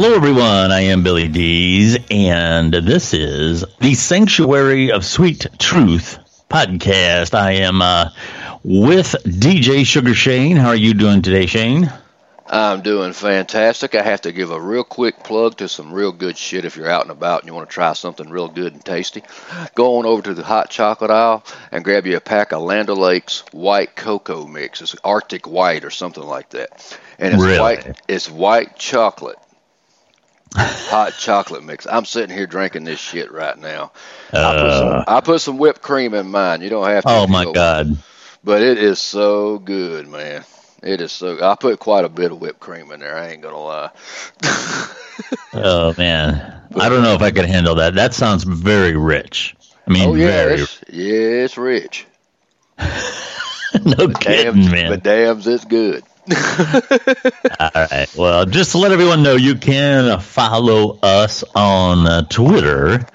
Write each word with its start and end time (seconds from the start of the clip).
hello 0.00 0.14
everyone. 0.14 0.70
I 0.70 0.82
am 0.82 1.02
Billy 1.02 1.26
Dees, 1.26 1.98
and 2.08 2.72
this 2.72 3.12
is 3.12 3.64
the 3.80 3.94
Sanctuary 3.94 4.92
of 4.92 5.04
Sweet 5.04 5.48
Truth 5.58 6.44
podcast. 6.48 7.34
I 7.34 7.54
am 7.54 7.82
uh, 7.82 8.10
with 8.62 9.16
DJ 9.24 9.84
Sugar 9.84 10.14
Shane. 10.14 10.56
How 10.56 10.68
are 10.68 10.76
you 10.76 10.94
doing 10.94 11.20
today, 11.22 11.46
Shane? 11.46 11.92
I'm 12.46 12.82
doing 12.82 13.12
fantastic. 13.12 13.96
I 13.96 14.02
have 14.02 14.20
to 14.20 14.30
give 14.30 14.52
a 14.52 14.60
real 14.60 14.84
quick 14.84 15.24
plug 15.24 15.56
to 15.56 15.68
some 15.68 15.92
real 15.92 16.12
good 16.12 16.38
shit 16.38 16.64
if 16.64 16.76
you're 16.76 16.88
out 16.88 17.02
and 17.02 17.10
about 17.10 17.40
and 17.40 17.48
you 17.48 17.54
want 17.54 17.68
to 17.68 17.74
try 17.74 17.92
something 17.94 18.30
real 18.30 18.48
good 18.48 18.74
and 18.74 18.84
tasty. 18.84 19.24
Go 19.74 19.98
on 19.98 20.06
over 20.06 20.22
to 20.22 20.32
the 20.32 20.44
hot 20.44 20.70
chocolate 20.70 21.10
aisle 21.10 21.42
and 21.72 21.82
grab 21.82 22.06
you 22.06 22.16
a 22.16 22.20
pack 22.20 22.52
of 22.52 22.62
Land 22.62 22.88
O'Lakes 22.88 23.42
white 23.50 23.96
cocoa 23.96 24.46
mix. 24.46 24.80
It's 24.80 24.94
Arctic 25.02 25.48
white 25.48 25.84
or 25.84 25.90
something 25.90 26.22
like 26.22 26.50
that. 26.50 26.96
And 27.18 27.34
it's 27.34 27.42
Really? 27.42 27.58
white 27.58 28.00
it's 28.06 28.30
white 28.30 28.76
chocolate. 28.78 29.38
Hot 30.54 31.14
chocolate 31.18 31.64
mix. 31.64 31.86
I'm 31.86 32.04
sitting 32.04 32.34
here 32.34 32.46
drinking 32.46 32.84
this 32.84 33.00
shit 33.00 33.32
right 33.32 33.56
now. 33.58 33.92
I, 34.32 34.52
put 34.54 34.72
some, 34.72 35.04
I 35.06 35.20
put 35.20 35.40
some 35.40 35.58
whipped 35.58 35.82
cream 35.82 36.14
in 36.14 36.30
mine. 36.30 36.62
You 36.62 36.70
don't 36.70 36.86
have 36.86 37.04
to. 37.04 37.10
Uh. 37.10 37.12
Oh 37.20 37.26
my 37.26 37.44
don't 37.44 37.54
God! 37.54 37.98
but 38.44 38.62
it 38.62 38.78
is 38.78 38.98
so 38.98 39.58
good, 39.58 40.08
man. 40.08 40.44
It 40.82 41.00
is 41.00 41.12
so. 41.12 41.42
I 41.42 41.54
put 41.56 41.78
quite 41.78 42.04
a 42.04 42.08
bit 42.08 42.32
of 42.32 42.40
whipped 42.40 42.60
cream 42.60 42.90
in 42.92 43.00
there. 43.00 43.16
I 43.16 43.28
ain't 43.28 43.42
gonna 43.42 43.58
lie. 43.58 43.90
Oh 45.52 45.94
man, 45.98 46.62
I 46.76 46.88
don't 46.88 47.02
know 47.02 47.14
if 47.14 47.22
I 47.22 47.30
could 47.30 47.46
handle 47.46 47.76
that. 47.76 47.94
That 47.94 48.14
sounds 48.14 48.44
very 48.44 48.96
rich. 48.96 49.56
I 49.86 49.90
mean, 49.90 50.08
oh 50.08 50.14
yeah, 50.14 50.26
very 50.26 50.60
it's, 50.60 50.80
yeah, 50.88 51.44
it's 51.44 51.56
rich. 51.56 52.06
no 52.78 53.94
Damn, 53.94 54.14
kidding, 54.14 54.70
man. 54.70 54.90
but 54.90 55.02
damn, 55.02 55.40
it's 55.40 55.64
good. 55.64 56.04
All 57.60 57.70
right. 57.74 58.06
Well, 58.16 58.44
just 58.44 58.72
to 58.72 58.78
let 58.78 58.92
everyone 58.92 59.22
know, 59.22 59.36
you 59.36 59.54
can 59.54 60.20
follow 60.20 60.98
us 61.02 61.42
on 61.54 62.26
Twitter 62.26 63.06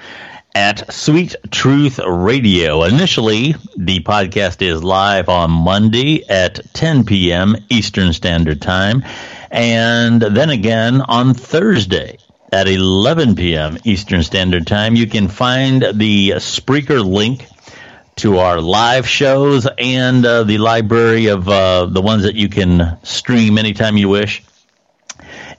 at 0.56 0.91
Sweet 0.91 1.35
Truth 1.52 2.00
Radio. 2.00 2.84
Initially, 2.84 3.53
the 3.78 4.00
podcast 4.00 4.63
is 4.63 4.84
live 4.84 5.29
on 5.29 5.52
Monday 5.52 6.28
at 6.28 6.59
10 6.73 7.06
p.m. 7.06 7.56
Eastern 7.69 8.13
Standard 8.13 8.62
Time, 8.62 9.03
and 9.52 10.19
then 10.19 10.50
again 10.50 11.02
on 11.02 11.35
Thursday 11.35 12.18
at 12.52 12.68
11 12.68 13.35
p.m. 13.35 13.78
Eastern 13.84 14.23
Standard 14.23 14.66
Time. 14.66 14.96
You 14.96 15.06
can 15.06 15.28
find 15.28 15.84
the 15.94 16.31
Spreaker 16.38 17.06
link 17.06 17.47
to 18.16 18.38
our 18.38 18.62
live 18.62 19.07
shows 19.07 19.68
and 19.78 20.25
uh, 20.25 20.44
the 20.44 20.57
library 20.57 21.28
of 21.28 21.47
uh, 21.47 21.85
the 21.85 22.01
ones 22.01 22.24
that 22.24 22.35
you 22.35 22.50
can 22.50 22.97
stream 23.03 23.57
anytime 23.57 23.97
you 23.97 24.09
wish. 24.09 24.44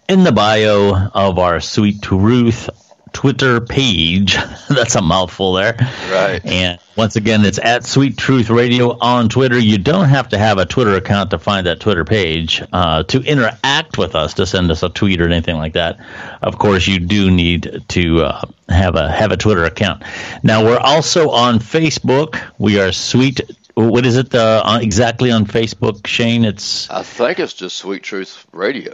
In 0.08 0.22
the 0.22 0.32
bio 0.32 1.08
of 1.08 1.38
our 1.38 1.60
Sweet 1.60 2.02
Truth 2.02 2.68
Twitter 3.14 3.60
page. 3.60 4.34
That's 4.68 4.96
a 4.96 5.00
mouthful 5.00 5.54
there. 5.54 5.76
Right. 6.10 6.44
And 6.44 6.78
once 6.96 7.16
again, 7.16 7.44
it's 7.44 7.58
at 7.58 7.84
Sweet 7.84 8.18
Truth 8.18 8.50
Radio 8.50 8.98
on 8.98 9.30
Twitter. 9.30 9.58
You 9.58 9.78
don't 9.78 10.08
have 10.08 10.28
to 10.30 10.38
have 10.38 10.58
a 10.58 10.66
Twitter 10.66 10.94
account 10.96 11.30
to 11.30 11.38
find 11.38 11.66
that 11.66 11.80
Twitter 11.80 12.04
page 12.04 12.62
uh, 12.72 13.04
to 13.04 13.22
interact 13.22 13.96
with 13.96 14.14
us, 14.14 14.34
to 14.34 14.46
send 14.46 14.70
us 14.70 14.82
a 14.82 14.90
tweet 14.90 15.22
or 15.22 15.26
anything 15.26 15.56
like 15.56 15.72
that. 15.72 15.98
Of 16.42 16.58
course, 16.58 16.86
you 16.86 16.98
do 16.98 17.30
need 17.30 17.84
to 17.88 18.22
uh, 18.22 18.42
have 18.68 18.96
a 18.96 19.10
have 19.10 19.32
a 19.32 19.36
Twitter 19.36 19.64
account. 19.64 20.02
Now 20.42 20.64
we're 20.64 20.78
also 20.78 21.30
on 21.30 21.60
Facebook. 21.60 22.40
We 22.58 22.80
are 22.80 22.92
Sweet. 22.92 23.40
What 23.74 24.04
is 24.06 24.16
it 24.16 24.34
uh, 24.34 24.78
exactly 24.82 25.30
on 25.30 25.46
Facebook, 25.46 26.06
Shane? 26.06 26.44
It's 26.44 26.90
I 26.90 27.02
think 27.02 27.38
it's 27.38 27.54
just 27.54 27.76
Sweet 27.76 28.02
Truth 28.02 28.46
Radio. 28.52 28.92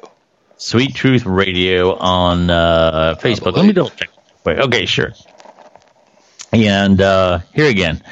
Sweet 0.61 0.95
Truth 0.95 1.25
Radio 1.25 1.97
on 1.97 2.51
uh, 2.51 3.15
Facebook. 3.19 3.57
Let 3.57 3.65
me 3.65 3.73
double 3.73 3.89
check. 3.89 4.11
Wait, 4.45 4.59
okay, 4.59 4.85
sure. 4.85 5.13
And 6.53 7.01
uh, 7.01 7.39
here 7.55 7.67
again, 7.67 8.03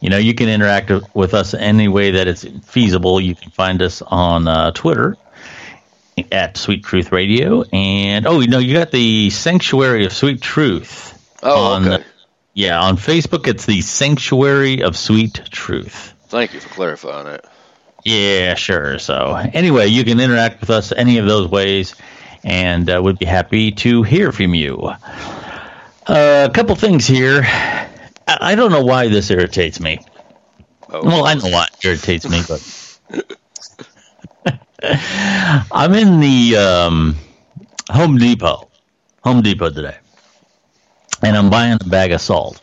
you 0.00 0.08
know, 0.08 0.16
you 0.16 0.34
can 0.34 0.48
interact 0.48 0.90
with 1.14 1.34
us 1.34 1.52
any 1.52 1.86
way 1.86 2.12
that 2.12 2.26
it's 2.26 2.46
feasible. 2.66 3.20
You 3.20 3.34
can 3.34 3.50
find 3.50 3.82
us 3.82 4.00
on 4.00 4.48
uh, 4.48 4.70
Twitter 4.70 5.18
at 6.32 6.56
Sweet 6.56 6.82
Truth 6.82 7.12
Radio, 7.12 7.62
and 7.74 8.26
oh, 8.26 8.40
you 8.40 8.48
know, 8.48 8.58
you 8.58 8.72
got 8.72 8.90
the 8.90 9.28
Sanctuary 9.28 10.06
of 10.06 10.14
Sweet 10.14 10.40
Truth. 10.40 11.14
Oh, 11.42 11.72
on, 11.72 11.88
okay. 11.88 12.04
Yeah, 12.54 12.80
on 12.80 12.96
Facebook, 12.96 13.46
it's 13.46 13.66
the 13.66 13.82
Sanctuary 13.82 14.82
of 14.82 14.96
Sweet 14.96 15.42
Truth. 15.50 16.14
Thank 16.28 16.54
you 16.54 16.60
for 16.60 16.70
clarifying 16.70 17.26
that. 17.26 17.44
Yeah, 18.08 18.54
sure. 18.54 18.98
So, 18.98 19.34
anyway, 19.52 19.88
you 19.88 20.02
can 20.02 20.18
interact 20.18 20.60
with 20.60 20.70
us 20.70 20.92
any 20.92 21.18
of 21.18 21.26
those 21.26 21.50
ways, 21.50 21.94
and 22.42 22.88
uh, 22.88 23.02
we'd 23.04 23.18
be 23.18 23.26
happy 23.26 23.70
to 23.72 24.02
hear 24.02 24.32
from 24.32 24.54
you. 24.54 24.78
Uh, 26.06 26.48
a 26.48 26.50
couple 26.54 26.74
things 26.74 27.06
here. 27.06 27.42
I 27.44 27.84
I 28.26 28.54
don't 28.54 28.70
know 28.72 28.82
why 28.82 29.08
this 29.08 29.30
irritates 29.30 29.78
me. 29.78 29.98
Oh, 30.88 31.04
Well, 31.04 31.26
I 31.26 31.34
know 31.34 31.50
why 31.50 31.64
it 31.64 31.84
irritates 31.84 32.26
me, 32.30 32.40
but 32.48 32.98
I'm 35.70 35.92
in 35.92 36.20
the 36.20 36.56
um, 36.56 37.16
Home 37.90 38.16
Depot, 38.16 38.70
Home 39.22 39.42
Depot 39.42 39.68
today, 39.68 39.98
and 41.22 41.36
I'm 41.36 41.50
buying 41.50 41.76
a 41.78 41.84
bag 41.84 42.12
of 42.12 42.22
salt. 42.22 42.62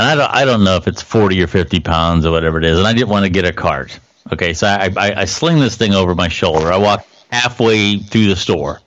And 0.00 0.08
I 0.08 0.14
don't, 0.16 0.34
I 0.34 0.44
don't 0.44 0.64
know 0.64 0.74
if 0.74 0.88
it's 0.88 1.00
40 1.00 1.40
or 1.44 1.46
50 1.46 1.78
pounds 1.78 2.26
or 2.26 2.32
whatever 2.32 2.58
it 2.58 2.64
is, 2.64 2.76
and 2.76 2.88
I 2.88 2.92
didn't 2.92 3.08
want 3.08 3.24
to 3.24 3.30
get 3.30 3.44
a 3.44 3.52
cart. 3.52 4.00
Okay, 4.32 4.54
so 4.54 4.66
I, 4.66 4.90
I, 4.96 5.20
I 5.20 5.24
sling 5.24 5.60
this 5.60 5.76
thing 5.76 5.94
over 5.94 6.14
my 6.14 6.28
shoulder. 6.28 6.72
I 6.72 6.78
walk 6.78 7.06
halfway 7.30 7.98
through 7.98 8.26
the 8.26 8.36
store, 8.36 8.80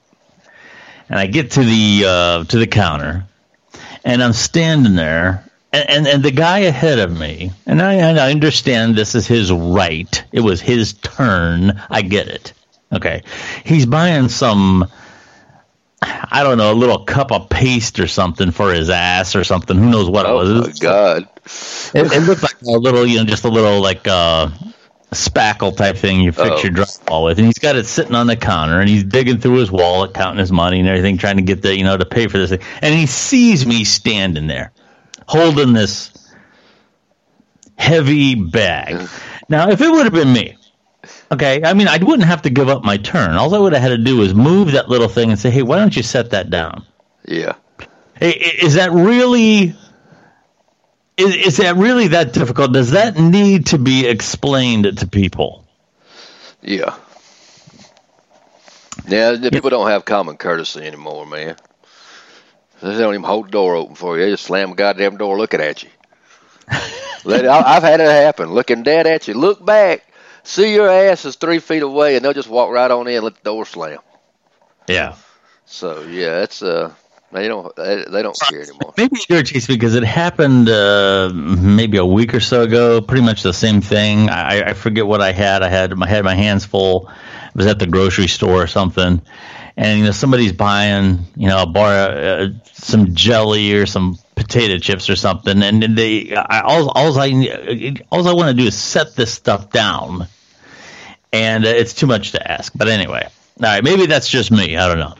and 1.10 1.18
I 1.20 1.28
get 1.28 1.52
to 1.52 1.64
the 1.64 2.04
uh, 2.06 2.44
to 2.46 2.58
the 2.58 2.68
counter, 2.68 3.26
and 4.04 4.22
I'm 4.22 4.34
standing 4.34 4.96
there, 4.96 5.50
and, 5.72 5.90
and, 5.90 6.08
and 6.08 6.24
the 6.24 6.32
guy 6.32 6.60
ahead 6.60 7.00
of 7.00 7.18
me, 7.18 7.52
and 7.66 7.82
I, 7.82 7.94
and 7.94 8.20
I 8.20 8.32
understand 8.32 8.96
this 8.96 9.16
is 9.16 9.28
his 9.28 9.52
right. 9.52 10.24
It 10.32 10.42
was 10.42 10.62
his 10.62 10.94
turn. 10.94 11.82
I 11.90 12.02
get 12.02 12.28
it. 12.28 12.54
Okay. 12.92 13.24
He's 13.66 13.86
buying 13.86 14.30
some, 14.30 14.88
I 16.02 16.44
don't 16.44 16.58
know, 16.58 16.72
a 16.72 16.74
little 16.74 17.06
cup 17.06 17.32
of 17.32 17.50
paste 17.50 18.00
or 18.00 18.08
something 18.08 18.52
for 18.52 18.74
his 18.74 18.90
ass 18.90 19.36
or 19.36 19.44
something. 19.44 19.78
Who 19.78 19.90
knows 19.92 20.10
what 20.10 20.26
oh 20.26 20.32
it 20.32 20.34
was? 20.36 20.50
Oh 20.50 20.62
my 20.62 20.74
God. 20.80 21.30
It, 21.94 22.12
it 22.12 22.28
looked 22.28 22.42
like 22.42 22.60
a 22.62 22.72
little, 22.72 23.06
you 23.06 23.20
know, 23.20 23.26
just 23.26 23.44
a 23.44 23.50
little 23.50 23.80
like 23.82 24.08
uh, 24.08 24.50
spackle 25.12 25.76
type 25.76 25.98
thing 25.98 26.22
you 26.22 26.32
fix 26.32 26.50
Oh. 26.50 26.64
your 26.64 26.72
drywall 26.72 27.26
with, 27.26 27.38
and 27.40 27.46
he's 27.48 27.58
got 27.58 27.76
it 27.76 27.86
sitting 27.86 28.16
on 28.16 28.28
the 28.28 28.36
counter, 28.36 28.80
and 28.80 28.88
he's 28.90 29.04
digging 29.04 29.40
through 29.40 29.56
his 29.58 29.72
wallet, 29.72 30.14
counting 30.14 30.40
his 30.40 30.52
money 30.52 30.80
and 30.80 30.88
everything, 30.88 31.18
trying 31.18 31.38
to 31.38 31.42
get 31.42 31.62
the, 31.62 31.76
you 31.76 31.84
know, 31.84 31.98
to 31.98 32.06
pay 32.06 32.28
for 32.28 32.38
this 32.38 32.52
thing, 32.52 32.60
and 32.82 32.94
he 32.94 33.06
sees 33.08 33.66
me 33.66 33.84
standing 33.84 34.48
there, 34.48 34.72
holding 35.28 35.74
this 35.74 36.12
heavy 37.78 38.36
bag. 38.36 39.08
Now, 39.48 39.70
if 39.70 39.82
it 39.82 39.90
would 39.90 40.04
have 40.06 40.14
been 40.14 40.32
me, 40.32 40.56
okay, 41.32 41.62
I 41.64 41.74
mean, 41.74 41.88
I 41.88 41.98
wouldn't 41.98 42.28
have 42.28 42.44
to 42.44 42.50
give 42.50 42.70
up 42.70 42.84
my 42.84 42.98
turn. 42.98 43.32
All 43.32 43.54
I 43.56 43.58
would 43.60 43.74
have 43.74 43.82
had 43.82 43.90
to 43.90 43.98
do 43.98 44.18
was 44.18 44.34
move 44.36 44.74
that 44.74 44.90
little 44.90 45.08
thing 45.08 45.32
and 45.32 45.40
say, 45.40 45.50
"Hey, 45.50 45.64
why 45.64 45.78
don't 45.80 45.96
you 45.96 46.04
set 46.04 46.30
that 46.32 46.50
down?" 46.50 46.86
Yeah. 47.26 47.54
Hey, 48.20 48.32
Is 48.32 48.74
that 48.76 48.92
really 48.92 49.76
is, 51.20 51.36
is 51.36 51.58
that 51.58 51.76
really 51.76 52.10
that 52.10 52.34
difficult? 52.34 52.74
Does 52.74 52.92
that 52.92 53.18
need 53.18 53.68
to 53.68 53.78
be 53.78 54.08
explained 54.08 54.98
to 54.98 55.08
people? 55.08 55.66
Yeah. 56.62 56.96
Yeah, 59.08 59.32
the 59.34 59.52
people 59.52 59.70
don't 59.70 59.90
have 59.90 60.06
common 60.06 60.38
courtesy 60.38 60.82
anymore, 60.82 61.26
man. 61.26 61.56
They 62.82 62.98
don't 62.98 63.14
even 63.14 63.24
hold 63.24 63.48
the 63.48 63.52
door 63.52 63.76
open 63.76 63.96
for 63.96 64.18
you. 64.18 64.24
They 64.24 64.32
just 64.32 64.46
slam 64.46 64.70
the 64.70 64.76
goddamn 64.76 65.18
door 65.18 65.38
looking 65.38 65.62
at 65.62 65.84
you. 65.84 65.90
Let 67.26 67.46
it, 67.46 67.50
I've 67.50 67.84
had 67.84 68.00
it 68.00 68.10
happen. 68.10 68.52
Looking 68.52 68.84
dead 68.84 69.08
at 69.08 69.28
you. 69.28 69.34
Look 69.34 69.66
back. 69.66 70.06
See 70.44 70.74
your 70.74 70.90
ass 70.90 71.26
is 71.26 71.36
three 71.36 71.60
feet 71.60 71.84
away, 71.84 72.16
and 72.16 72.24
they'll 72.24 72.34
just 72.34 72.50
walk 72.50 72.72
right 72.72 72.90
on 72.90 73.08
in 73.08 73.16
and 73.16 73.24
let 73.24 73.36
the 73.36 73.44
door 73.44 73.66
slam. 73.66 74.00
Yeah. 74.88 75.16
So, 75.66 76.04
yeah, 76.04 76.44
it's, 76.44 76.64
uh, 76.64 76.94
they 77.32 77.48
don't, 77.48 77.76
they, 77.76 78.04
they 78.10 78.24
don't 78.24 78.38
care 78.50 78.62
anymore. 78.62 78.94
Maybe 78.98 79.18
it 79.18 79.26
irritates 79.30 79.70
me 79.70 79.76
because 79.76 79.96
it 79.96 80.04
happened 80.04 80.70
uh, 80.70 81.32
maybe 81.34 81.98
a 81.98 82.06
week 82.06 82.34
or 82.34 82.40
so 82.40 82.64
ago. 82.64 83.02
Pretty 83.02 83.24
much 83.24 83.44
the 83.44 83.54
same 83.54 83.82
thing. 83.82 84.30
I, 84.30 84.70
I 84.70 84.74
forget 84.74 85.06
what 85.06 85.22
I 85.22 85.32
had. 85.32 85.62
I 85.62 85.70
had 85.70 85.94
I 86.02 86.08
had 86.08 86.24
my 86.24 86.36
hands 86.36 86.66
full. 86.66 87.08
I 87.08 87.52
was 87.54 87.68
at 87.68 87.80
the 87.80 87.88
grocery 87.88 88.28
store 88.28 88.64
or 88.64 88.68
something, 88.68 89.22
and 89.78 90.00
you 90.00 90.06
know 90.06 90.12
somebody's 90.12 90.54
buying 90.54 91.20
you 91.36 91.48
know 91.48 91.64
a 91.64 91.68
bar 91.68 91.94
uh, 91.94 92.48
some 92.74 93.14
jelly 93.14 93.74
or 93.74 93.86
some 93.86 94.18
potato 94.36 94.78
chips 94.80 95.10
or 95.10 95.16
something, 95.16 95.62
and 95.62 95.84
they 95.98 96.36
I, 96.36 96.62
all 96.62 96.90
all 96.90 97.20
I 97.20 97.96
all 98.12 98.28
I 98.28 98.34
want 98.34 98.56
to 98.56 98.62
do 98.62 98.68
is 98.68 98.78
set 98.78 99.16
this 99.16 99.32
stuff 99.32 99.70
down, 99.70 100.28
and 101.32 101.66
uh, 101.66 101.70
it's 101.70 101.94
too 101.94 102.08
much 102.08 102.32
to 102.32 102.52
ask. 102.52 102.74
But 102.76 102.88
anyway, 102.88 103.28
all 103.58 103.64
right, 103.64 103.84
maybe 103.84 104.08
that's 104.08 104.30
just 104.30 104.52
me. 104.52 104.78
I 104.78 104.88
don't 104.88 105.00
know. 105.00 105.16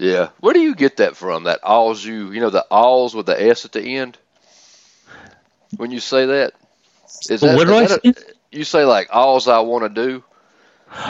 Yeah. 0.00 0.30
Where 0.40 0.54
do 0.54 0.60
you 0.60 0.74
get 0.74 0.96
that 0.96 1.16
from? 1.16 1.44
That 1.44 1.60
alls 1.62 2.02
you, 2.02 2.32
you 2.32 2.40
know, 2.40 2.50
the 2.50 2.66
alls 2.70 3.14
with 3.14 3.26
the 3.26 3.40
S 3.40 3.66
at 3.66 3.72
the 3.72 3.82
end? 3.98 4.16
When 5.76 5.90
you 5.90 6.00
say 6.00 6.26
that? 6.26 6.54
Is 7.28 7.40
that, 7.42 7.56
What 7.56 7.66
do 7.66 7.74
I 7.74 7.82
is 7.84 7.92
a- 7.92 8.00
you 8.50 8.64
say 8.64 8.84
like 8.84 9.08
alls 9.12 9.46
I 9.46 9.60
want 9.60 9.84
to 9.94 10.02
do? 10.06 10.10
You 10.12 10.24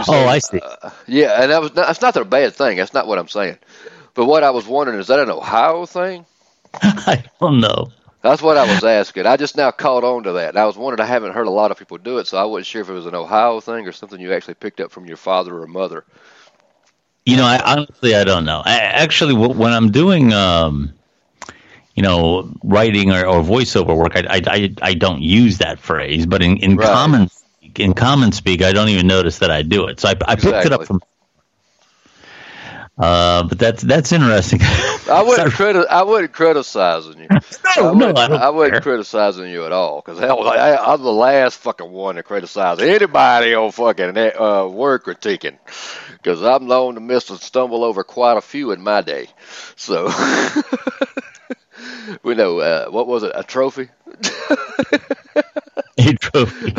Oh, 0.08 0.26
I 0.26 0.38
see. 0.40 0.60
uh, 0.60 0.90
yeah, 1.06 1.40
and 1.40 1.50
that 1.52 1.62
was 1.62 1.74
not, 1.74 1.86
that's 1.86 2.02
not 2.02 2.16
a 2.16 2.24
bad 2.24 2.52
thing. 2.54 2.76
That's 2.76 2.92
not 2.92 3.06
what 3.06 3.18
I'm 3.18 3.28
saying. 3.28 3.58
But 4.14 4.26
what 4.26 4.42
I 4.42 4.50
was 4.50 4.66
wondering 4.66 4.98
is 4.98 5.06
that 5.06 5.20
an 5.20 5.30
Ohio 5.30 5.86
thing? 5.86 6.26
I 6.82 7.24
don't 7.40 7.60
know. 7.60 7.92
That's 8.22 8.42
what 8.42 8.58
I 8.58 8.64
was 8.64 8.84
asking. 8.84 9.24
I 9.26 9.36
just 9.36 9.56
now 9.56 9.70
caught 9.70 10.04
on 10.04 10.24
to 10.24 10.32
that. 10.32 10.50
And 10.50 10.58
I 10.58 10.66
was 10.66 10.76
wondering. 10.76 11.00
I 11.00 11.10
haven't 11.10 11.32
heard 11.32 11.46
a 11.46 11.50
lot 11.50 11.70
of 11.70 11.78
people 11.78 11.96
do 11.96 12.18
it, 12.18 12.26
so 12.26 12.36
I 12.36 12.44
wasn't 12.44 12.66
sure 12.66 12.82
if 12.82 12.90
it 12.90 12.92
was 12.94 13.06
an 13.06 13.14
Ohio 13.14 13.60
thing 13.60 13.86
or 13.86 13.92
something 13.92 14.20
you 14.20 14.34
actually 14.34 14.54
picked 14.54 14.80
up 14.80 14.90
from 14.90 15.06
your 15.06 15.16
father 15.16 15.58
or 15.62 15.66
mother. 15.66 16.04
You 17.26 17.36
know, 17.36 17.44
I 17.44 17.60
honestly 17.64 18.14
I 18.14 18.24
don't 18.24 18.44
know. 18.44 18.62
I, 18.64 18.76
actually, 18.78 19.34
when 19.34 19.72
I'm 19.72 19.90
doing, 19.90 20.32
um, 20.32 20.92
you 21.94 22.02
know, 22.02 22.52
writing 22.62 23.12
or, 23.12 23.26
or 23.26 23.42
voiceover 23.42 23.96
work, 23.96 24.16
I, 24.16 24.24
I, 24.28 24.42
I, 24.46 24.74
I 24.82 24.94
don't 24.94 25.20
use 25.22 25.58
that 25.58 25.78
phrase. 25.78 26.26
But 26.26 26.42
in, 26.42 26.56
in 26.58 26.78
Right. 26.78 26.88
common 26.88 27.28
in 27.76 27.94
common 27.94 28.32
speak, 28.32 28.62
I 28.62 28.72
don't 28.72 28.88
even 28.88 29.06
notice 29.06 29.38
that 29.38 29.50
I 29.50 29.62
do 29.62 29.86
it. 29.86 30.00
So 30.00 30.08
I, 30.08 30.14
I 30.26 30.36
picked 30.36 30.64
it 30.64 30.72
up 30.72 30.84
from. 30.84 31.00
Uh, 32.98 33.44
but 33.44 33.58
that's 33.58 33.82
that's 33.82 34.12
interesting. 34.12 34.60
I 35.10 35.22
wouldn't 35.22 35.52
criti- 35.52 35.88
I 35.88 36.02
wasn't 36.02 36.32
criticizing 36.32 37.18
you. 37.18 37.26
I 37.30 37.40
no, 37.76 37.92
no, 37.92 38.12
wasn't, 38.12 38.32
I 38.32 38.46
I 38.46 38.50
wasn't 38.50 38.82
criticizing 38.82 39.50
you 39.50 39.66
at 39.66 39.72
all 39.72 40.00
because 40.00 40.20
I'm 40.20 41.02
the 41.02 41.12
last 41.12 41.58
fucking 41.58 41.90
one 41.90 42.16
to 42.16 42.22
criticize 42.22 42.80
anybody 42.80 43.54
on 43.54 43.72
fucking 43.72 44.16
uh, 44.16 44.66
word 44.66 45.04
critiquing 45.04 45.58
because 46.12 46.42
I'm 46.42 46.66
known 46.66 46.94
to 46.94 47.00
miss 47.00 47.30
and 47.30 47.40
stumble 47.40 47.84
over 47.84 48.04
quite 48.04 48.36
a 48.36 48.42
few 48.42 48.72
in 48.72 48.82
my 48.82 49.00
day. 49.00 49.28
So 49.76 50.06
we 52.22 52.34
know 52.34 52.60
uh, 52.60 52.90
what 52.90 53.06
was 53.06 53.22
it? 53.22 53.32
A 53.34 53.42
trophy? 53.42 53.88
a 56.08 56.14
trophy. 56.14 56.72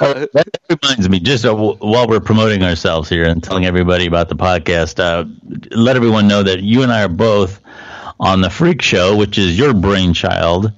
Oh, 0.00 0.26
that 0.32 0.48
reminds 0.68 1.08
me, 1.08 1.20
just 1.20 1.44
uh, 1.44 1.48
w- 1.48 1.74
while 1.76 2.06
we're 2.06 2.20
promoting 2.20 2.62
ourselves 2.62 3.08
here 3.08 3.24
and 3.24 3.42
telling 3.42 3.66
everybody 3.66 4.06
about 4.06 4.28
the 4.28 4.36
podcast, 4.36 5.00
uh, 5.00 5.24
let 5.70 5.96
everyone 5.96 6.28
know 6.28 6.42
that 6.42 6.62
you 6.62 6.82
and 6.82 6.92
I 6.92 7.02
are 7.04 7.08
both 7.08 7.60
on 8.20 8.40
the 8.40 8.50
Freak 8.50 8.82
Show, 8.82 9.16
which 9.16 9.38
is 9.38 9.58
your 9.58 9.74
brainchild. 9.74 10.72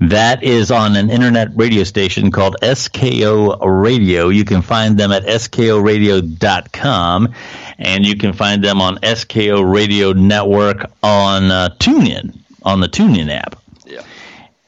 That 0.00 0.42
is 0.42 0.70
on 0.70 0.94
an 0.94 1.10
internet 1.10 1.48
radio 1.56 1.82
station 1.82 2.30
called 2.30 2.56
SKO 2.62 3.58
Radio. 3.82 4.28
You 4.28 4.44
can 4.44 4.60
find 4.62 4.98
them 4.98 5.10
at 5.10 5.24
skoradio.com 5.24 7.34
and 7.78 8.06
you 8.06 8.16
can 8.16 8.32
find 8.34 8.62
them 8.62 8.80
on 8.82 8.98
SKO 8.98 9.72
Radio 9.72 10.12
Network 10.12 10.90
on 11.02 11.50
uh, 11.50 11.70
TuneIn, 11.78 12.38
on 12.62 12.80
the 12.80 12.88
TuneIn 12.88 13.30
app. 13.30 13.58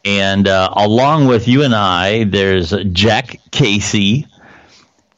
And 0.05 0.47
uh, 0.49 0.71
along 0.75 1.27
with 1.27 1.49
you 1.49 1.65
and 1.65 1.75
I, 1.75 2.25
there's 2.25 2.73
Jack 2.93 3.41
Casey, 3.51 4.27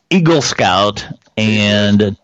Eagle 0.09 0.43
Scout, 0.43 1.07
and 1.37 2.17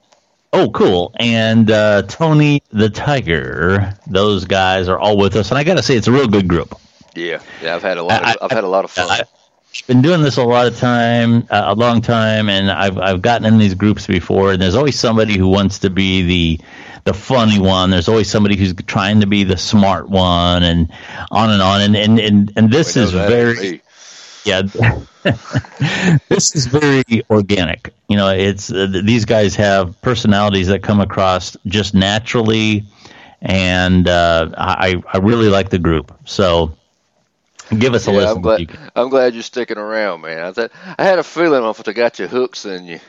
oh, 0.52 0.70
cool, 0.70 1.12
and 1.16 1.70
uh, 1.70 2.02
Tony 2.02 2.62
the 2.70 2.90
Tiger. 2.90 3.94
Those 4.06 4.44
guys 4.46 4.88
are 4.88 4.98
all 4.98 5.16
with 5.16 5.36
us, 5.36 5.50
and 5.50 5.58
I 5.58 5.64
got 5.64 5.76
to 5.76 5.82
say, 5.82 5.96
it's 5.96 6.08
a 6.08 6.12
real 6.12 6.28
good 6.28 6.48
group. 6.48 6.74
Yeah, 7.14 7.40
yeah. 7.62 7.76
I've 7.76 7.82
had 7.82 7.98
a 7.98 8.02
lot. 8.02 8.22
Of, 8.22 8.28
I- 8.28 8.36
I've 8.44 8.50
had 8.50 8.64
a 8.64 8.68
lot 8.68 8.84
of 8.84 8.90
fun. 8.90 9.08
I, 9.10 9.16
have 9.16 9.28
been 9.82 10.02
doing 10.02 10.22
this 10.22 10.36
a 10.36 10.44
lot 10.44 10.66
of 10.66 10.78
time, 10.78 11.46
uh, 11.50 11.64
a 11.66 11.74
long 11.74 12.00
time, 12.00 12.48
and 12.48 12.70
I've 12.70 12.98
I've 12.98 13.22
gotten 13.22 13.46
in 13.46 13.58
these 13.58 13.74
groups 13.74 14.06
before. 14.06 14.52
And 14.52 14.62
there's 14.62 14.74
always 14.74 14.98
somebody 14.98 15.36
who 15.38 15.48
wants 15.48 15.80
to 15.80 15.90
be 15.90 16.22
the 16.22 16.60
the 17.04 17.14
funny 17.14 17.58
one. 17.58 17.90
There's 17.90 18.08
always 18.08 18.30
somebody 18.30 18.56
who's 18.56 18.74
trying 18.86 19.20
to 19.20 19.26
be 19.26 19.44
the 19.44 19.56
smart 19.56 20.08
one, 20.08 20.62
and 20.62 20.90
on 21.30 21.50
and 21.50 21.62
on. 21.62 21.80
And 21.80 21.96
and 21.96 22.18
and, 22.18 22.52
and 22.56 22.70
this 22.70 22.96
is 22.96 23.12
very 23.12 23.82
yeah 24.46 24.62
this 26.28 26.54
is 26.54 26.66
very 26.66 27.22
organic 27.28 27.92
you 28.08 28.16
know 28.16 28.28
it's 28.28 28.70
uh, 28.70 28.86
these 29.02 29.24
guys 29.24 29.56
have 29.56 30.00
personalities 30.02 30.68
that 30.68 30.82
come 30.82 31.00
across 31.00 31.56
just 31.66 31.94
naturally 31.94 32.84
and 33.42 34.08
uh, 34.08 34.48
I, 34.56 35.02
I 35.12 35.18
really 35.18 35.48
like 35.48 35.70
the 35.70 35.78
group 35.78 36.16
so 36.24 36.76
give 37.70 37.94
us 37.94 38.06
a 38.06 38.10
Yeah, 38.10 38.12
listen 38.12 38.32
I'm 38.32 38.40
glad. 38.40 38.62
I'm 38.94 39.08
glad 39.08 39.34
you're 39.34 39.42
sticking 39.42 39.78
around, 39.78 40.22
man. 40.22 40.38
I 40.44 40.52
thought 40.52 40.72
I 40.98 41.04
had 41.04 41.18
a 41.18 41.24
feeling 41.24 41.64
if 41.68 41.78
they 41.82 41.92
got 41.92 42.18
your 42.18 42.28
hooks 42.28 42.64
in 42.64 42.84
you. 42.86 43.00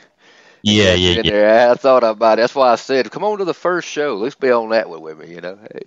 yeah 0.62 0.94
yeah 0.94 1.16
in 1.16 1.24
yeah 1.24 1.30
there. 1.30 1.70
I 1.70 1.74
thought 1.74 2.04
about 2.04 2.38
it. 2.38 2.42
That's 2.42 2.54
why 2.54 2.72
I 2.72 2.76
said, 2.76 3.10
come 3.10 3.24
on 3.24 3.38
to 3.38 3.44
the 3.44 3.54
first 3.54 3.88
show. 3.88 4.16
Let's 4.16 4.34
be 4.34 4.50
on 4.50 4.70
that 4.70 4.88
one 4.88 5.00
with 5.00 5.18
me, 5.18 5.28
you 5.34 5.40
know. 5.40 5.58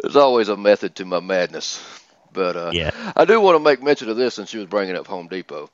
There's 0.00 0.16
always 0.16 0.48
a 0.48 0.56
method 0.56 0.96
to 0.96 1.04
my 1.04 1.20
madness. 1.20 1.82
But 2.32 2.56
uh, 2.56 2.72
Yeah. 2.72 2.90
I 3.16 3.24
do 3.24 3.40
want 3.40 3.56
to 3.56 3.60
make 3.64 3.82
mention 3.82 4.08
of 4.08 4.16
this 4.16 4.34
since 4.34 4.52
you 4.52 4.60
was 4.60 4.68
bringing 4.68 4.96
up 4.96 5.06
Home 5.08 5.28
Depot. 5.28 5.70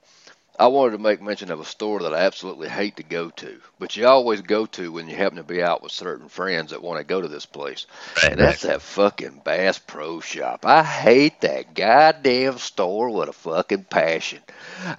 I 0.59 0.67
wanted 0.67 0.93
to 0.93 0.99
make 0.99 1.23
mention 1.23 1.53
of 1.53 1.61
a 1.61 1.65
store 1.65 2.01
that 2.01 2.13
I 2.13 2.19
absolutely 2.19 2.69
hate 2.69 2.97
to 2.97 3.05
go 3.05 3.31
to, 3.31 3.61
but 3.79 3.97
you 3.97 4.09
always 4.09 4.41
go 4.41 4.67
to 4.67 4.91
when 4.91 5.09
you 5.09 5.15
happen 5.15 5.37
to 5.37 5.45
be 5.45 5.63
out 5.63 5.85
with 5.85 5.93
certain 5.93 6.29
friends 6.29 6.73
that 6.73 6.83
want 6.83 6.99
to 6.99 7.05
go 7.05 7.21
to 7.21 7.29
this 7.29 7.47
place. 7.47 7.87
Right, 8.17 8.33
and 8.33 8.41
that's 8.41 8.65
right. 8.65 8.73
that 8.73 8.83
fucking 8.83 9.43
Bass 9.45 9.79
Pro 9.79 10.19
Shop. 10.19 10.67
I 10.67 10.83
hate 10.83 11.43
that 11.43 11.75
goddamn 11.75 12.59
store 12.59 13.11
with 13.11 13.29
a 13.29 13.33
fucking 13.33 13.85
passion. 13.85 14.41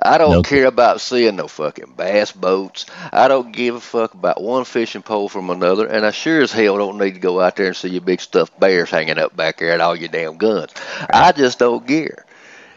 I 0.02 0.18
don't 0.18 0.32
No 0.32 0.44
care 0.44 0.66
about 0.66 1.02
seeing 1.02 1.36
no 1.36 1.50
fucking 1.50 1.94
bass 1.98 2.32
boats. 2.32 2.86
I 3.12 3.28
don't 3.28 3.52
give 3.52 3.76
a 3.76 3.82
fuck 3.82 4.14
about 4.14 4.42
one 4.42 4.64
fishing 4.64 5.02
pole 5.02 5.28
from 5.28 5.50
another, 5.50 5.88
and 5.88 6.06
I 6.06 6.12
sure 6.12 6.42
as 6.42 6.54
hell 6.54 6.78
don't 6.78 6.98
need 6.98 7.16
to 7.16 7.20
go 7.20 7.42
out 7.42 7.58
there 7.58 7.68
and 7.68 7.76
see 7.76 7.90
your 7.90 8.02
big 8.02 8.22
stuffed 8.22 8.58
bears 8.60 8.90
hanging 8.90 9.18
up 9.18 9.36
back 9.36 9.58
there 9.58 9.74
and 9.74 9.82
all 9.82 9.96
your 9.96 10.08
damn 10.08 10.38
guns. 10.38 10.72
I 11.10 11.34
just 11.34 11.60
don't 11.60 11.86
care. 11.86 12.26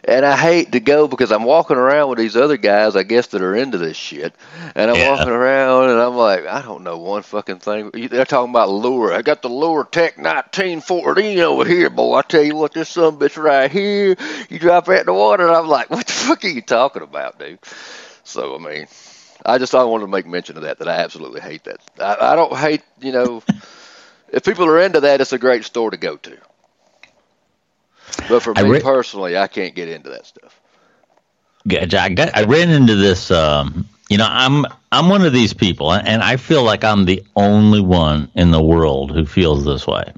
And 0.04 0.24
I 0.26 0.36
hate 0.36 0.72
to 0.72 0.80
go 0.80 1.06
because 1.08 1.30
I'm 1.30 1.44
walking 1.44 1.76
around 1.76 2.08
with 2.10 2.18
these 2.18 2.36
other 2.36 2.56
guys, 2.56 2.96
I 2.96 3.04
guess, 3.04 3.28
that 3.28 3.42
are 3.42 3.54
into 3.54 3.78
this 3.78 3.96
shit. 3.96 4.34
And 4.74 4.90
I'm 4.90 4.98
Yeah. 4.98 5.04
walking 5.04 5.30
around 5.30 5.90
and 5.90 6.00
I'm 6.00 6.16
like, 6.16 6.46
I 6.46 6.62
don't 6.62 6.82
know 6.82 6.98
one 6.98 7.22
fucking 7.22 7.58
thing. 7.60 7.90
They're 7.92 8.24
talking 8.24 8.50
about 8.50 8.68
lure. 8.70 9.12
I 9.12 9.22
got 9.22 9.42
the 9.42 9.48
lure 9.48 9.84
Tech 9.84 10.18
1914 10.18 11.38
over 11.40 11.64
here, 11.64 11.90
boy. 11.90 12.16
I 12.16 12.22
tell 12.22 12.42
you 12.42 12.56
what, 12.56 12.72
this 12.74 12.88
son 12.90 13.18
bitch 13.18 13.40
right 13.42 13.70
here, 13.70 14.16
you 14.50 14.58
drop 14.58 14.88
it 14.88 15.00
in 15.00 15.06
the 15.06 15.12
water. 15.14 15.46
And 15.46 15.54
I'm 15.56 15.68
like, 15.68 15.90
what 15.90 16.06
the 16.06 16.12
fuck 16.12 16.44
are 16.44 16.48
you 16.48 16.62
talking 16.62 17.02
about, 17.02 17.38
dude? 17.38 17.60
So, 18.24 18.56
I 18.56 18.58
mean, 18.58 18.86
I 19.46 19.58
just 19.58 19.74
I 19.74 19.84
wanted 19.84 20.06
to 20.06 20.10
make 20.10 20.26
mention 20.26 20.56
of 20.56 20.62
that, 20.64 20.78
that 20.78 20.88
I 20.88 20.96
absolutely 20.96 21.40
hate 21.40 21.64
that. 21.64 21.80
I, 22.00 22.32
I 22.32 22.36
don't 22.36 22.56
hate, 22.56 22.82
you 23.00 23.12
know, 23.12 23.42
if 24.28 24.44
people 24.44 24.66
are 24.66 24.80
into 24.80 25.00
that, 25.00 25.20
it's 25.20 25.32
a 25.32 25.38
great 25.38 25.64
store 25.64 25.90
to 25.90 25.96
go 25.96 26.16
to. 26.16 26.36
But 28.28 28.42
for 28.42 28.56
I 28.56 28.62
me 28.62 28.70
re- 28.70 28.80
personally, 28.80 29.36
I 29.36 29.46
can't 29.46 29.74
get 29.74 29.88
into 29.88 30.10
that 30.10 30.26
stuff. 30.26 30.60
I 31.70 32.08
got, 32.08 32.36
I 32.36 32.44
ran 32.44 32.70
into 32.70 32.96
this. 32.96 33.30
Um, 33.30 33.88
you 34.08 34.18
know, 34.18 34.26
I'm 34.28 34.66
I'm 34.90 35.08
one 35.08 35.24
of 35.24 35.32
these 35.32 35.54
people, 35.54 35.92
and 35.92 36.22
I 36.22 36.36
feel 36.36 36.62
like 36.62 36.84
I'm 36.84 37.04
the 37.04 37.22
only 37.36 37.80
one 37.80 38.30
in 38.34 38.50
the 38.50 38.62
world 38.62 39.12
who 39.12 39.24
feels 39.24 39.64
this 39.64 39.86
way. 39.86 40.12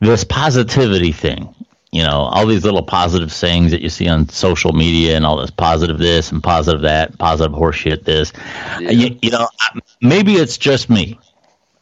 This 0.00 0.24
positivity 0.24 1.12
thing, 1.12 1.54
you 1.92 2.02
know, 2.02 2.28
all 2.32 2.46
these 2.46 2.64
little 2.64 2.82
positive 2.82 3.32
sayings 3.32 3.70
that 3.70 3.82
you 3.82 3.88
see 3.88 4.08
on 4.08 4.28
social 4.28 4.72
media, 4.72 5.16
and 5.16 5.24
all 5.24 5.38
this 5.38 5.50
positive 5.50 5.98
this 5.98 6.32
and 6.32 6.42
positive 6.42 6.82
that, 6.82 7.16
positive 7.18 7.56
horseshit 7.56 8.04
this. 8.04 8.32
You, 8.80 9.16
you 9.22 9.30
know, 9.30 9.48
maybe 10.00 10.34
it's 10.34 10.58
just 10.58 10.90
me, 10.90 11.18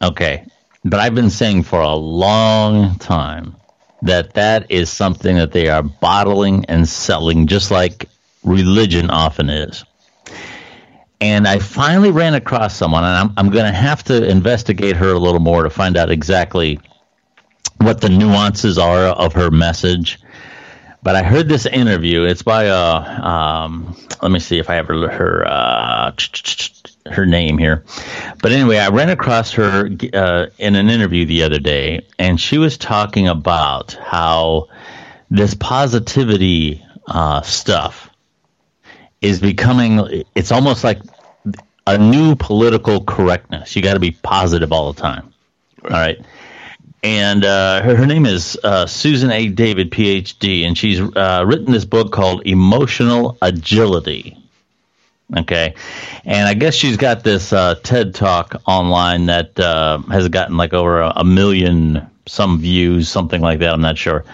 okay, 0.02 0.46
but 0.84 1.00
I've 1.00 1.14
been 1.14 1.30
saying 1.30 1.62
for 1.64 1.80
a 1.80 1.94
long 1.94 2.98
time 2.98 3.56
that 4.02 4.34
that 4.34 4.70
is 4.70 4.90
something 4.90 5.36
that 5.36 5.52
they 5.52 5.68
are 5.68 5.82
bottling 5.82 6.64
and 6.66 6.88
selling 6.88 7.46
just 7.46 7.70
like 7.70 8.08
religion 8.44 9.10
often 9.10 9.50
is. 9.50 9.84
And 11.20 11.46
I 11.46 11.58
finally 11.58 12.10
ran 12.10 12.32
across 12.34 12.74
someone, 12.74 13.04
and 13.04 13.14
I'm, 13.14 13.32
I'm 13.36 13.50
going 13.50 13.66
to 13.66 13.78
have 13.78 14.02
to 14.04 14.26
investigate 14.26 14.96
her 14.96 15.10
a 15.10 15.18
little 15.18 15.40
more 15.40 15.64
to 15.64 15.70
find 15.70 15.98
out 15.98 16.10
exactly 16.10 16.80
what 17.76 18.00
the 18.00 18.08
nuances 18.08 18.78
are 18.78 19.06
of 19.06 19.34
her 19.34 19.50
message. 19.50 20.18
But 21.02 21.16
I 21.16 21.22
heard 21.22 21.48
this 21.48 21.66
interview. 21.66 22.24
It's 22.24 22.42
by 22.42 22.68
uh, 22.68 23.00
um, 23.26 23.96
let 24.22 24.30
me 24.30 24.38
see 24.38 24.58
if 24.58 24.68
I 24.68 24.74
have 24.74 24.86
her 24.86 25.10
her 25.10 25.46
uh, 25.46 26.12
her 27.06 27.26
name 27.26 27.58
here. 27.58 27.84
But 28.42 28.52
anyway, 28.52 28.78
I 28.78 28.88
ran 28.88 29.08
across 29.08 29.52
her 29.52 29.90
uh, 30.12 30.46
in 30.58 30.76
an 30.76 30.88
interview 30.88 31.26
the 31.26 31.42
other 31.44 31.58
day, 31.58 32.06
and 32.18 32.40
she 32.40 32.58
was 32.58 32.76
talking 32.78 33.28
about 33.28 33.92
how 33.92 34.68
this 35.30 35.54
positivity 35.54 36.84
uh, 37.06 37.42
stuff 37.42 38.10
is 39.20 39.40
becoming. 39.40 40.24
It's 40.34 40.52
almost 40.52 40.84
like 40.84 41.00
a 41.86 41.98
new 41.98 42.36
political 42.36 43.04
correctness. 43.04 43.74
You 43.76 43.82
got 43.82 43.94
to 43.94 44.00
be 44.00 44.12
positive 44.12 44.72
all 44.72 44.92
the 44.92 45.00
time. 45.00 45.32
All 45.84 45.90
right 45.90 46.18
and 47.02 47.44
uh, 47.44 47.82
her, 47.82 47.96
her 47.96 48.06
name 48.06 48.26
is 48.26 48.58
uh, 48.62 48.86
Susan 48.86 49.30
A. 49.30 49.48
David, 49.48 49.90
PhD, 49.90 50.66
and 50.66 50.76
she's 50.76 51.00
uh, 51.00 51.44
written 51.46 51.72
this 51.72 51.84
book 51.84 52.12
called 52.12 52.46
Emotional 52.46 53.38
Agility. 53.40 54.36
Okay, 55.36 55.74
and 56.24 56.48
I 56.48 56.54
guess 56.54 56.74
she's 56.74 56.96
got 56.96 57.22
this 57.22 57.52
uh, 57.52 57.76
TED 57.76 58.14
Talk 58.14 58.62
online 58.66 59.26
that 59.26 59.58
uh, 59.60 59.98
has 60.10 60.28
gotten 60.28 60.56
like 60.56 60.72
over 60.72 61.00
a, 61.00 61.12
a 61.16 61.24
million 61.24 62.10
some 62.26 62.58
views, 62.58 63.08
something 63.08 63.40
like 63.40 63.60
that. 63.60 63.72
I'm 63.72 63.80
not 63.80 63.96
sure. 63.96 64.24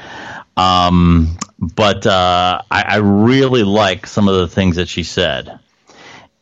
Um, 0.56 1.36
but 1.58 2.06
uh, 2.06 2.62
I, 2.70 2.82
I 2.82 2.96
really 2.96 3.62
like 3.62 4.06
some 4.06 4.26
of 4.28 4.36
the 4.36 4.48
things 4.48 4.76
that 4.76 4.88
she 4.88 5.02
said, 5.02 5.58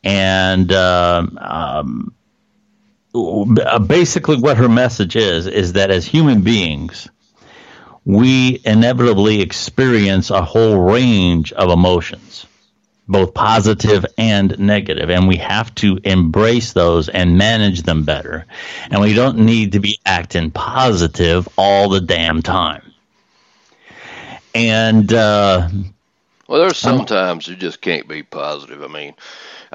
and 0.05 0.71
um, 0.71 1.37
um, 1.41 2.15
uh, 3.13 3.79
basically 3.79 4.37
what 4.37 4.57
her 4.57 4.69
message 4.69 5.15
is 5.15 5.47
is 5.47 5.73
that 5.73 5.91
as 5.91 6.05
human 6.05 6.41
beings 6.41 7.09
we 8.03 8.61
inevitably 8.65 9.41
experience 9.41 10.29
a 10.29 10.41
whole 10.41 10.77
range 10.77 11.51
of 11.53 11.69
emotions 11.69 12.45
both 13.07 13.33
positive 13.33 14.05
and 14.17 14.57
negative 14.59 15.09
and 15.09 15.27
we 15.27 15.37
have 15.37 15.73
to 15.75 15.99
embrace 16.03 16.73
those 16.73 17.09
and 17.09 17.37
manage 17.37 17.83
them 17.83 18.03
better 18.03 18.45
and 18.89 19.01
we 19.01 19.13
don't 19.13 19.37
need 19.37 19.73
to 19.73 19.79
be 19.79 19.99
acting 20.05 20.51
positive 20.51 21.47
all 21.57 21.89
the 21.89 22.01
damn 22.01 22.41
time 22.41 22.81
and 24.55 25.13
uh, 25.13 25.67
Well, 26.47 26.61
there's 26.61 26.77
sometimes 26.77 27.47
you 27.47 27.55
just 27.55 27.81
can't 27.81 28.07
be 28.07 28.23
positive. 28.23 28.81
I 28.83 28.87
mean, 28.87 29.15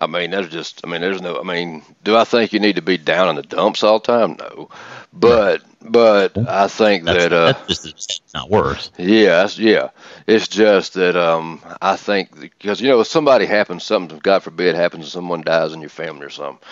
I 0.01 0.07
mean, 0.07 0.31
there's 0.31 0.49
just, 0.49 0.81
I 0.85 0.89
mean, 0.89 1.03
there's 1.03 1.21
no, 1.21 1.39
I 1.39 1.43
mean, 1.43 1.83
do 2.05 2.17
I 2.17 2.25
think 2.25 2.53
you 2.53 2.61
need 2.61 2.77
to 2.77 2.83
be 2.83 2.97
down 2.97 3.29
in 3.29 3.37
the 3.37 3.43
dumps 3.43 3.83
all 3.83 3.99
the 3.99 4.07
time? 4.07 4.37
No, 4.39 4.71
but, 5.13 5.63
but 5.83 6.39
I 6.39 6.69
think 6.69 7.05
that's, 7.05 7.19
that, 7.19 7.33
uh, 7.33 7.53
that's 7.53 7.67
just 7.67 7.87
it's 7.87 8.35
not 8.35 8.49
worse 8.49 8.91
yeah, 8.97 9.47
yeah, 9.57 9.91
it's 10.27 10.49
just 10.49 10.95
that, 10.95 11.17
um, 11.17 11.61
I 11.83 11.97
think 11.97 12.39
because 12.41 12.81
you 12.81 12.89
know, 12.89 13.01
if 13.01 13.09
somebody 13.09 13.45
happens, 13.45 13.85
something, 13.85 14.19
God 14.19 14.43
forbid, 14.43 14.75
happens, 14.75 15.05
and 15.05 15.13
someone 15.13 15.43
dies 15.43 15.73
in 15.73 15.81
your 15.81 15.91
family 15.91 16.27
or 16.27 16.31
something. 16.31 16.67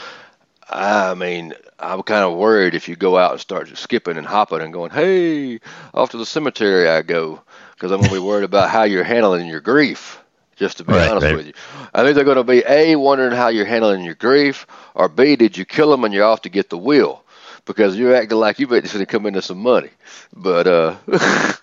I 0.70 1.14
mean, 1.14 1.54
I'm 1.78 2.02
kind 2.02 2.24
of 2.24 2.36
worried 2.36 2.74
if 2.74 2.88
you 2.88 2.96
go 2.96 3.16
out 3.16 3.32
and 3.32 3.40
start 3.40 3.76
skipping 3.76 4.18
and 4.18 4.26
hopping 4.26 4.60
and 4.60 4.72
going, 4.72 4.90
hey, 4.90 5.60
off 5.94 6.10
to 6.10 6.18
the 6.18 6.26
cemetery 6.26 6.88
I 6.88 7.02
go, 7.02 7.40
because 7.74 7.90
I'm 7.90 8.00
going 8.00 8.10
to 8.10 8.16
be 8.16 8.26
worried 8.26 8.44
about 8.44 8.68
how 8.68 8.82
you're 8.82 9.04
handling 9.04 9.46
your 9.46 9.60
grief. 9.60 10.22
Just 10.58 10.78
to 10.78 10.84
be 10.84 10.96
Right, 10.96 11.06
honest 11.06 11.30
right. 11.30 11.32
with 11.32 11.46
you, 11.46 11.52
I 11.94 12.02
think 12.02 12.14
they're 12.16 12.24
going 12.24 12.36
to 12.36 12.44
be 12.44 12.62
a 12.66 12.96
wondering 12.96 13.32
how 13.36 13.48
you're 13.48 13.66
handling 13.66 14.04
your 14.04 14.14
grief, 14.14 14.66
or 14.94 15.08
b 15.08 15.36
did 15.36 15.56
you 15.56 15.64
kill 15.64 15.90
them 15.90 16.04
and 16.04 16.12
you're 16.14 16.24
off 16.26 16.42
to 16.42 16.50
get 16.50 16.70
the 16.70 16.78
will, 16.78 17.24
because 17.66 17.96
you're 17.96 18.14
acting 18.14 18.38
like 18.38 18.58
you 18.58 18.66
better 18.66 18.82
going 18.86 18.98
to 19.00 19.06
come 19.06 19.26
into 19.26 19.42
some 19.42 19.58
money. 19.58 19.90
But 20.34 20.66
uh, 20.66 20.96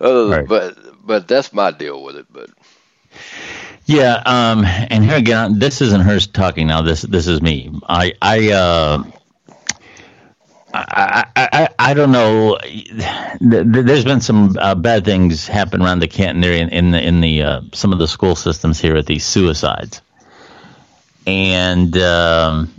other 0.00 0.28
than, 0.30 0.38
Right. 0.38 0.46
but 0.46 0.78
but 1.06 1.28
that's 1.28 1.52
my 1.52 1.70
deal 1.70 2.02
with 2.02 2.16
it. 2.16 2.26
But 2.30 2.50
Yeah, 3.86 4.22
um, 4.24 4.64
and 4.64 5.04
here 5.04 5.16
again, 5.16 5.58
this 5.58 5.80
isn't 5.80 6.00
her 6.02 6.18
talking 6.20 6.66
now. 6.66 6.82
This 6.82 7.02
this 7.02 7.26
is 7.26 7.40
me. 7.42 7.70
I 7.88 8.12
I 8.20 8.50
uh, 8.52 9.04
I, 10.72 11.24
I, 11.36 11.43
I, 11.84 11.94
don't 11.94 12.12
know. 12.12 12.58
Th- 12.62 12.90
th- 13.40 13.86
There's 13.86 14.04
been 14.04 14.20
some 14.20 14.56
uh, 14.58 14.74
bad 14.74 15.04
things 15.04 15.46
happen 15.46 15.82
around 15.82 16.00
the 16.00 16.08
Canton 16.08 16.42
area 16.44 16.62
in, 16.62 16.68
in 16.70 16.90
the 16.92 17.06
in 17.06 17.20
the 17.20 17.42
uh, 17.42 17.60
some 17.72 17.92
of 17.92 17.98
the 17.98 18.08
school 18.08 18.36
systems 18.36 18.80
here 18.80 18.96
at 18.96 19.06
these 19.06 19.24
suicides, 19.24 20.00
and 21.26 21.96
um, 21.98 22.72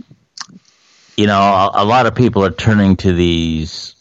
you 1.16 1.26
know 1.26 1.40
a, 1.40 1.82
a 1.82 1.84
lot 1.84 2.06
of 2.06 2.14
people 2.14 2.44
are 2.44 2.50
turning 2.50 2.96
to 2.96 3.12
these 3.12 3.94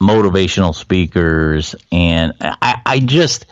motivational 0.00 0.74
speakers, 0.74 1.74
and 1.90 2.34
I, 2.40 2.80
I 2.86 3.00
just 3.00 3.46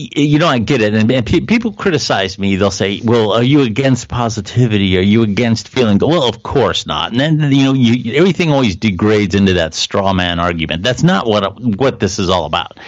you 0.00 0.38
know, 0.38 0.46
I 0.46 0.60
get 0.60 0.80
it, 0.80 0.94
and, 0.94 1.10
and 1.10 1.26
pe- 1.26 1.40
people 1.40 1.72
criticize 1.72 2.38
me. 2.38 2.54
They'll 2.54 2.70
say, 2.70 3.00
"Well, 3.02 3.32
are 3.32 3.42
you 3.42 3.62
against 3.62 4.08
positivity? 4.08 4.96
Are 4.96 5.02
you 5.02 5.24
against 5.24 5.68
feeling?" 5.68 5.98
good?" 5.98 6.08
Well, 6.08 6.22
of 6.28 6.44
course 6.44 6.86
not. 6.86 7.10
And 7.10 7.20
then 7.20 7.50
you 7.50 7.64
know, 7.64 7.72
you, 7.72 8.14
everything 8.14 8.52
always 8.52 8.76
degrades 8.76 9.34
into 9.34 9.54
that 9.54 9.74
straw 9.74 10.12
man 10.12 10.38
argument. 10.38 10.84
That's 10.84 11.02
not 11.02 11.26
what 11.26 11.60
what 11.60 11.98
this 11.98 12.20
is 12.20 12.30
all 12.30 12.44
about. 12.44 12.78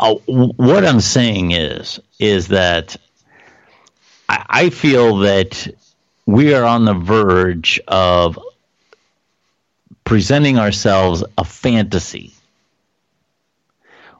Uh, 0.00 0.14
what 0.24 0.86
I'm 0.86 1.00
saying 1.00 1.50
is, 1.50 2.00
is 2.18 2.48
that 2.48 2.96
I, 4.26 4.46
I 4.48 4.70
feel 4.70 5.18
that 5.18 5.68
we 6.24 6.54
are 6.54 6.64
on 6.64 6.86
the 6.86 6.94
verge 6.94 7.78
of 7.86 8.38
presenting 10.04 10.58
ourselves 10.58 11.24
a 11.36 11.44
fantasy 11.44 12.32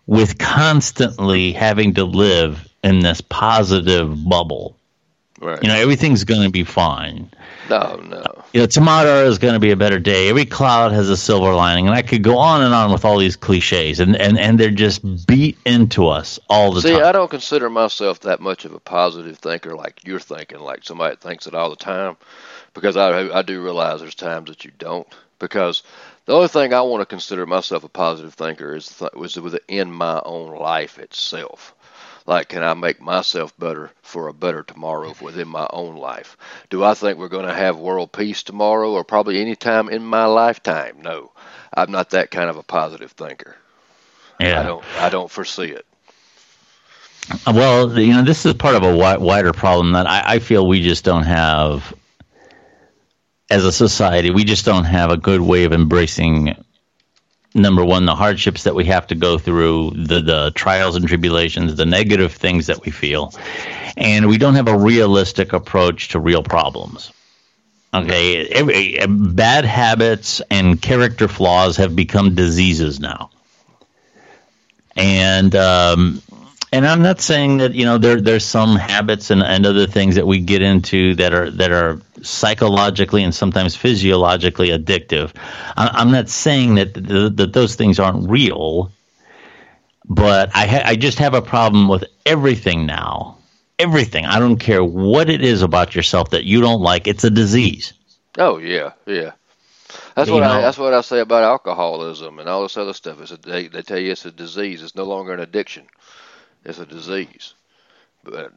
with 0.08 0.38
constantly 0.38 1.52
having 1.52 1.94
to 1.94 2.04
live 2.04 2.66
in 2.82 3.00
this 3.00 3.20
positive 3.20 4.24
bubble. 4.26 4.74
right, 5.38 5.62
You 5.62 5.68
know, 5.68 5.74
everything's 5.74 6.24
going 6.24 6.44
to 6.44 6.50
be 6.50 6.64
fine. 6.64 7.30
no, 7.68 7.96
no, 7.96 8.24
You 8.54 8.60
know, 8.60 8.66
tomorrow 8.66 9.26
is 9.26 9.36
going 9.38 9.52
to 9.52 9.60
be 9.60 9.70
a 9.70 9.76
better 9.76 9.98
day. 9.98 10.30
Every 10.30 10.46
cloud 10.46 10.92
has 10.92 11.10
a 11.10 11.16
silver 11.16 11.52
lining, 11.52 11.86
and 11.86 11.94
I 11.94 12.00
could 12.00 12.22
go 12.22 12.38
on 12.38 12.62
and 12.62 12.72
on 12.72 12.90
with 12.90 13.04
all 13.04 13.18
these 13.18 13.36
cliches, 13.36 14.00
and 14.00 14.16
and, 14.16 14.38
and 14.38 14.58
they're 14.58 14.70
just 14.70 15.26
beat 15.26 15.58
into 15.66 16.06
us 16.08 16.40
all 16.48 16.72
the 16.72 16.80
See, 16.80 16.88
time. 16.88 17.00
See, 17.00 17.02
I 17.04 17.12
don't 17.12 17.30
consider 17.30 17.68
myself 17.68 18.20
that 18.20 18.40
much 18.40 18.64
of 18.64 18.72
a 18.72 18.80
positive 18.80 19.38
thinker 19.38 19.74
like 19.76 20.06
you're 20.06 20.20
thinking, 20.20 20.60
like 20.60 20.84
somebody 20.84 21.16
thinks 21.16 21.46
it 21.46 21.54
all 21.54 21.68
the 21.68 21.76
time, 21.76 22.16
because 22.72 22.96
I 22.96 23.28
I 23.28 23.42
do 23.42 23.62
realize 23.62 24.00
there's 24.00 24.14
times 24.14 24.48
that 24.48 24.64
you 24.64 24.70
don't. 24.78 25.06
Because 25.38 25.82
the 26.28 26.34
only 26.34 26.48
thing 26.48 26.74
I 26.74 26.82
want 26.82 27.00
to 27.00 27.06
consider 27.06 27.46
myself 27.46 27.84
a 27.84 27.88
positive 27.88 28.34
thinker 28.34 28.76
is 28.76 28.86
th- 28.98 29.14
was 29.14 29.40
within 29.40 29.90
my 29.90 30.20
own 30.26 30.54
life 30.54 30.98
itself. 30.98 31.74
Like, 32.26 32.50
can 32.50 32.62
I 32.62 32.74
make 32.74 33.00
myself 33.00 33.58
better 33.58 33.90
for 34.02 34.28
a 34.28 34.34
better 34.34 34.62
tomorrow 34.62 35.14
within 35.22 35.48
my 35.48 35.66
own 35.70 35.96
life? 35.96 36.36
Do 36.68 36.84
I 36.84 36.92
think 36.92 37.16
we're 37.16 37.28
going 37.28 37.46
to 37.46 37.54
have 37.54 37.78
world 37.78 38.12
peace 38.12 38.42
tomorrow 38.42 38.92
or 38.92 39.04
probably 39.04 39.40
any 39.40 39.56
time 39.56 39.88
in 39.88 40.04
my 40.04 40.26
lifetime? 40.26 40.98
No, 41.00 41.32
I'm 41.72 41.90
not 41.90 42.10
that 42.10 42.30
kind 42.30 42.50
of 42.50 42.58
a 42.58 42.62
positive 42.62 43.12
thinker. 43.12 43.56
yeah. 44.38 44.60
I 44.60 44.64
don't. 44.64 44.84
I 44.98 45.08
don't 45.08 45.30
foresee 45.30 45.70
it. 45.70 45.86
Well, 47.46 47.98
you 47.98 48.12
know, 48.12 48.22
this 48.22 48.44
is 48.44 48.52
part 48.52 48.74
of 48.74 48.82
a 48.82 48.94
wider 48.94 49.54
problem 49.54 49.92
that 49.92 50.06
I, 50.06 50.34
I 50.34 50.38
feel 50.40 50.66
we 50.66 50.82
just 50.82 51.04
don't 51.04 51.24
have 51.24 51.94
as 53.50 53.64
a 53.64 53.72
society. 53.72 54.30
We 54.30 54.44
just 54.44 54.64
don't 54.64 54.84
have 54.84 55.10
a 55.10 55.16
good 55.16 55.40
way 55.40 55.64
of 55.64 55.72
embracing 55.72 56.54
number 57.54 57.84
one, 57.84 58.06
the 58.06 58.14
hardships 58.14 58.64
that 58.64 58.74
we 58.74 58.84
have 58.86 59.06
to 59.08 59.14
go 59.14 59.38
through, 59.38 59.90
the 59.90 60.20
the 60.20 60.52
trials 60.54 60.96
and 60.96 61.06
tribulations, 61.06 61.74
the 61.76 61.86
negative 61.86 62.32
things 62.34 62.66
that 62.66 62.84
we 62.84 62.90
feel, 62.90 63.32
and 63.96 64.28
we 64.28 64.38
don't 64.38 64.54
have 64.54 64.68
a 64.68 64.76
realistic 64.76 65.52
approach 65.52 66.08
to 66.08 66.20
real 66.20 66.42
problems. 66.42 67.12
Okay, 67.92 68.46
every, 68.48 68.98
bad 69.08 69.64
habits 69.64 70.42
and 70.50 70.80
character 70.80 71.26
flaws 71.26 71.78
have 71.78 71.96
become 71.96 72.34
diseases 72.34 73.00
now, 73.00 73.30
and 74.94 75.54
um, 75.56 76.22
and 76.72 76.86
I'm 76.86 77.02
not 77.02 77.20
saying 77.20 77.58
that 77.58 77.74
you 77.74 77.84
know 77.84 77.98
there 77.98 78.20
there's 78.20 78.44
some 78.44 78.76
habits 78.76 79.30
and, 79.30 79.42
and 79.42 79.64
other 79.64 79.86
things 79.86 80.16
that 80.16 80.26
we 80.26 80.40
get 80.40 80.62
into 80.62 81.14
that 81.14 81.32
are 81.32 81.50
that 81.52 81.72
are 81.72 82.00
psychologically 82.22 83.22
and 83.22 83.34
sometimes 83.34 83.74
physiologically 83.74 84.68
addictive. 84.68 85.32
I'm 85.76 86.10
not 86.10 86.28
saying 86.28 86.74
that 86.76 86.94
that 86.94 87.52
those 87.52 87.74
things 87.74 87.98
aren't 87.98 88.28
real, 88.28 88.92
but 90.04 90.50
I 90.54 90.66
ha- 90.66 90.82
I 90.84 90.96
just 90.96 91.18
have 91.18 91.34
a 91.34 91.42
problem 91.42 91.88
with 91.88 92.04
everything 92.26 92.86
now. 92.86 93.38
Everything. 93.78 94.26
I 94.26 94.40
don't 94.40 94.58
care 94.58 94.82
what 94.82 95.30
it 95.30 95.42
is 95.42 95.62
about 95.62 95.94
yourself 95.94 96.30
that 96.30 96.44
you 96.44 96.60
don't 96.60 96.80
like. 96.80 97.06
It's 97.06 97.24
a 97.24 97.30
disease. 97.30 97.92
Oh 98.36 98.58
yeah, 98.58 98.92
yeah. 99.06 99.32
That's 100.16 100.28
you 100.28 100.34
what 100.34 100.40
know, 100.40 100.50
I 100.50 100.60
that's 100.60 100.76
what 100.76 100.92
I 100.92 101.00
say 101.00 101.20
about 101.20 101.44
alcoholism 101.44 102.40
and 102.40 102.48
all 102.48 102.62
this 102.62 102.76
other 102.76 102.92
stuff. 102.92 103.22
Is 103.22 103.30
they 103.30 103.68
they 103.68 103.82
tell 103.82 103.98
you 103.98 104.12
it's 104.12 104.26
a 104.26 104.32
disease. 104.32 104.82
It's 104.82 104.96
no 104.96 105.04
longer 105.04 105.32
an 105.32 105.40
addiction 105.40 105.86
it's 106.68 106.78
a 106.78 106.86
disease. 106.86 107.54
But 108.24 108.52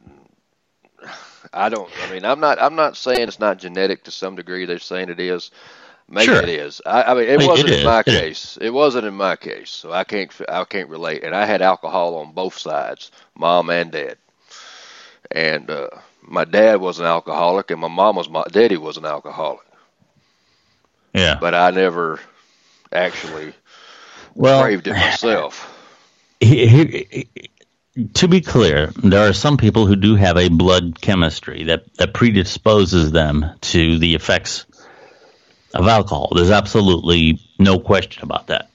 I 1.52 1.68
don't. 1.68 1.90
I 2.02 2.12
mean, 2.12 2.24
I'm 2.24 2.40
not. 2.40 2.60
I'm 2.60 2.76
not 2.76 2.96
saying 2.96 3.28
it's 3.28 3.40
not 3.40 3.58
genetic 3.58 4.04
to 4.04 4.10
some 4.10 4.36
degree. 4.36 4.66
They're 4.66 4.78
saying 4.78 5.08
it 5.08 5.20
is. 5.20 5.50
Maybe 6.08 6.26
sure. 6.26 6.42
it 6.42 6.48
is. 6.48 6.82
I, 6.84 7.02
I 7.04 7.14
mean, 7.14 7.24
it 7.24 7.34
I 7.34 7.36
mean, 7.38 7.48
wasn't 7.48 7.70
it 7.70 7.80
in 7.80 7.86
my 7.86 8.02
case. 8.02 8.58
It 8.60 8.70
wasn't 8.70 9.06
in 9.06 9.14
my 9.14 9.36
case, 9.36 9.70
so 9.70 9.92
I 9.92 10.04
can't. 10.04 10.30
I 10.48 10.64
can't 10.64 10.88
relate. 10.88 11.24
And 11.24 11.34
I 11.34 11.46
had 11.46 11.62
alcohol 11.62 12.16
on 12.16 12.32
both 12.32 12.58
sides, 12.58 13.10
mom 13.36 13.70
and 13.70 13.90
dad. 13.90 14.18
And 15.30 15.70
uh, 15.70 15.88
my 16.20 16.44
dad 16.44 16.80
was 16.80 16.98
an 16.98 17.06
alcoholic, 17.06 17.70
and 17.70 17.80
my 17.80 17.88
mom 17.88 18.16
was 18.16 18.28
my 18.28 18.44
daddy 18.50 18.76
was 18.76 18.96
an 18.96 19.06
alcoholic. 19.06 19.66
Yeah. 21.14 21.38
But 21.40 21.54
I 21.54 21.70
never 21.70 22.20
actually 22.92 23.54
well, 24.34 24.62
craved 24.62 24.86
it 24.86 24.92
myself. 24.92 25.68
He, 26.40 26.66
he, 26.66 27.28
to 28.14 28.28
be 28.28 28.40
clear, 28.40 28.86
there 29.02 29.28
are 29.28 29.32
some 29.32 29.56
people 29.56 29.86
who 29.86 29.96
do 29.96 30.14
have 30.16 30.36
a 30.36 30.48
blood 30.48 31.00
chemistry 31.00 31.64
that, 31.64 31.92
that 31.96 32.14
predisposes 32.14 33.12
them 33.12 33.44
to 33.60 33.98
the 33.98 34.14
effects 34.14 34.64
of 35.74 35.86
alcohol. 35.86 36.32
There's 36.34 36.50
absolutely 36.50 37.40
no 37.58 37.78
question 37.78 38.22
about 38.22 38.46
that. 38.46 38.70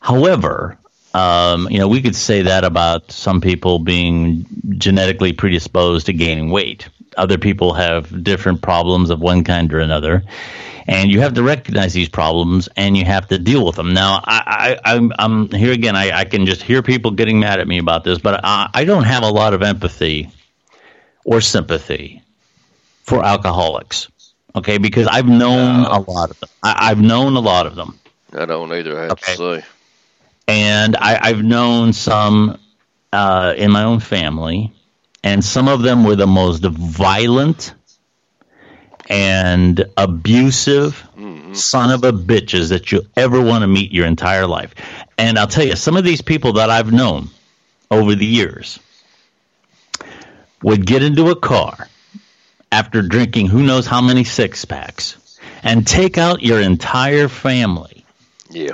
However, 0.00 0.78
um, 1.14 1.68
you 1.70 1.78
know, 1.78 1.88
we 1.88 2.02
could 2.02 2.14
say 2.14 2.42
that 2.42 2.64
about 2.64 3.10
some 3.10 3.40
people 3.40 3.78
being 3.78 4.46
genetically 4.78 5.32
predisposed 5.32 6.06
to 6.06 6.12
gaining 6.12 6.50
weight. 6.50 6.88
Other 7.16 7.38
people 7.38 7.74
have 7.74 8.22
different 8.22 8.62
problems 8.62 9.10
of 9.10 9.20
one 9.20 9.42
kind 9.42 9.72
or 9.72 9.80
another 9.80 10.22
and 10.88 11.10
you 11.10 11.20
have 11.20 11.34
to 11.34 11.42
recognize 11.42 11.92
these 11.92 12.08
problems 12.08 12.66
and 12.74 12.96
you 12.96 13.04
have 13.04 13.28
to 13.28 13.38
deal 13.38 13.64
with 13.64 13.76
them. 13.76 13.92
Now, 13.92 14.24
I, 14.24 14.78
I, 14.82 14.94
I'm, 14.94 15.12
I'm 15.18 15.50
here 15.50 15.72
again. 15.72 15.94
I, 15.94 16.20
I 16.20 16.24
can 16.24 16.46
just 16.46 16.62
hear 16.62 16.82
people 16.82 17.10
getting 17.10 17.38
mad 17.38 17.60
at 17.60 17.68
me 17.68 17.76
about 17.76 18.04
this, 18.04 18.18
but 18.18 18.40
I, 18.42 18.70
I 18.72 18.84
don't 18.84 19.04
have 19.04 19.22
a 19.22 19.28
lot 19.28 19.52
of 19.52 19.62
empathy 19.62 20.30
or 21.26 21.42
sympathy 21.42 22.22
for 23.02 23.22
alcoholics. 23.22 24.08
Okay, 24.56 24.78
because 24.78 25.06
I've 25.06 25.28
known 25.28 25.82
no. 25.82 25.88
a 25.88 26.00
lot 26.10 26.30
of 26.30 26.40
them. 26.40 26.48
I, 26.62 26.88
have 26.88 27.00
known 27.00 27.36
a 27.36 27.40
lot 27.40 27.66
of 27.66 27.76
them. 27.76 27.98
I 28.32 28.46
don't 28.46 28.72
either. 28.72 28.98
I 28.98 29.02
have 29.02 29.12
okay. 29.12 29.36
to 29.36 29.60
say. 29.60 29.66
And 30.48 30.96
I, 30.96 31.18
I've 31.20 31.44
known 31.44 31.92
some 31.92 32.58
uh, 33.12 33.52
in 33.58 33.70
my 33.70 33.84
own 33.84 34.00
family, 34.00 34.72
and 35.22 35.44
some 35.44 35.68
of 35.68 35.82
them 35.82 36.04
were 36.04 36.16
the 36.16 36.26
most 36.26 36.64
violent 36.64 37.74
and 39.08 39.86
abusive 39.96 41.02
mm-hmm. 41.16 41.54
son 41.54 41.90
of 41.90 42.04
a 42.04 42.12
bitches 42.12 42.68
that 42.68 42.92
you 42.92 43.02
ever 43.16 43.40
want 43.40 43.62
to 43.62 43.66
meet 43.66 43.90
your 43.90 44.06
entire 44.06 44.46
life. 44.46 44.74
And 45.16 45.38
I'll 45.38 45.46
tell 45.46 45.64
you, 45.64 45.76
some 45.76 45.96
of 45.96 46.04
these 46.04 46.20
people 46.20 46.54
that 46.54 46.70
I've 46.70 46.92
known 46.92 47.30
over 47.90 48.14
the 48.14 48.26
years 48.26 48.78
would 50.62 50.84
get 50.84 51.02
into 51.02 51.30
a 51.30 51.36
car 51.36 51.88
after 52.70 53.00
drinking 53.00 53.46
who 53.46 53.62
knows 53.62 53.86
how 53.86 54.02
many 54.02 54.24
six 54.24 54.66
packs 54.66 55.16
and 55.62 55.86
take 55.86 56.18
out 56.18 56.42
your 56.42 56.60
entire 56.60 57.28
family. 57.28 58.04
Yeah. 58.50 58.72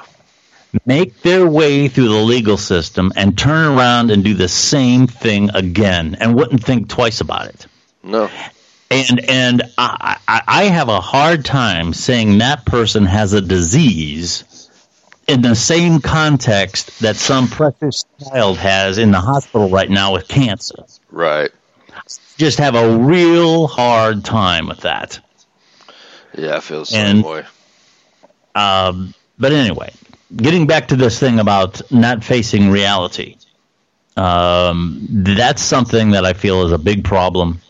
Make 0.85 1.23
their 1.23 1.47
way 1.47 1.87
through 1.87 2.09
the 2.09 2.21
legal 2.21 2.57
system 2.57 3.13
and 3.15 3.39
turn 3.39 3.79
around 3.79 4.11
and 4.11 4.25
do 4.25 4.35
the 4.35 4.49
same 4.49 5.07
thing 5.07 5.51
again 5.55 6.17
and 6.19 6.35
wouldn't 6.35 6.65
think 6.65 6.89
twice 6.89 7.21
about 7.21 7.47
it. 7.47 7.69
No 8.03 8.29
and 8.91 9.21
and 9.29 9.63
I, 9.79 10.19
I 10.29 10.65
have 10.65 10.89
a 10.89 11.01
hard 11.01 11.45
time 11.45 11.93
saying 11.93 12.39
that 12.39 12.65
person 12.65 13.05
has 13.07 13.33
a 13.33 13.41
disease 13.41 14.71
in 15.27 15.43
the 15.43 15.55
same 15.55 16.01
context 16.01 17.01
that 17.01 17.17
some 17.17 17.49
precious 17.49 18.05
child 18.31 18.59
has 18.59 18.99
in 18.99 19.11
the 19.11 19.21
hospital 19.21 19.71
right 19.71 19.89
now 19.89 20.13
with 20.13 20.29
cancer. 20.29 20.85
Right. 21.11 21.51
Just 22.37 22.59
have 22.59 22.75
a 22.75 22.99
real 22.99 23.67
hard 23.67 24.25
time 24.25 24.67
with 24.67 24.81
that. 24.81 25.21
Yeah, 26.37 26.57
I 26.57 26.61
feel 26.61 26.81
the 26.81 26.87
same 26.87 27.17
and, 27.17 27.25
way. 27.25 27.45
Um, 28.55 29.15
but 29.39 29.53
anyway, 29.53 29.93
getting 30.37 30.67
back 30.67 30.89
to 30.89 30.97
this 30.97 31.19
thing 31.19 31.39
about 31.39 31.91
not 31.91 32.25
facing 32.25 32.71
reality, 32.71 33.37
um, 34.17 35.07
that's 35.11 35.63
something 35.63 36.11
that 36.11 36.25
I 36.25 36.33
feel 36.33 36.67
is 36.67 36.73
a 36.73 36.79
big 36.79 37.05
problem 37.05 37.61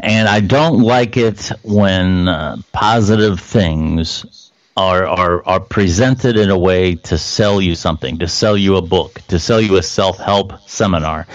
and 0.00 0.28
I 0.28 0.40
don't 0.40 0.80
like 0.80 1.16
it 1.16 1.50
when 1.62 2.28
uh, 2.28 2.56
positive 2.72 3.40
things 3.40 4.50
are, 4.76 5.06
are 5.06 5.46
are 5.46 5.60
presented 5.60 6.36
in 6.36 6.50
a 6.50 6.58
way 6.58 6.96
to 6.96 7.16
sell 7.16 7.60
you 7.60 7.74
something, 7.74 8.18
to 8.18 8.28
sell 8.28 8.56
you 8.56 8.76
a 8.76 8.82
book, 8.82 9.20
to 9.28 9.38
sell 9.38 9.60
you 9.60 9.76
a 9.76 9.82
self 9.82 10.18
help 10.18 10.68
seminar, 10.68 11.26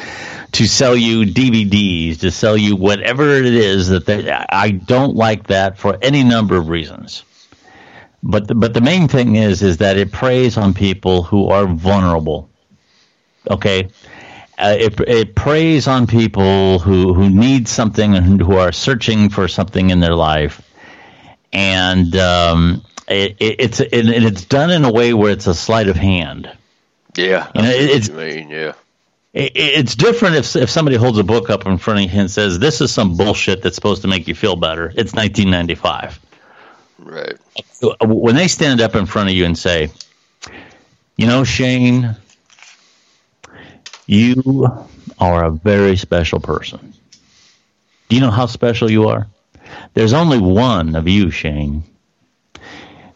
to 0.52 0.67
sell 0.67 0.95
you 0.95 1.21
DVDs, 1.25 2.19
to 2.19 2.32
sell 2.32 2.58
you 2.58 2.75
whatever 2.75 3.30
it 3.30 3.45
is 3.45 3.89
that 3.89 4.06
they, 4.06 4.30
I 4.30 4.71
don't 4.71 5.15
like 5.15 5.47
that 5.47 5.78
for 5.78 5.97
any 6.02 6.23
number 6.23 6.58
of 6.58 6.67
reasons. 6.69 7.23
But 8.21 8.49
the, 8.49 8.56
but 8.56 8.73
the 8.73 8.82
main 8.82 9.08
thing 9.08 9.38
is 9.38 9.62
is 9.62 9.78
that 9.78 9.97
it 9.97 10.12
preys 10.12 10.58
on 10.58 10.73
people 10.73 11.23
who 11.23 11.47
are 11.47 11.65
vulnerable. 11.65 12.49
Okay, 13.49 13.88
uh, 14.60 14.76
it, 14.78 15.00
it 15.02 15.36
preys 15.36 15.88
on 15.88 16.06
people 16.06 16.80
who, 16.80 17.13
who 17.13 17.30
need 17.30 17.67
something 17.67 18.13
and 18.13 18.41
who 18.41 18.58
are 18.58 18.74
searching 18.74 19.30
for 19.30 19.48
something 19.48 19.89
in 19.89 20.02
their 20.02 20.15
life. 20.15 20.62
And 21.54 22.13
um, 22.17 22.84
it, 23.08 23.38
it, 23.39 23.56
it's 23.60 23.80
it, 23.80 23.91
it's 23.91 24.45
done 24.45 24.69
in 24.69 24.86
a 24.86 24.91
way 24.91 25.13
where 25.13 25.32
it's 25.32 25.48
a 25.48 25.56
sleight 25.56 25.88
of 25.88 25.95
hand. 25.95 26.52
Yeah, 27.15 27.50
you 27.56 27.62
know, 27.63 27.72
it's 27.72 28.10
mean, 28.10 28.50
yeah. 28.50 28.74
it's 29.34 29.95
different 29.95 30.36
if 30.36 30.56
if 30.56 30.69
somebody 30.69 30.95
holds 30.95 31.17
a 31.17 31.24
book 31.24 31.50
up 31.50 31.65
in 31.65 31.80
front 31.80 32.06
of 32.06 32.13
you 32.13 32.19
and 32.19 32.30
says, 32.30 32.60
"This 32.60 32.82
is 32.82 32.91
some 32.91 33.17
bullshit 33.17 33.63
that's 33.63 33.76
supposed 33.76 34.04
to 34.04 34.08
make 34.08 34.28
you 34.28 34.36
feel 34.36 34.56
better." 34.56 34.89
It's 34.89 35.13
1995. 35.13 36.19
Right. 37.00 37.38
When 38.00 38.36
they 38.36 38.48
stand 38.48 38.80
up 38.80 38.95
in 38.95 39.08
front 39.08 39.30
of 39.30 39.36
you 39.36 39.45
and 39.45 39.58
say, 39.58 39.89
"You 41.17 41.26
know, 41.26 41.43
Shane, 41.43 42.15
you 44.10 44.67
are 45.19 45.45
a 45.45 45.52
very 45.52 45.95
special 45.95 46.39
person. 46.39 46.93
Do 48.10 48.15
you 48.15 48.22
know 48.22 48.32
how 48.32 48.48
special 48.48 48.89
you 48.89 49.08
are? 49.08 49.28
There's 49.93 50.13
only 50.13 50.39
one 50.39 50.95
of 50.95 51.08
you, 51.08 51.30
Shane. 51.30 51.84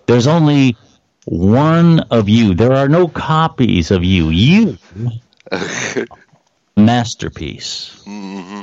There's 0.05 0.27
only 0.27 0.77
one 1.25 2.01
of 2.11 2.29
you. 2.29 2.53
There 2.53 2.73
are 2.73 2.87
no 2.87 3.07
copies 3.07 3.89
of 3.89 4.03
you. 4.03 4.29
You, 4.29 4.77
masterpiece. 6.77 8.03
Mm-hmm. 8.05 8.61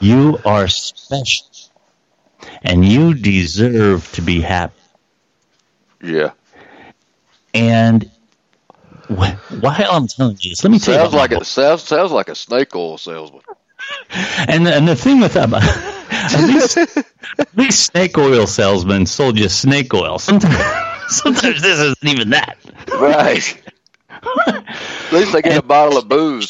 You 0.00 0.38
are 0.46 0.68
special. 0.68 1.46
And 2.62 2.82
you 2.82 3.12
deserve 3.12 4.10
to 4.12 4.22
be 4.22 4.40
happy. 4.40 4.72
Yeah. 6.02 6.30
And 7.52 8.10
while 9.08 9.38
I'm 9.90 10.06
telling 10.06 10.36
you 10.40 10.50
this, 10.50 10.64
let 10.64 10.70
me 10.70 10.78
tell 10.78 10.94
sounds 10.94 11.12
you. 11.12 11.18
Like 11.18 11.32
it 11.32 11.46
sounds 11.46 11.82
sounds 11.82 12.12
like 12.12 12.28
a 12.28 12.34
snake 12.34 12.74
oil 12.74 12.98
salesman. 12.98 13.42
And 14.48 14.66
and 14.66 14.88
the 14.88 14.96
thing 14.96 15.20
with 15.20 15.34
that, 15.34 15.52
at 16.10 16.44
least, 16.48 16.76
at 16.76 17.56
least 17.56 17.84
snake 17.86 18.18
oil 18.18 18.46
salesmen 18.46 19.06
sold 19.06 19.38
you 19.38 19.48
snake 19.48 19.92
oil. 19.94 20.18
Sometimes 20.18 20.56
sometimes 21.08 21.62
this 21.62 21.78
isn't 21.78 22.04
even 22.04 22.30
that. 22.30 22.56
Right. 22.92 23.62
At 24.08 25.12
least 25.12 25.32
they 25.32 25.42
get 25.42 25.58
a 25.58 25.62
bottle 25.62 25.98
of 25.98 26.08
booze. 26.08 26.48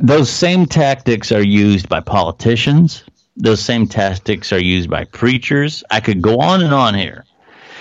those 0.00 0.30
same 0.30 0.66
tactics 0.66 1.30
are 1.30 1.42
used 1.42 1.88
by 1.88 2.00
politicians. 2.00 3.04
Those 3.36 3.60
same 3.60 3.86
tactics 3.86 4.52
are 4.52 4.60
used 4.60 4.90
by 4.90 5.04
preachers. 5.04 5.84
I 5.90 6.00
could 6.00 6.20
go 6.20 6.40
on 6.40 6.62
and 6.62 6.74
on 6.74 6.94
here. 6.94 7.24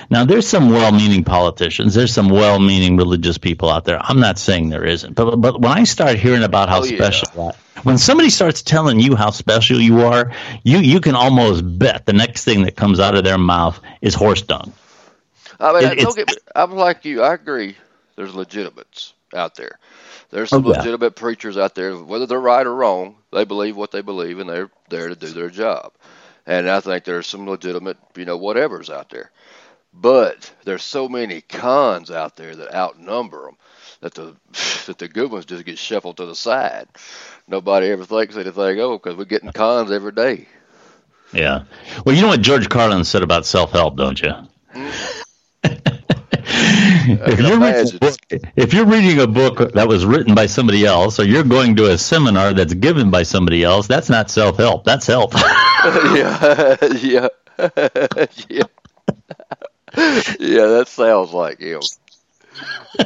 Now, 0.09 0.23
there's 0.25 0.47
some 0.47 0.69
well-meaning 0.69 1.23
politicians. 1.25 1.93
There's 1.93 2.13
some 2.13 2.29
well-meaning 2.29 2.95
religious 2.97 3.37
people 3.37 3.69
out 3.69 3.85
there. 3.85 3.99
I'm 4.01 4.19
not 4.19 4.37
saying 4.39 4.69
there 4.69 4.85
isn't, 4.85 5.13
but 5.15 5.35
but 5.37 5.59
when 5.59 5.71
I 5.71 5.83
start 5.83 6.17
hearing 6.17 6.43
about 6.43 6.69
how 6.69 6.81
Oh, 6.81 6.83
yeah. 6.85 6.95
special, 6.97 7.55
when 7.83 7.97
somebody 7.97 8.29
starts 8.29 8.61
telling 8.61 8.99
you 8.99 9.15
how 9.15 9.31
special 9.31 9.79
you 9.81 10.01
are, 10.01 10.31
you 10.63 10.77
you 10.79 11.01
can 11.01 11.15
almost 11.15 11.61
bet 11.79 12.05
the 12.05 12.13
next 12.13 12.45
thing 12.45 12.63
that 12.63 12.75
comes 12.75 12.99
out 12.99 13.15
of 13.15 13.23
their 13.23 13.37
mouth 13.37 13.79
is 14.01 14.13
horse 14.15 14.41
dung. 14.41 14.71
I 15.59 15.73
mean, 15.73 15.91
It- 15.91 15.99
don't 15.99 16.15
get 16.15 16.27
me, 16.29 16.35
I'm 16.55 16.71
like 16.75 17.03
you. 17.05 17.21
I 17.23 17.33
agree. 17.33 17.75
There's 18.15 18.33
legitimates 18.33 19.13
out 19.35 19.55
there. 19.55 19.77
There's 20.29 20.49
some 20.49 20.65
Oh, 20.65 20.71
yeah. 20.71 20.77
legitimate 20.77 21.15
preachers 21.15 21.57
out 21.57 21.75
there. 21.75 21.95
Whether 21.95 22.25
they're 22.27 22.39
right 22.39 22.65
or 22.65 22.73
wrong, 22.73 23.15
they 23.31 23.45
believe 23.45 23.75
what 23.75 23.91
they 23.91 24.01
believe, 24.01 24.39
and 24.39 24.49
they're 24.49 24.69
there 24.89 25.09
to 25.09 25.15
do 25.15 25.27
their 25.27 25.49
job. 25.49 25.91
And 26.45 26.69
I 26.69 26.79
think 26.79 27.03
there's 27.03 27.27
some 27.27 27.47
legitimate, 27.47 27.97
you 28.15 28.25
know, 28.25 28.37
whatever's 28.37 28.89
out 28.89 29.09
there. 29.09 29.31
But 29.99 30.53
there's 30.63 30.83
so 30.83 31.09
many 31.09 31.41
cons 31.41 32.11
out 32.11 32.35
there 32.35 32.55
that 32.55 32.73
outnumber 32.73 33.45
them 33.45 33.57
that 34.01 34.13
the 34.13 34.35
that 34.87 34.97
the 34.97 35.07
good 35.07 35.31
ones 35.31 35.45
just 35.45 35.65
get 35.65 35.77
shuffled 35.77 36.17
to 36.17 36.25
the 36.25 36.35
side. 36.35 36.87
Nobody 37.47 37.87
ever 37.87 38.05
thinks 38.05 38.35
anything. 38.35 38.79
Oh, 38.79 38.97
because 38.97 39.15
we're 39.15 39.25
getting 39.25 39.51
cons 39.51 39.91
every 39.91 40.11
day. 40.11 40.47
Yeah. 41.33 41.63
Well, 42.05 42.15
you 42.15 42.21
know 42.21 42.29
what 42.29 42.41
George 42.41 42.69
Carlin 42.69 43.03
said 43.03 43.21
about 43.21 43.45
self-help, 43.45 43.97
don't 43.97 44.21
you? 44.21 44.31
Hmm? 44.71 44.89
if, 47.09 47.39
you're 47.39 47.59
reading 47.59 47.95
a 47.95 47.99
book, 47.99 48.17
if 48.55 48.73
you're 48.73 48.85
reading 48.85 49.19
a 49.19 49.27
book 49.27 49.73
that 49.73 49.87
was 49.89 50.05
written 50.05 50.35
by 50.35 50.45
somebody 50.45 50.85
else, 50.85 51.19
or 51.19 51.25
you're 51.25 51.43
going 51.43 51.75
to 51.77 51.91
a 51.91 51.97
seminar 51.97 52.53
that's 52.53 52.73
given 52.73 53.11
by 53.11 53.23
somebody 53.23 53.63
else, 53.63 53.87
that's 53.87 54.09
not 54.09 54.29
self-help. 54.29 54.85
That's 54.85 55.05
help. 55.05 55.33
yeah, 55.83 56.77
yeah, 57.01 57.27
yeah. 58.47 58.63
Yeah, 59.95 60.65
that 60.67 60.85
sounds 60.87 61.31
like 61.31 61.59
him. 61.59 61.81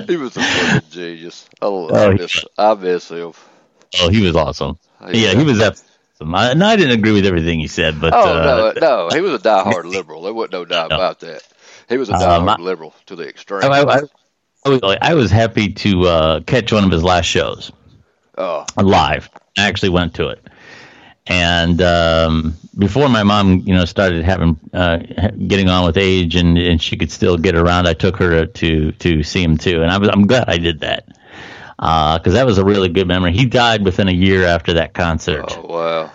He 0.07 0.15
was 0.17 0.35
a 0.37 0.41
fucking 0.41 0.89
genius. 0.89 1.47
Oh, 1.61 1.89
I, 1.89 2.05
Oh, 2.05 2.11
he- 2.11 2.17
miss, 2.17 2.45
I 2.57 2.73
miss 2.75 3.09
him. 3.11 3.33
oh, 4.01 4.09
he 4.09 4.21
was 4.25 4.35
awesome. 4.35 4.77
Yeah. 5.01 5.09
Yeah, 5.11 5.33
he 5.39 5.43
was 5.43 5.61
awesome. 5.61 6.35
I, 6.35 6.51
and 6.51 6.63
I 6.63 6.75
didn't 6.75 6.97
agree 6.99 7.13
with 7.13 7.25
everything 7.25 7.59
he 7.59 7.67
said, 7.67 7.99
but 7.99 8.13
Oh 8.13 8.19
uh, 8.19 8.73
no, 8.79 8.79
no, 8.79 9.09
he 9.15 9.21
was 9.21 9.33
a 9.33 9.39
diehard 9.43 9.85
liberal. 9.91 10.21
There 10.23 10.33
wasn't 10.33 10.53
no 10.53 10.65
doubt 10.65 10.89
No. 10.91 10.95
about 10.95 11.19
that. 11.21 11.41
He 11.89 11.97
was 11.97 12.09
a 12.09 12.13
Um, 12.13 12.21
diehard 12.45 12.59
I- 12.59 12.61
liberal 12.61 12.93
to 13.07 13.15
the 13.15 13.27
extreme. 13.27 13.63
I, 13.63 13.67
I, 13.67 13.95
I, 13.97 14.01
I 14.65 14.69
was, 14.69 14.97
I 15.01 15.13
was 15.15 15.31
happy 15.31 15.73
to 15.73 16.01
uh, 16.07 16.39
catch 16.41 16.71
one 16.71 16.83
of 16.83 16.91
his 16.91 17.03
last 17.03 17.25
shows. 17.25 17.71
oh, 18.37 18.65
live. 18.77 19.29
I 19.57 19.67
actually 19.67 19.89
went 19.89 20.13
to 20.15 20.29
it, 20.29 20.45
and 21.27 21.81
um, 21.81 22.55
before 22.77 23.09
my 23.09 23.23
mom, 23.23 23.59
you 23.65 23.73
know, 23.73 23.85
started 23.85 24.23
having 24.23 24.59
uh, 24.73 24.97
getting 25.47 25.69
on 25.69 25.85
with 25.85 25.97
age, 25.97 26.35
and, 26.35 26.57
and 26.57 26.81
she 26.81 26.97
could 26.97 27.11
still 27.11 27.37
get 27.37 27.55
around. 27.55 27.87
I 27.87 27.93
took 27.93 28.17
her 28.17 28.45
to 28.45 28.91
to 28.91 29.23
see 29.23 29.43
him 29.43 29.57
too, 29.57 29.81
and 29.81 29.91
I 29.91 29.97
was 29.97 30.09
I'm 30.09 30.27
glad 30.27 30.49
I 30.49 30.57
did 30.57 30.81
that 30.81 31.07
because 31.77 32.33
that 32.33 32.45
was 32.45 32.57
a 32.57 32.65
really 32.65 32.89
good 32.89 33.07
memory. 33.07 33.33
He 33.33 33.45
died 33.45 33.83
within 33.83 34.07
a 34.07 34.13
year 34.13 34.45
after 34.45 34.73
that 34.73 34.93
concert 34.93 35.45
oh 35.57 35.67
wow. 35.67 36.11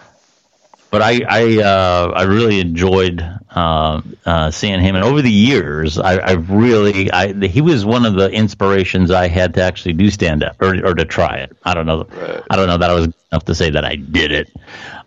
But 0.90 1.03
I 1.03 1.20
I 1.29 1.62
uh, 1.62 2.12
I 2.14 2.22
really 2.25 2.61
enjoyed 2.61 3.20
uh, 3.51 4.01
uh, 4.25 4.51
seeing 4.51 4.81
him, 4.81 4.94
and 4.94 5.05
over 5.05 5.22
the 5.22 5.31
years, 5.31 5.99
I, 5.99 6.16
I 6.16 6.33
really 6.33 7.11
I 7.11 7.33
he 7.46 7.61
was 7.61 7.85
one 7.85 8.05
of 8.07 8.14
the 8.14 8.31
inspirations 8.31 9.11
I 9.11 9.29
had 9.29 9.55
to 9.55 9.62
actually 9.62 9.94
do 9.94 10.11
stand 10.11 10.42
up 10.42 10.61
or 10.61 10.75
or 10.87 10.94
to 10.94 11.05
try 11.05 11.37
it. 11.38 11.57
I 11.64 11.75
don't 11.75 11.87
know 11.87 12.05
Right. 12.11 12.42
I 12.51 12.57
don't 12.57 12.68
know 12.68 12.79
that 12.79 12.90
I 12.90 12.94
was 12.94 13.09
enough 13.33 13.44
to 13.46 13.55
say 13.55 13.70
that 13.70 13.85
I 13.85 13.96
did 13.96 14.33
it, 14.33 14.53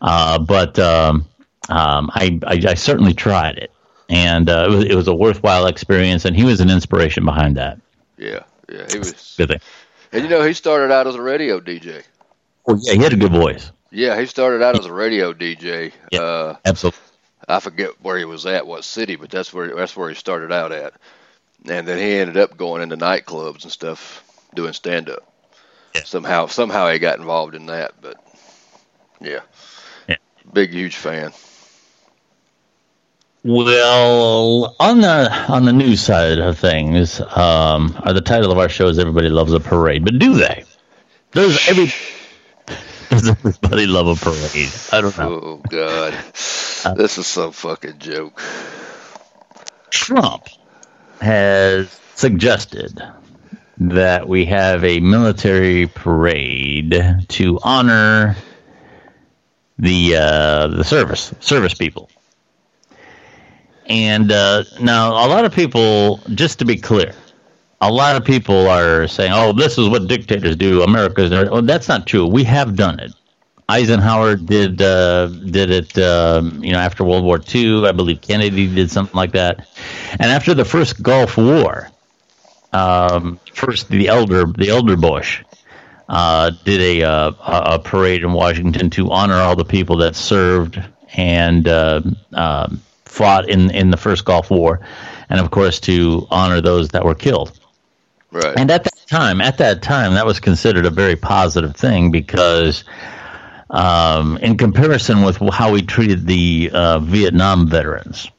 uh, 0.01 0.39
but 0.39 0.77
um, 0.79 1.25
um, 1.69 2.09
I, 2.13 2.39
I 2.45 2.61
I 2.69 2.73
certainly 2.73 3.13
tried 3.13 3.57
it, 3.57 3.71
and 4.09 4.49
uh, 4.49 4.65
it 4.67 4.69
was 4.71 4.85
it 4.85 4.95
was 4.95 5.07
a 5.07 5.15
worthwhile 5.15 5.67
experience, 5.67 6.25
and 6.25 6.35
he 6.35 6.43
was 6.43 6.59
an 6.61 6.69
inspiration 6.69 7.25
behind 7.25 7.57
that. 7.57 7.79
Yeah, 8.17 8.43
yeah. 8.69 8.85
He 8.91 8.97
was, 8.99 9.35
Good 9.37 9.49
thing. 9.49 9.61
and 10.11 10.23
you 10.23 10.29
know, 10.29 10.43
he 10.43 10.53
started 10.53 10.91
out 10.93 11.07
as 11.07 11.15
a 11.15 11.21
radio 11.21 11.59
DJ. 11.59 12.03
Well, 12.65 12.77
yeah, 12.81 12.93
he 12.93 12.99
had 13.01 13.13
a 13.13 13.17
good 13.17 13.31
voice. 13.31 13.71
Yeah, 13.91 14.19
he 14.19 14.25
started 14.25 14.61
out 14.61 14.77
as 14.77 14.85
a 14.85 14.93
radio 14.93 15.33
DJ. 15.33 15.91
Yeah. 16.11 16.21
Uh, 16.21 16.57
Absolutely. 16.65 16.99
I 17.47 17.59
forget 17.59 18.01
where 18.01 18.17
he 18.17 18.25
was 18.25 18.45
at, 18.45 18.67
what 18.67 18.83
city, 18.83 19.15
but 19.15 19.31
that's 19.31 19.51
where 19.51 19.75
that's 19.75 19.95
where 19.97 20.09
he 20.09 20.15
started 20.15 20.51
out 20.51 20.71
at. 20.71 20.93
And 21.67 21.87
then 21.87 21.97
he 21.97 22.15
ended 22.15 22.37
up 22.37 22.57
going 22.57 22.81
into 22.81 22.95
nightclubs 22.95 23.63
and 23.63 23.71
stuff, 23.71 24.23
doing 24.53 24.73
stand 24.73 25.09
up. 25.09 25.23
Yeah. 25.95 26.03
Somehow 26.03 26.45
somehow 26.47 26.91
he 26.91 26.99
got 26.99 27.17
involved 27.17 27.55
in 27.55 27.65
that, 27.67 27.93
but 28.01 28.23
yeah. 29.19 29.39
Yeah. 30.07 30.17
Big 30.53 30.71
huge 30.71 30.95
fan. 30.95 31.31
Well, 33.43 34.75
on 34.79 35.01
the 35.01 35.31
on 35.47 35.65
the 35.65 35.73
news 35.73 36.01
side 36.01 36.39
of 36.39 36.59
things, 36.59 37.21
um, 37.21 37.99
are 38.03 38.13
the 38.13 38.21
title 38.21 38.51
of 38.51 38.57
our 38.57 38.69
show 38.69 38.87
is 38.87 38.99
"Everybody 38.99 39.29
Loves 39.29 39.53
a 39.53 39.59
Parade," 39.59 40.03
but 40.03 40.19
do 40.19 40.35
they? 40.35 40.65
Does 41.31 41.67
every 41.69 41.87
does 43.25 43.29
everybody 43.29 43.85
love 43.85 44.07
a 44.07 44.15
parade? 44.15 44.71
I 44.91 45.01
don't 45.01 45.17
know. 45.17 45.39
Oh 45.41 45.61
god. 45.69 46.13
Uh, 46.85 46.93
this 46.93 47.17
is 47.17 47.27
some 47.27 47.51
fucking 47.51 47.99
joke. 47.99 48.41
Trump 49.89 50.47
has 51.21 51.89
suggested 52.15 53.01
that 53.77 54.27
we 54.27 54.45
have 54.45 54.83
a 54.83 54.99
military 54.99 55.87
parade 55.87 57.25
to 57.27 57.59
honor 57.63 58.35
the 59.77 60.15
uh, 60.15 60.67
the 60.67 60.83
service 60.83 61.33
service 61.39 61.73
people. 61.73 62.09
And 63.87 64.31
uh, 64.31 64.63
now, 64.79 65.25
a 65.25 65.27
lot 65.27 65.45
of 65.45 65.53
people, 65.53 66.19
just 66.35 66.59
to 66.59 66.65
be 66.65 66.77
clear, 66.77 67.13
a 67.81 67.91
lot 67.91 68.15
of 68.15 68.25
people 68.25 68.69
are 68.69 69.07
saying, 69.07 69.31
"Oh, 69.33 69.53
this 69.53 69.77
is 69.77 69.87
what 69.87 70.07
dictators 70.07 70.55
do. 70.55 70.83
America's." 70.83 71.31
Well, 71.31 71.61
that's 71.61 71.87
not 71.87 72.05
true. 72.07 72.25
We 72.27 72.43
have 72.43 72.75
done 72.75 72.99
it. 72.99 73.13
Eisenhower 73.69 74.35
did 74.35 74.81
uh, 74.81 75.27
did 75.27 75.69
it, 75.69 75.97
um, 75.99 76.63
you 76.63 76.73
know, 76.73 76.79
after 76.79 77.03
World 77.03 77.23
War 77.23 77.39
II. 77.53 77.85
I 77.85 77.91
believe 77.91 78.21
Kennedy 78.21 78.67
did 78.73 78.89
something 78.89 79.15
like 79.15 79.31
that. 79.33 79.67
And 80.13 80.23
after 80.23 80.53
the 80.55 80.65
first 80.65 81.01
Gulf 81.03 81.37
War, 81.37 81.89
um, 82.73 83.39
first 83.53 83.89
the 83.89 84.07
elder 84.07 84.45
the 84.45 84.69
elder 84.69 84.97
Bush 84.97 85.43
uh, 86.09 86.51
did 86.65 86.81
a, 86.81 87.03
uh, 87.03 87.31
a 87.75 87.79
parade 87.79 88.23
in 88.23 88.33
Washington 88.33 88.89
to 88.91 89.11
honor 89.11 89.35
all 89.35 89.55
the 89.55 89.65
people 89.65 89.97
that 89.97 90.15
served 90.15 90.81
and 91.15 91.67
uh, 91.67 92.01
um 92.33 92.81
fought 93.05 93.49
in 93.49 93.69
in 93.71 93.91
the 93.91 93.97
first 93.97 94.25
Gulf 94.25 94.49
War, 94.49 94.79
and 95.29 95.39
of 95.39 95.51
course 95.51 95.79
to 95.81 96.27
honor 96.31 96.59
those 96.59 96.89
that 96.89 97.05
were 97.05 97.15
killed. 97.15 97.58
Right. 98.31 98.53
And 98.57 98.69
at 98.69 98.83
that 98.83 99.07
time, 99.07 99.41
at 99.41 99.57
that 99.57 99.81
time, 99.81 100.13
that 100.13 100.25
was 100.25 100.39
considered 100.39 100.85
a 100.85 100.91
very 100.91 101.15
positive 101.15 101.75
thing 101.75 102.11
because, 102.11 102.83
um, 103.71 104.37
in 104.37 104.55
comparison 104.55 105.23
with 105.23 105.37
how 105.51 105.71
we 105.71 105.81
treated 105.81 106.27
the 106.27 106.69
uh, 106.71 106.99
Vietnam 106.99 107.67
veterans, 107.67 108.29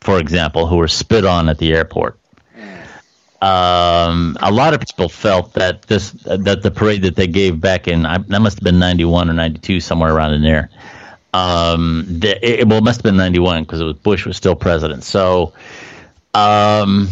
for 0.00 0.18
example, 0.18 0.66
who 0.66 0.76
were 0.76 0.88
spit 0.88 1.24
on 1.24 1.48
at 1.48 1.56
the 1.56 1.72
airport, 1.72 2.18
um, 3.40 4.36
a 4.40 4.52
lot 4.52 4.74
of 4.74 4.80
people 4.80 5.08
felt 5.08 5.54
that 5.54 5.82
this 5.82 6.10
that 6.26 6.62
the 6.62 6.70
parade 6.70 7.02
that 7.02 7.16
they 7.16 7.26
gave 7.26 7.60
back 7.60 7.88
in 7.88 8.04
I, 8.04 8.18
that 8.18 8.40
must 8.40 8.58
have 8.58 8.64
been 8.64 8.78
ninety 8.78 9.06
one 9.06 9.30
or 9.30 9.32
ninety 9.32 9.58
two, 9.58 9.80
somewhere 9.80 10.14
around 10.14 10.34
in 10.34 10.42
there. 10.42 10.68
Um, 11.32 12.04
the, 12.06 12.60
it, 12.60 12.68
well, 12.68 12.78
it 12.78 12.84
must 12.84 12.98
have 12.98 13.04
been 13.04 13.16
ninety 13.16 13.38
one 13.38 13.64
because 13.64 13.94
Bush 14.00 14.26
was 14.26 14.36
still 14.36 14.54
president. 14.54 15.02
So. 15.02 15.54
Um, 16.34 17.08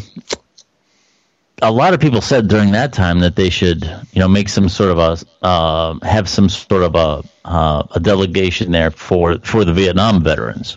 a 1.63 1.71
lot 1.71 1.95
of 1.95 2.01
people 2.01 2.21
said 2.21 2.49
during 2.49 2.73
that 2.73 2.93
time 2.93 3.21
that 3.21 3.37
they 3.37 3.49
should, 3.49 3.85
you 4.13 4.21
know, 4.21 4.29
make 4.29 4.49
some 4.49 4.69
sort 4.69 4.91
of 4.91 4.99
a 4.99 5.47
uh, 5.47 5.99
have 6.03 6.29
some 6.29 6.49
sort 6.49 6.83
of 6.83 6.95
a 6.97 7.23
uh, 7.49 7.85
a 7.93 8.01
delegation 8.01 8.73
there 8.73 8.91
for 8.91 9.39
for 9.39 9.65
the 9.65 9.73
Vietnam 9.73 10.23
veterans 10.23 10.77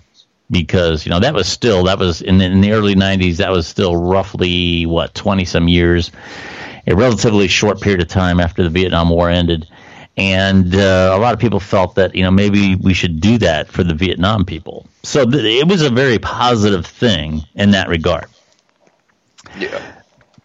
because 0.51 1.05
you 1.05 1.09
know 1.09 1.19
that 1.19 1.33
was 1.33 1.47
still 1.47 1.83
that 1.85 1.97
was 1.97 2.21
in 2.21 2.37
the, 2.37 2.45
in 2.45 2.61
the 2.61 2.71
early 2.71 2.95
'90s 2.95 3.37
that 3.37 3.51
was 3.51 3.67
still 3.67 3.97
roughly 3.97 4.85
what 4.85 5.13
20 5.15 5.43
some 5.45 5.67
years, 5.67 6.11
a 6.87 6.95
relatively 6.95 7.47
short 7.47 7.81
period 7.81 8.01
of 8.01 8.07
time 8.07 8.39
after 8.39 8.63
the 8.63 8.69
Vietnam 8.69 9.09
War 9.09 9.29
ended, 9.29 9.67
and 10.17 10.75
uh, 10.75 11.13
a 11.15 11.19
lot 11.19 11.33
of 11.33 11.39
people 11.39 11.59
felt 11.59 11.95
that 11.95 12.13
you 12.15 12.23
know 12.23 12.31
maybe 12.31 12.75
we 12.75 12.93
should 12.93 13.19
do 13.19 13.39
that 13.39 13.69
for 13.69 13.83
the 13.83 13.95
Vietnam 13.95 14.45
people. 14.45 14.85
So 15.01 15.25
th- 15.25 15.43
it 15.43 15.67
was 15.67 15.81
a 15.81 15.89
very 15.89 16.19
positive 16.19 16.85
thing 16.85 17.41
in 17.55 17.71
that 17.71 17.89
regard. 17.89 18.27
yeah. 19.57 19.94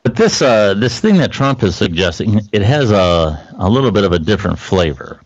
But 0.02 0.16
this 0.16 0.40
uh, 0.40 0.74
this 0.74 0.98
thing 1.00 1.18
that 1.18 1.30
Trump 1.32 1.62
is 1.62 1.76
suggesting, 1.76 2.40
it 2.52 2.62
has 2.62 2.90
a 2.90 3.54
a 3.58 3.68
little 3.68 3.90
bit 3.90 4.04
of 4.04 4.12
a 4.12 4.18
different 4.18 4.58
flavor. 4.58 5.20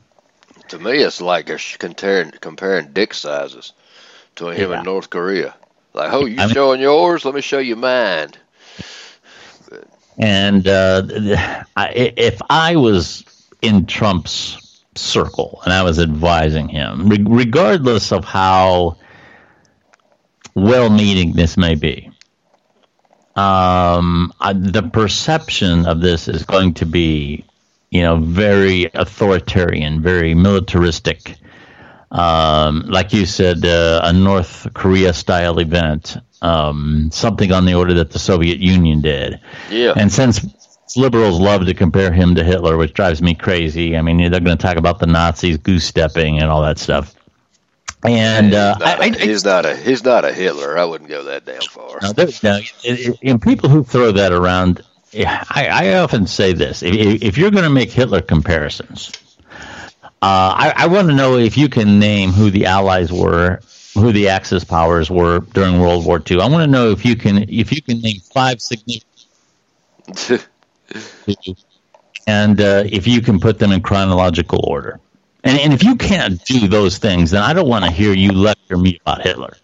To 0.69 0.79
me, 0.79 0.99
it's 0.99 1.21
like 1.21 1.49
a 1.51 1.59
sh- 1.59 1.77
comparing 1.77 2.33
comparing 2.41 2.93
dick 2.93 3.15
sizes 3.15 3.73
to 4.37 4.49
him 4.49 4.71
Yeah. 4.71 4.79
in 4.79 4.85
North 4.85 5.11
Korea. 5.11 5.55
Like, 5.93 6.13
oh, 6.13 6.27
you 6.27 6.41
I 6.41 6.47
mean- 6.47 6.55
showing 6.55 6.81
yours? 6.81 7.25
Let 7.25 7.35
me 7.35 7.41
show 7.41 7.59
you 7.59 7.77
mine. 7.77 8.31
And 10.19 10.67
uh, 10.69 11.03
if 11.77 12.41
I 12.49 12.77
was 12.77 13.25
in 13.63 13.87
Trump's 13.87 14.83
circle 14.95 15.61
and 15.65 15.73
I 15.73 15.83
was 15.83 15.99
advising 15.99 16.69
him, 16.69 17.09
regardless 17.09 18.13
of 18.13 18.25
how 18.25 18.97
well 20.55 20.89
meaning 20.89 21.33
this 21.33 21.57
may 21.57 21.75
be, 21.75 22.11
um, 23.37 24.33
I, 24.41 24.53
the 24.53 24.83
perception 24.83 25.87
of 25.87 26.01
this 26.01 26.29
is 26.29 26.45
going 26.45 26.75
to 26.75 26.87
be, 26.87 27.45
you 27.91 28.03
know, 28.03 28.19
very 28.19 28.85
authoritarian, 28.95 30.03
very 30.03 30.35
militaristic. 30.35 31.37
Um, 32.11 32.85
like 32.87 33.13
you 33.13 33.27
said, 33.27 33.65
uh, 33.65 34.03
a 34.05 34.13
North 34.13 34.69
Korea 34.75 35.13
style 35.13 35.59
event, 35.59 36.17
um, 36.43 37.11
something 37.13 37.51
on 37.51 37.65
the 37.65 37.75
order 37.75 37.95
that 37.95 38.13
the 38.13 38.21
Soviet 38.21 38.59
Union 38.61 39.01
did. 39.01 39.41
Yeah. 39.69 39.95
And 39.97 40.13
since 40.13 40.41
liberals 40.97 41.41
love 41.41 41.67
to 41.67 41.75
compare 41.75 42.13
him 42.13 42.35
to 42.37 42.45
Hitler, 42.45 42.77
which 42.77 42.93
drives 42.93 43.21
me 43.21 43.35
crazy. 43.35 43.97
I 43.97 44.03
mean, 44.03 44.19
they're 44.19 44.41
going 44.41 44.57
to 44.57 44.63
talk 44.63 44.77
about 44.77 44.99
the 45.01 45.07
Nazis 45.07 45.57
goose 45.57 45.85
stepping 45.85 46.39
and 46.41 46.51
all 46.51 46.63
that 46.63 46.79
stuff. 46.79 47.15
And 48.05 48.53
uh, 48.53 48.75
he's, 48.75 48.81
not 48.81 49.01
I, 49.01 49.07
a, 49.07 49.09
I, 49.09 49.19
he's 49.19 49.45
not 49.45 49.67
a 49.67 49.77
he's 49.77 50.05
not 50.05 50.25
a 50.27 50.33
Hitler. 50.33 50.79
I 50.79 50.85
wouldn't 50.85 51.09
go 51.09 51.25
that 51.25 51.47
damn 51.47 51.63
far. 51.63 51.99
no, 52.03 52.13
there, 52.13 52.29
no, 52.43 52.61
it, 52.83 53.19
it, 53.23 53.43
people 53.43 53.71
who 53.71 53.83
throw 53.83 54.13
that 54.13 54.31
around, 54.31 54.83
I, 55.15 55.69
I 55.71 55.99
often 55.99 56.27
say 56.27 56.53
this: 56.53 56.83
if, 56.83 57.23
if 57.23 57.39
you're 57.39 57.51
going 57.51 57.65
to 57.65 57.71
make 57.71 57.91
Hitler 57.91 58.21
comparisons, 58.21 59.11
uh, 60.25 60.53
I, 60.57 60.73
I 60.77 60.87
want 60.89 61.09
to 61.09 61.15
know 61.15 61.39
if 61.39 61.57
you 61.57 61.71
can 61.71 61.99
name 61.99 62.33
who 62.33 62.51
the 62.51 62.67
Allies 62.67 63.11
were, 63.11 63.61
who 63.95 64.13
the 64.13 64.29
Axis 64.29 64.65
powers 64.65 65.11
were 65.11 65.41
during 65.41 65.81
World 65.81 66.05
War 66.05 66.23
II. 66.31 66.41
I 66.41 66.49
want 66.49 66.63
to 66.63 66.71
know 66.71 66.91
if 66.91 67.07
you 67.07 67.17
can 67.17 67.49
if 67.49 67.73
you 67.73 67.81
can 67.81 68.01
name 68.01 68.21
five 68.21 68.61
significant, 68.61 69.07
and 72.27 72.61
uh, 72.61 72.85
if 72.87 73.07
you 73.07 73.23
can 73.23 73.41
put 73.41 73.59
them 73.59 73.73
in 73.73 73.81
chronological 73.81 74.61
order. 74.69 75.01
And, 75.45 75.59
and 75.61 75.73
if 75.73 75.85
you 75.85 75.95
can't 75.95 76.43
do 76.45 76.67
those 76.67 76.99
things, 76.99 77.31
then 77.31 77.43
I 77.43 77.53
don't 77.53 77.69
want 77.69 77.85
to 77.85 77.91
hear 77.91 78.13
you 78.13 78.33
lecture 78.33 78.79
me 78.79 78.99
about 79.03 79.23
Hitler. 79.23 79.57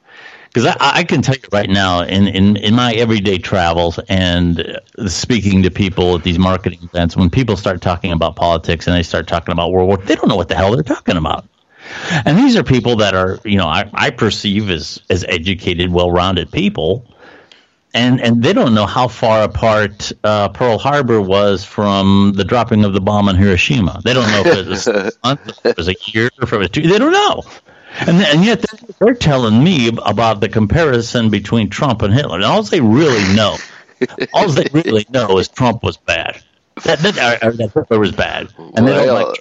Because 0.52 0.66
I, 0.66 0.76
I 0.80 1.04
can 1.04 1.22
tell 1.22 1.36
you 1.36 1.48
right 1.52 1.70
now, 1.70 2.02
in, 2.02 2.26
in, 2.28 2.56
in 2.56 2.74
my 2.74 2.92
everyday 2.94 3.38
travels 3.38 3.98
and 4.08 4.78
speaking 5.06 5.62
to 5.62 5.70
people 5.70 6.16
at 6.16 6.24
these 6.24 6.38
marketing 6.38 6.80
events, 6.82 7.16
when 7.16 7.30
people 7.30 7.56
start 7.56 7.80
talking 7.80 8.12
about 8.12 8.36
politics 8.36 8.86
and 8.86 8.96
they 8.96 9.02
start 9.02 9.26
talking 9.26 9.52
about 9.52 9.72
World 9.72 9.88
War, 9.88 9.96
they 9.96 10.16
don't 10.16 10.28
know 10.28 10.36
what 10.36 10.48
the 10.48 10.56
hell 10.56 10.72
they're 10.72 10.82
talking 10.82 11.16
about. 11.16 11.46
And 12.26 12.36
these 12.36 12.56
are 12.56 12.64
people 12.64 12.96
that 12.96 13.14
are, 13.14 13.38
you 13.44 13.56
know, 13.56 13.66
I, 13.66 13.88
I 13.94 14.10
perceive 14.10 14.70
as, 14.70 15.00
as 15.08 15.24
educated, 15.28 15.92
well 15.92 16.10
rounded 16.10 16.50
people 16.50 17.06
and 17.94 18.20
and 18.20 18.42
they 18.42 18.52
don't 18.52 18.74
know 18.74 18.86
how 18.86 19.08
far 19.08 19.42
apart 19.42 20.12
uh, 20.24 20.48
Pearl 20.50 20.78
Harbor 20.78 21.20
was 21.20 21.64
from 21.64 22.32
the 22.36 22.44
dropping 22.44 22.84
of 22.84 22.92
the 22.92 23.00
bomb 23.00 23.28
on 23.28 23.36
Hiroshima. 23.36 24.00
They 24.04 24.14
don't 24.14 24.26
know 24.30 24.42
if 24.50 24.58
it 24.58 24.66
was 24.68 24.86
a 24.86 25.12
month, 25.24 25.48
if 25.48 25.66
it 25.66 25.76
was 25.76 25.88
a 25.88 25.96
year, 26.06 26.30
if 26.40 26.52
it 26.52 26.56
was 26.56 26.70
two. 26.70 26.82
They 26.82 26.98
don't 26.98 27.12
know, 27.12 27.42
and 28.00 28.22
and 28.22 28.44
yet 28.44 28.64
they're 28.98 29.14
telling 29.14 29.62
me 29.62 29.88
about 30.04 30.40
the 30.40 30.48
comparison 30.48 31.30
between 31.30 31.68
Trump 31.70 32.02
and 32.02 32.12
Hitler. 32.14 32.36
And 32.36 32.44
all 32.44 32.62
they 32.62 32.80
really 32.80 33.34
know, 33.34 33.56
all 34.32 34.48
they 34.48 34.66
really 34.72 35.06
know 35.10 35.38
is 35.38 35.48
Trump 35.48 35.82
was 35.82 35.96
bad. 35.96 36.42
That 36.84 36.98
that, 37.00 37.42
or, 37.44 37.52
that 37.52 37.72
Hitler 37.72 37.98
was 37.98 38.12
bad, 38.12 38.52
and 38.58 38.86
they 38.88 38.92
don't 38.94 39.06
Well, 39.06 39.28
like. 39.28 39.40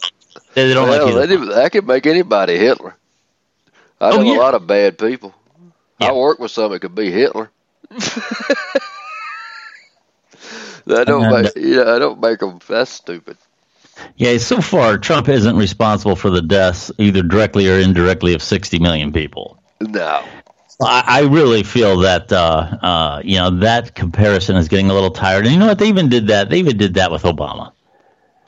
They, 0.56 0.68
they 0.68 0.74
don't 0.74 0.90
well, 0.90 1.06
like. 1.16 1.30
either. 1.30 1.46
that 1.54 1.72
could 1.72 1.88
make 1.88 2.06
anybody 2.08 2.58
Hitler. 2.58 2.96
I 4.02 4.10
Oh, 4.12 4.18
know 4.18 4.32
yeah. 4.34 4.38
a 4.38 4.40
lot 4.40 4.56
of 4.56 4.66
bad 4.66 4.98
people. 4.98 5.34
Yeah. 6.00 6.08
I 6.10 6.12
work 6.14 6.40
with 6.40 6.52
some 6.52 6.72
that 6.72 6.80
could 6.80 6.96
be 6.96 7.12
Hitler. 7.12 7.52
That 7.90 8.82
don't 11.06 11.24
And, 11.26 11.44
make 11.44 11.54
yeah, 11.56 11.94
I 11.94 12.00
don't 12.00 12.20
make 12.22 12.40
them. 12.40 12.60
That's 12.68 12.92
stupid. 12.92 13.38
Yeah, 14.16 14.38
so 14.38 14.62
far 14.62 14.98
Trump 14.98 15.28
isn't 15.28 15.58
responsible 15.58 16.16
for 16.16 16.30
the 16.30 16.42
deaths 16.42 16.92
either 16.98 17.22
directly 17.22 17.70
or 17.70 17.80
indirectly 17.80 18.34
of 18.34 18.42
60 18.42 18.80
million 18.80 19.12
people. 19.12 19.62
No, 19.82 20.24
I, 20.82 21.04
I 21.06 21.22
really 21.24 21.64
feel 21.64 22.00
that 22.00 22.32
uh, 22.32 22.78
uh, 22.82 23.22
you 23.24 23.38
know 23.38 23.60
that 23.60 23.96
comparison 23.96 24.56
is 24.56 24.68
getting 24.68 24.90
a 24.90 24.94
little 24.94 25.12
tired. 25.12 25.46
And 25.46 25.54
you 25.54 25.60
know 25.60 25.68
what? 25.68 25.80
They 25.80 25.88
even 25.90 26.10
did 26.10 26.28
that. 26.28 26.50
They 26.50 26.60
even 26.60 26.78
did 26.78 26.96
that 26.96 27.12
with 27.12 27.24
Obama. 27.24 27.72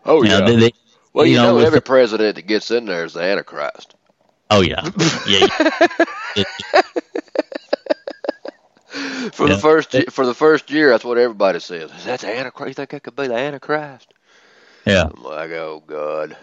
oh 0.06 0.24
You 0.24 0.30
yeah. 0.30 0.40
know, 0.40 0.48
they, 0.48 0.56
they, 0.56 0.72
well, 1.14 1.26
you, 1.26 1.38
know, 1.38 1.56
with 1.56 1.66
every 1.66 1.80
the- 1.80 1.86
president 1.86 2.36
that 2.36 2.48
gets 2.48 2.72
in 2.72 2.86
there 2.86 3.06
is 3.06 3.14
the 3.14 3.22
Antichrist. 3.22 3.96
oh 4.50 4.62
yeah, 4.62 4.90
yeah. 5.28 5.48
yeah. 6.36 6.44
For 9.34 9.48
Yeah. 9.48 9.56
the 9.56 9.58
first 9.58 9.94
ye- 9.94 10.06
for 10.10 10.26
the 10.26 10.34
first 10.34 10.70
year, 10.72 10.90
that's 10.90 11.04
what 11.06 11.18
everybody 11.18 11.60
says. 11.60 11.92
Is 11.92 12.06
that 12.06 12.20
the 12.22 12.28
Antichrist? 12.38 12.70
You 12.70 12.74
think 12.74 12.90
that 12.92 13.04
could 13.04 13.16
be 13.16 13.28
the 13.28 13.36
Antichrist? 13.36 14.14
yeah. 14.86 15.10
I'm 15.16 15.24
like, 15.24 15.52
oh 15.52 15.84
god. 15.86 16.38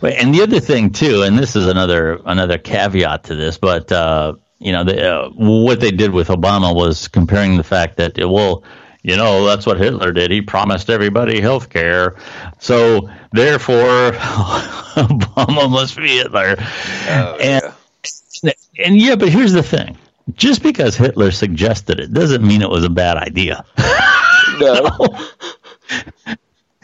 Wait, 0.00 0.14
and 0.16 0.34
the 0.34 0.42
other 0.42 0.60
thing 0.60 0.90
too, 0.90 1.22
and 1.22 1.38
this 1.38 1.56
is 1.56 1.66
another 1.66 2.20
another 2.24 2.58
caveat 2.58 3.24
to 3.24 3.34
this, 3.36 3.58
but 3.58 3.90
uh, 3.92 4.34
you 4.58 4.72
know, 4.72 4.84
the, 4.84 5.10
uh, 5.14 5.28
what 5.30 5.80
they 5.80 5.90
did 5.90 6.10
with 6.12 6.28
Obama 6.28 6.74
was 6.74 7.08
comparing 7.08 7.56
the 7.56 7.62
fact 7.64 7.96
that 7.98 8.16
well, 8.18 8.64
you 9.02 9.16
know, 9.16 9.44
that's 9.46 9.66
what 9.66 9.78
Hitler 9.78 10.12
did. 10.12 10.30
He 10.30 10.40
promised 10.42 10.90
everybody 10.90 11.40
health 11.40 11.68
care, 11.70 12.16
so 12.58 13.08
therefore, 13.32 14.12
Obama 14.12 15.70
must 15.70 15.96
be 15.96 16.08
Hitler. 16.16 16.56
Oh, 16.58 17.36
and 17.40 17.62
yeah. 18.42 18.52
and 18.84 18.96
yeah, 18.98 19.16
but 19.16 19.28
here's 19.28 19.52
the 19.52 19.62
thing: 19.62 19.96
just 20.34 20.62
because 20.62 20.96
Hitler 20.96 21.30
suggested 21.30 22.00
it 22.00 22.12
doesn't 22.12 22.46
mean 22.46 22.62
it 22.62 22.70
was 22.70 22.84
a 22.84 22.90
bad 22.90 23.16
idea. 23.16 23.64
No, 24.60 24.90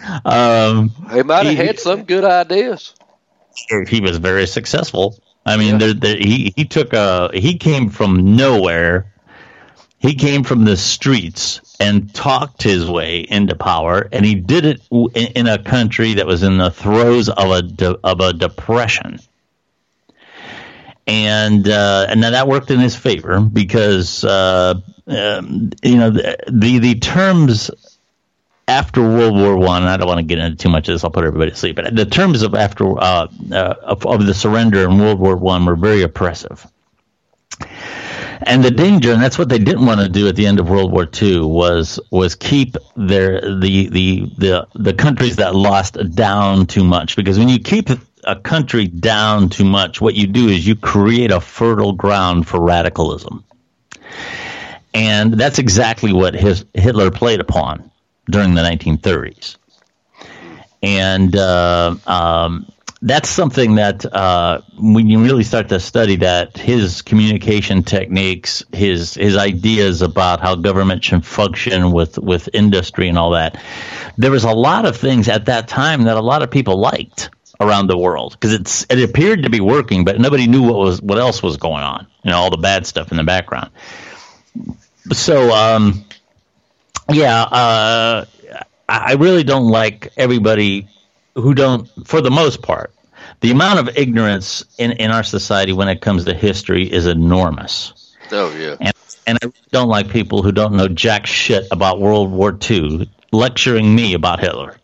Um, 0.24 0.90
he 1.12 1.22
might 1.22 1.46
have 1.46 1.57
had 1.57 1.78
some 1.80 2.04
good 2.04 2.24
ideas. 2.24 2.94
he 3.88 4.00
was 4.00 4.18
very 4.18 4.46
successful. 4.46 5.18
I 5.46 5.57
mean, 5.57 5.78
there, 5.78 5.94
there, 5.94 6.16
he 6.16 6.52
he 6.57 6.64
took 6.64 6.92
a 6.92 7.30
he 7.33 7.57
came 7.59 7.90
from 7.90 8.37
nowhere. 8.37 9.12
He 9.98 10.14
came 10.14 10.44
from 10.44 10.64
the 10.64 10.76
streets 10.76 11.61
and 11.80 12.14
talked 12.14 12.62
his 12.62 12.88
way 12.88 13.20
into 13.20 13.54
power, 13.54 14.07
and 14.12 14.24
he 14.24 14.35
did 14.35 14.66
it 14.66 14.83
in, 14.90 15.09
in 15.35 15.46
a 15.46 15.62
country 15.62 16.14
that 16.14 16.26
was 16.26 16.42
in 16.42 16.59
the 16.59 16.70
throes 16.70 17.30
of 17.30 17.50
a 17.50 17.62
de, 17.62 17.98
of 18.04 18.20
a 18.20 18.35
depression. 18.35 19.18
And 21.07 21.69
uh, 21.69 22.07
and 22.09 22.21
now 22.21 22.31
that 22.31 22.49
worked 22.49 22.71
in 22.71 22.81
his 22.81 22.97
favor 22.97 23.40
because 23.40 24.25
uh, 24.25 24.81
um, 25.07 25.71
you 25.83 25.97
know 25.97 26.11
the, 26.11 26.37
the 26.51 26.79
the 26.79 26.95
terms 26.95 27.71
after 28.67 29.03
World 29.03 29.35
War 29.35 29.57
One, 29.57 29.83
I 29.83 29.97
don't 29.97 30.09
want 30.09 30.19
to 30.19 30.25
get 30.25 30.38
into 30.38 30.57
too 30.57 30.71
much 30.71 30.88
of 30.88 30.95
this. 30.95 31.05
I'll 31.05 31.11
put 31.11 31.25
everybody 31.25 31.51
to 31.51 31.57
sleep. 31.57 31.77
But 31.77 31.95
the 31.95 32.07
terms 32.07 32.43
of 32.43 32.55
after 32.55 32.99
uh, 32.99 33.29
uh, 33.53 33.75
of, 33.83 34.07
of 34.07 34.25
the 34.25 34.35
surrender 34.35 34.88
in 34.88 34.99
World 34.99 35.21
War 35.21 35.37
One 35.37 35.67
were 35.67 35.77
very 35.77 36.03
oppressive, 36.03 36.67
and 38.40 38.64
the 38.64 38.71
danger, 38.71 39.12
and 39.12 39.23
that's 39.23 39.38
what 39.38 39.51
they 39.51 39.59
didn't 39.59 39.85
want 39.85 40.01
to 40.01 40.09
do 40.09 40.29
at 40.29 40.37
the 40.37 40.47
end 40.47 40.59
of 40.59 40.71
World 40.71 40.90
War 40.93 41.05
Two, 41.05 41.47
was 41.47 42.01
was 42.11 42.35
keep 42.35 42.77
their 42.97 43.40
the 43.43 43.88
the 43.88 44.33
the 44.38 44.67
the 44.75 44.95
countries 44.95 45.37
that 45.37 45.55
lost 45.55 45.99
down 46.14 46.67
too 46.67 46.85
much. 46.85 47.17
Because 47.17 47.38
when 47.38 47.51
you 47.51 47.59
keep 47.59 47.90
a 48.26 48.37
country 48.37 48.87
down 48.87 49.48
too 49.48 49.64
much, 49.64 50.00
what 50.00 50.14
you 50.14 50.26
do 50.26 50.48
is 50.48 50.66
you 50.66 50.76
create 50.76 51.30
a 51.30 51.40
fertile 51.40 51.92
ground 51.92 52.46
for 52.46 52.60
radicalism. 52.60 53.44
And 54.92 55.34
that's 55.34 55.58
exactly 55.58 56.12
what 56.12 56.34
his, 56.34 56.64
Hitler 56.72 57.10
played 57.10 57.40
upon 57.40 57.90
during 58.30 58.54
the 58.54 58.62
1930s. 58.62 59.56
And 60.82 61.34
uh, 61.34 61.96
um, 62.06 62.66
that's 63.04 63.28
something 63.28 63.74
that 63.74 64.04
uh, 64.06 64.60
when 64.78 65.08
you 65.08 65.22
really 65.22 65.42
start 65.42 65.68
to 65.70 65.80
study 65.80 66.16
that, 66.16 66.56
his 66.56 67.02
communication 67.02 67.82
techniques, 67.82 68.64
his 68.72 69.14
his 69.14 69.37
ideas 69.37 70.00
about 70.00 70.40
how 70.40 70.54
government 70.54 71.04
should 71.04 71.24
function 71.24 71.92
with, 71.92 72.18
with 72.18 72.48
industry 72.52 73.08
and 73.08 73.18
all 73.18 73.30
that, 73.30 73.62
there 74.16 74.30
was 74.30 74.44
a 74.44 74.52
lot 74.52 74.87
of 74.87 74.96
things 74.96 75.28
at 75.28 75.46
that 75.46 75.68
time 75.68 76.04
that 76.04 76.16
a 76.16 76.22
lot 76.22 76.42
of 76.42 76.50
people 76.50 76.78
liked 76.78 77.30
around 77.64 77.88
the 77.88 77.98
world 77.98 78.33
because 78.33 78.53
it's 78.53 78.87
it 78.90 79.03
appeared 79.03 79.42
to 79.44 79.50
be 79.50 79.61
working, 79.61 80.05
but 80.05 80.20
nobody 80.20 80.46
knew 80.46 80.62
what 80.62 80.79
was 80.79 81.00
what 81.00 81.18
else 81.18 81.42
was 81.42 81.57
going 81.57 81.83
on. 81.83 82.07
You 82.22 82.31
know, 82.31 82.38
all 82.38 82.50
the 82.50 82.57
bad 82.57 82.87
stuff 82.87 83.11
in 83.11 83.16
the 83.16 83.24
background. 83.24 83.70
So, 85.12 85.50
um, 85.50 86.05
yeah, 87.11 87.42
uh, 87.42 88.24
I 88.88 89.14
really 89.14 89.44
don't 89.44 89.68
like 89.68 90.12
everybody 90.16 90.88
who 91.35 91.55
don't, 91.55 91.88
for 92.07 92.20
the 92.20 92.31
most 92.31 92.62
part, 92.62 92.92
the 93.40 93.50
amount 93.50 93.81
of 93.81 93.96
ignorance 93.96 94.64
in, 94.79 94.92
in 94.92 95.11
our 95.11 95.22
society 95.22 95.72
when 95.72 95.88
it 95.88 96.00
comes 96.00 96.24
to 96.24 96.35
history 96.35 96.90
is 96.90 97.07
enormous. 97.07 98.14
Oh 98.31 98.55
yeah. 98.57 98.77
And, 98.81 98.94
and 99.27 99.38
I 99.42 99.53
don't 99.70 99.88
like 99.88 100.11
people 100.11 100.42
who 100.42 100.53
don't 100.53 100.74
know 100.74 100.88
jack 100.88 101.27
shit 101.27 101.66
about 101.70 102.00
World 102.00 102.31
War 102.31 102.57
II 102.70 103.11
lecturing 103.33 103.94
me 103.94 104.14
about 104.14 104.40
Hitler. 104.40 104.77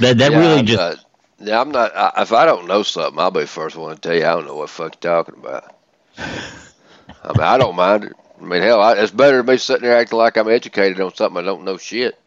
That, 0.00 0.18
that 0.18 0.32
yeah, 0.32 0.38
really 0.38 0.62
just. 0.62 0.78
Not, 0.78 1.05
yeah, 1.38 1.60
I'm 1.60 1.70
not. 1.70 1.94
I, 1.96 2.22
if 2.22 2.32
I 2.32 2.44
don't 2.46 2.66
know 2.66 2.82
something, 2.82 3.18
I'll 3.18 3.30
be 3.30 3.40
the 3.40 3.46
first 3.46 3.76
one 3.76 3.94
to 3.94 4.00
tell 4.00 4.14
you 4.14 4.24
I 4.24 4.34
don't 4.34 4.46
know 4.46 4.56
what 4.56 4.68
the 4.68 4.72
fuck 4.72 4.94
you're 5.02 5.12
talking 5.24 5.38
about. 5.40 5.74
I 6.18 7.28
mean, 7.32 7.40
I 7.40 7.58
don't 7.58 7.76
mind 7.76 8.04
it. 8.04 8.12
I 8.40 8.44
mean, 8.44 8.62
hell, 8.62 8.80
I, 8.80 8.94
it's 8.94 9.10
better 9.12 9.38
to 9.38 9.44
be 9.44 9.58
sitting 9.58 9.82
there 9.82 9.96
acting 9.96 10.18
like 10.18 10.36
I'm 10.36 10.48
educated 10.48 11.00
on 11.00 11.14
something 11.14 11.38
I 11.42 11.44
don't 11.46 11.64
know 11.64 11.76
shit. 11.78 12.18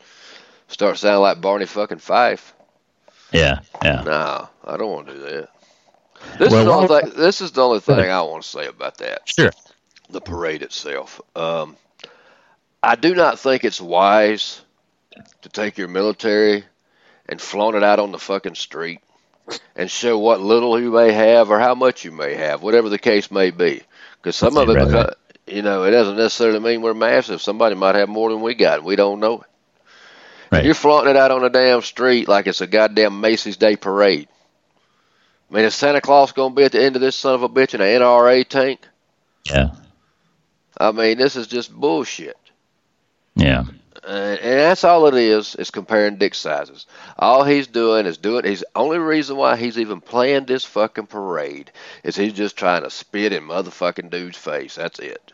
start 0.68 0.98
sounding 0.98 1.22
like 1.22 1.42
Barney 1.42 1.66
fucking 1.66 2.00
Fife. 2.00 2.54
Yeah, 3.32 3.60
yeah. 3.84 4.02
No, 4.06 4.50
I 4.66 4.78
don't 4.78 4.92
want 4.92 5.08
to 5.08 5.14
do 5.14 5.20
that. 5.20 5.50
This 6.38 6.52
Well, 6.52 6.60
is 6.60 6.66
the 6.66 6.72
only 6.72 6.88
thing, 6.88 7.14
this 7.18 7.42
is 7.42 7.52
the 7.52 7.62
only 7.64 7.80
thing 7.80 8.10
I 8.10 8.22
want 8.22 8.44
to 8.44 8.50
say 8.50 8.68
about 8.68 8.98
that. 8.98 9.22
Sure. 9.26 9.52
the 10.10 10.22
parade 10.22 10.64
itself. 10.64 11.22
Um, 11.36 11.78
I 12.84 12.96
do 12.96 13.14
not 13.16 13.40
think 13.40 13.64
it's 13.64 13.82
wise 13.82 14.62
to 15.42 15.50
take 15.50 15.78
your 15.78 15.88
military 15.88 16.64
and 17.30 17.40
flaunt 17.40 17.76
it 17.78 17.84
out 17.84 18.00
on 18.00 18.12
the 18.12 18.20
fucking 18.20 18.56
street 18.56 19.00
and 19.76 19.90
show 19.90 20.18
what 20.18 20.42
little 20.42 20.80
you 20.80 20.92
may 20.92 21.12
have 21.14 21.50
or 21.50 21.60
how 21.60 21.76
much 21.76 22.04
you 22.04 22.12
may 22.12 22.36
have, 22.36 22.62
whatever 22.62 22.90
the 22.90 22.98
case 23.00 23.32
may 23.32 23.52
be. 23.52 23.82
Because 24.18 24.36
some 24.36 24.58
of 24.58 24.68
it, 24.70 24.74
Right. 24.74 24.88
beca- 24.88 25.14
you 25.48 25.62
know, 25.62 25.84
it 25.84 25.92
doesn't 25.92 26.18
necessarily 26.18 26.60
mean 26.60 26.82
we're 26.82 26.94
massive. 26.94 27.42
Somebody 27.42 27.76
might 27.76 27.96
have 27.96 28.10
more 28.10 28.30
than 28.30 28.42
we 28.42 28.54
got, 28.56 28.84
we 28.84 28.96
don't 28.96 29.20
know 29.20 29.36
it. 29.42 29.48
Right. 30.52 30.66
You're 30.66 30.74
flaunting 30.74 31.12
it 31.12 31.18
out 31.18 31.32
on 31.32 31.42
the 31.44 31.50
damn 31.50 31.82
street 31.84 32.28
like 32.28 32.48
it's 32.48 32.62
a 32.62 32.68
goddamn 32.68 33.22
Macy's 33.22 33.58
Day 33.58 33.76
parade. 33.76 34.28
I 35.50 35.56
mean, 35.56 35.66
is 35.66 35.76
Santa 35.76 36.02
Claus 36.02 36.32
going 36.32 36.52
to 36.52 36.56
be 36.56 36.64
at 36.64 36.72
the 36.72 36.84
end 36.84 36.96
of 36.96 37.02
this 37.02 37.16
son 37.16 37.36
of 37.36 37.44
a 37.44 37.50
bitch 37.50 37.74
in 37.76 37.82
an 37.82 37.88
NRA 38.02 38.48
tank? 38.48 38.82
Yeah. 39.46 39.72
I 40.78 40.92
mean, 40.92 41.18
this 41.18 41.36
is 41.36 41.48
just 41.48 41.72
bullshit. 41.74 42.38
Yeah. 43.36 43.66
And 44.10 44.40
that's 44.60 44.84
all 44.84 45.06
it 45.06 45.14
is, 45.14 45.54
is 45.56 45.70
comparing 45.70 46.18
dick 46.18 46.34
sizes. 46.34 46.88
All 47.18 47.44
he's 47.44 47.68
doing 47.68 48.08
is 48.08 48.18
doing, 48.18 48.44
he's 48.44 48.64
only 48.76 48.98
reason 48.98 49.38
why 49.38 49.56
he's 49.56 49.78
even 49.78 50.02
playing 50.02 50.46
this 50.46 50.66
fucking 50.66 51.08
parade 51.08 51.72
is 52.04 52.16
he's 52.16 52.34
just 52.34 52.58
trying 52.58 52.84
to 52.84 52.90
spit 52.90 53.34
in 53.34 53.44
motherfucking 53.44 54.10
dude's 54.10 54.38
face. 54.38 54.76
That's 54.76 54.98
it. 55.00 55.34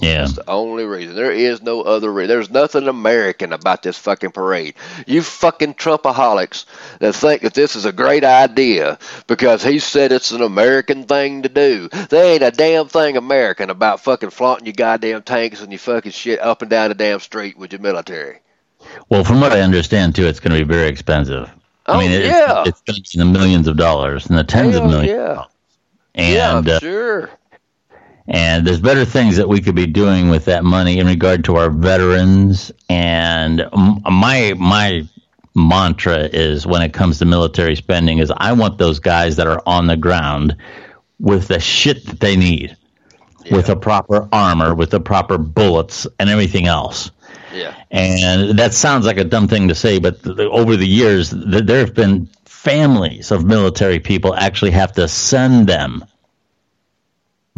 Yeah. 0.00 0.20
That's 0.20 0.32
the 0.32 0.48
only 0.48 0.84
reason. 0.84 1.14
There 1.14 1.30
is 1.30 1.62
no 1.62 1.82
other 1.82 2.10
reason. 2.12 2.28
There's 2.28 2.50
nothing 2.50 2.88
American 2.88 3.52
about 3.52 3.82
this 3.82 3.98
fucking 3.98 4.32
parade. 4.32 4.74
You 5.06 5.22
fucking 5.22 5.74
Trumpaholics 5.74 6.64
that 7.00 7.14
think 7.14 7.42
that 7.42 7.54
this 7.54 7.76
is 7.76 7.84
a 7.84 7.92
great 7.92 8.24
idea 8.24 8.98
because 9.26 9.62
he 9.62 9.78
said 9.78 10.12
it's 10.12 10.30
an 10.30 10.42
American 10.42 11.04
thing 11.04 11.42
to 11.42 11.48
do. 11.48 11.88
There 12.08 12.34
ain't 12.34 12.42
a 12.42 12.50
damn 12.50 12.88
thing 12.88 13.16
American 13.16 13.68
about 13.68 14.00
fucking 14.00 14.30
flaunting 14.30 14.66
your 14.66 14.72
goddamn 14.72 15.22
tanks 15.22 15.60
and 15.60 15.70
your 15.70 15.78
fucking 15.78 16.12
shit 16.12 16.40
up 16.40 16.62
and 16.62 16.70
down 16.70 16.88
the 16.88 16.94
damn 16.94 17.20
street 17.20 17.58
with 17.58 17.72
your 17.72 17.82
military. 17.82 18.40
Well, 19.10 19.24
from 19.24 19.40
what 19.40 19.52
I 19.52 19.60
understand 19.60 20.14
too, 20.14 20.26
it's 20.26 20.40
going 20.40 20.58
to 20.58 20.64
be 20.64 20.72
very 20.72 20.88
expensive. 20.88 21.50
Oh, 21.86 21.94
I 21.94 21.98
mean, 21.98 22.10
it, 22.10 22.24
yeah. 22.24 22.64
it's 22.66 22.80
going 22.82 22.96
to 22.96 23.02
be 23.02 23.20
in 23.20 23.32
the 23.32 23.38
millions 23.38 23.66
of 23.66 23.76
dollars, 23.76 24.26
and 24.26 24.38
the 24.38 24.44
tens 24.44 24.74
Hell 24.74 24.84
of 24.84 24.90
millions. 24.90 25.12
yeah. 25.12 25.44
And 26.14 26.66
yeah, 26.66 26.74
uh, 26.74 26.78
sure. 26.78 27.30
And 28.30 28.64
there's 28.64 28.80
better 28.80 29.04
things 29.04 29.38
that 29.38 29.48
we 29.48 29.60
could 29.60 29.74
be 29.74 29.88
doing 29.88 30.30
with 30.30 30.44
that 30.44 30.62
money 30.62 30.98
in 30.98 31.06
regard 31.08 31.44
to 31.46 31.56
our 31.56 31.68
veterans. 31.68 32.70
And 32.88 33.68
my 34.08 34.54
my 34.56 35.08
mantra 35.56 36.28
is 36.32 36.64
when 36.64 36.80
it 36.82 36.92
comes 36.92 37.18
to 37.18 37.24
military 37.24 37.74
spending 37.74 38.18
is 38.18 38.32
I 38.34 38.52
want 38.52 38.78
those 38.78 39.00
guys 39.00 39.36
that 39.36 39.48
are 39.48 39.60
on 39.66 39.88
the 39.88 39.96
ground 39.96 40.56
with 41.18 41.48
the 41.48 41.58
shit 41.58 42.06
that 42.06 42.20
they 42.20 42.36
need, 42.36 42.76
with 43.50 43.66
the 43.66 43.76
proper 43.76 44.28
armor, 44.32 44.76
with 44.76 44.90
the 44.90 45.00
proper 45.00 45.36
bullets, 45.36 46.06
and 46.20 46.30
everything 46.30 46.68
else. 46.68 47.10
Yeah. 47.52 47.74
And 47.90 48.60
that 48.60 48.74
sounds 48.74 49.06
like 49.06 49.18
a 49.18 49.24
dumb 49.24 49.48
thing 49.48 49.68
to 49.68 49.74
say, 49.74 49.98
but 49.98 50.22
th- 50.22 50.38
over 50.38 50.76
the 50.76 50.86
years, 50.86 51.30
th- 51.30 51.64
there 51.64 51.80
have 51.80 51.94
been 51.94 52.26
families 52.44 53.32
of 53.32 53.44
military 53.44 53.98
people 53.98 54.36
actually 54.36 54.70
have 54.70 54.92
to 54.92 55.08
send 55.08 55.66
them 55.66 56.04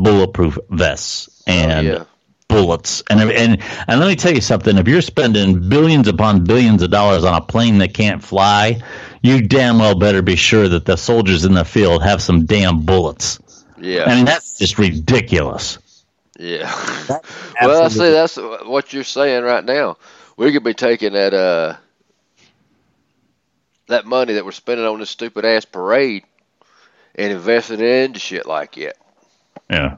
bulletproof 0.02 0.58
vests 0.68 1.42
and 1.46 1.86
yeah. 1.86 2.04
bullets. 2.48 3.02
And, 3.08 3.20
and 3.20 3.62
and 3.88 4.00
let 4.00 4.08
me 4.08 4.16
tell 4.16 4.34
you 4.34 4.40
something: 4.40 4.76
if 4.76 4.88
you're 4.88 5.02
spending 5.02 5.68
billions 5.68 6.08
upon 6.08 6.44
billions 6.44 6.82
of 6.82 6.90
dollars 6.90 7.24
on 7.24 7.34
a 7.34 7.44
plane 7.44 7.78
that 7.78 7.94
can't 7.94 8.22
fly, 8.22 8.82
you 9.22 9.46
damn 9.46 9.78
well 9.78 9.94
better 9.94 10.22
be 10.22 10.36
sure 10.36 10.68
that 10.68 10.84
the 10.84 10.96
soldiers 10.96 11.44
in 11.44 11.54
the 11.54 11.64
field 11.64 12.02
have 12.02 12.22
some 12.22 12.46
damn 12.46 12.82
bullets. 12.84 13.38
Yeah. 13.78 14.04
I 14.04 14.14
mean, 14.14 14.24
that's 14.24 14.58
just 14.58 14.78
ridiculous. 14.78 15.78
Yeah. 16.38 16.72
well, 17.60 17.84
I 17.84 17.88
see. 17.88 18.10
That's 18.10 18.36
what 18.36 18.92
you're 18.92 19.04
saying 19.04 19.44
right 19.44 19.64
now. 19.64 19.96
We 20.36 20.52
could 20.52 20.64
be 20.64 20.74
taking 20.74 21.12
that 21.12 21.34
uh 21.34 21.76
that 23.88 24.06
money 24.06 24.34
that 24.34 24.44
we're 24.44 24.52
spending 24.52 24.86
on 24.86 25.00
this 25.00 25.10
stupid 25.10 25.44
ass 25.44 25.64
parade 25.64 26.24
and 27.14 27.32
investing 27.32 27.80
it 27.80 28.04
into 28.04 28.18
shit 28.18 28.46
like 28.46 28.76
that 28.76 28.96
Yeah. 29.70 29.96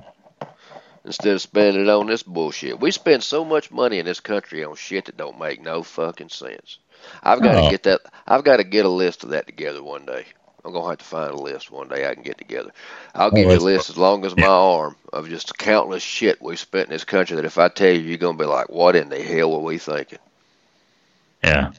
instead 1.04 1.34
of 1.34 1.42
spending 1.42 1.82
it 1.82 1.88
on 1.90 2.06
this 2.06 2.22
bullshit. 2.22 2.80
We 2.80 2.90
spend 2.90 3.22
so 3.22 3.44
much 3.44 3.70
money 3.70 3.98
in 3.98 4.06
this 4.06 4.20
country 4.20 4.64
on 4.64 4.74
shit 4.76 5.04
that 5.06 5.16
don't 5.18 5.38
make 5.38 5.60
no 5.60 5.82
fucking 5.82 6.30
sense. 6.30 6.78
I've 7.22 7.42
got 7.42 7.52
to 7.52 7.60
Oh. 7.66 7.70
get 7.70 7.82
that. 7.82 8.00
I've 8.26 8.42
got 8.44 8.56
to 8.56 8.64
get 8.64 8.86
a 8.86 8.88
list 8.88 9.22
of 9.24 9.30
that 9.30 9.46
together 9.46 9.82
one 9.82 10.06
day. 10.06 10.24
I'm 10.64 10.72
gonna 10.72 10.88
have 10.88 10.98
to 10.98 11.04
find 11.04 11.30
a 11.30 11.36
list 11.36 11.70
one 11.70 11.88
day 11.88 12.08
I 12.08 12.14
can 12.14 12.22
get 12.22 12.38
together. 12.38 12.70
I'll 13.14 13.30
give 13.30 13.50
you 13.50 13.56
a 13.58 13.58
list 13.58 13.90
as 13.90 13.98
long 13.98 14.24
as 14.24 14.34
my 14.34 14.46
arm 14.46 14.96
of 15.12 15.28
just 15.28 15.58
countless 15.58 16.02
shit 16.02 16.40
we've 16.40 16.58
spent 16.58 16.86
in 16.88 16.92
this 16.94 17.04
country. 17.04 17.36
That 17.36 17.44
if 17.44 17.58
I 17.58 17.68
tell 17.68 17.92
you, 17.92 18.00
you're 18.00 18.16
gonna 18.16 18.38
be 18.38 18.46
like, 18.46 18.70
"What 18.70 18.96
in 18.96 19.10
the 19.10 19.20
hell 19.22 19.50
were 19.52 19.58
we 19.58 19.76
thinking?" 19.76 20.20
Yeah. 21.42 21.72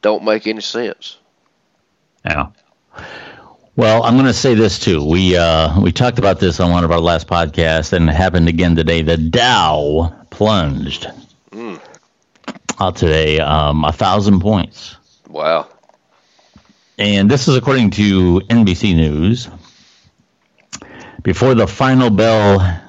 Don't 0.00 0.22
make 0.22 0.46
any 0.46 0.60
sense. 0.60 1.16
Yeah. 2.24 2.50
Well, 3.78 4.02
I'm 4.02 4.14
going 4.14 4.26
to 4.26 4.34
say 4.34 4.54
this 4.54 4.80
too. 4.80 5.04
We 5.04 5.36
uh, 5.36 5.80
we 5.80 5.92
talked 5.92 6.18
about 6.18 6.40
this 6.40 6.58
on 6.58 6.72
one 6.72 6.82
of 6.82 6.90
our 6.90 6.98
last 6.98 7.28
podcasts, 7.28 7.92
and 7.92 8.08
it 8.10 8.12
happened 8.12 8.48
again 8.48 8.74
today. 8.74 9.02
The 9.02 9.16
Dow 9.16 10.12
plunged 10.30 11.06
Mm. 11.52 11.80
out 12.80 12.96
today 12.96 13.38
um, 13.38 13.84
a 13.84 13.92
thousand 13.92 14.40
points, 14.40 14.96
Wow. 15.28 15.68
and 16.98 17.30
this 17.30 17.46
is 17.46 17.54
according 17.56 17.90
to 17.92 18.40
NBC 18.50 18.96
News. 18.96 19.48
Before 21.22 21.54
the 21.54 21.68
final 21.68 22.10
bell 22.10 22.80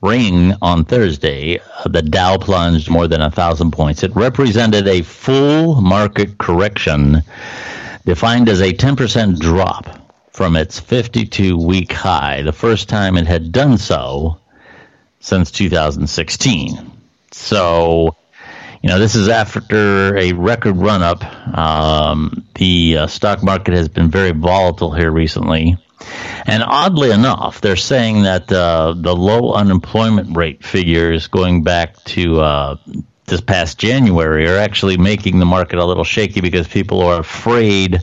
ring 0.00 0.54
on 0.60 0.84
Thursday, 0.84 1.60
uh, 1.60 1.88
the 1.88 2.02
Dow 2.02 2.36
plunged 2.36 2.90
more 2.90 3.06
than 3.06 3.20
a 3.20 3.30
thousand 3.30 3.70
points. 3.70 4.02
It 4.02 4.14
represented 4.16 4.88
a 4.88 5.02
full 5.02 5.80
market 5.80 6.36
correction, 6.38 7.22
defined 8.04 8.48
as 8.48 8.60
a 8.60 8.72
10% 8.72 9.38
drop 9.38 10.01
from 10.32 10.56
its 10.56 10.80
52 10.80 11.56
week 11.58 11.92
high, 11.92 12.42
the 12.42 12.52
first 12.52 12.88
time 12.88 13.16
it 13.16 13.26
had 13.26 13.52
done 13.52 13.78
so 13.78 14.38
since 15.20 15.50
2016. 15.50 16.90
So, 17.32 18.16
you 18.82 18.88
know, 18.88 18.98
this 18.98 19.14
is 19.14 19.28
after 19.28 20.16
a 20.16 20.32
record 20.32 20.76
run 20.76 21.02
up. 21.02 21.22
Um, 21.56 22.46
the 22.54 22.98
uh, 22.98 23.06
stock 23.06 23.42
market 23.42 23.74
has 23.74 23.88
been 23.88 24.10
very 24.10 24.32
volatile 24.32 24.92
here 24.92 25.10
recently. 25.10 25.76
And 26.46 26.64
oddly 26.66 27.10
enough, 27.12 27.60
they're 27.60 27.76
saying 27.76 28.22
that 28.22 28.50
uh, 28.50 28.94
the 28.96 29.14
low 29.14 29.52
unemployment 29.52 30.36
rate 30.36 30.64
figures 30.64 31.28
going 31.28 31.62
back 31.62 32.02
to 32.04 32.40
uh, 32.40 32.76
this 33.26 33.40
past 33.40 33.78
January 33.78 34.48
are 34.48 34.58
actually 34.58 34.96
making 34.96 35.38
the 35.38 35.46
market 35.46 35.78
a 35.78 35.84
little 35.84 36.04
shaky 36.04 36.40
because 36.40 36.66
people 36.66 37.02
are 37.02 37.20
afraid 37.20 38.00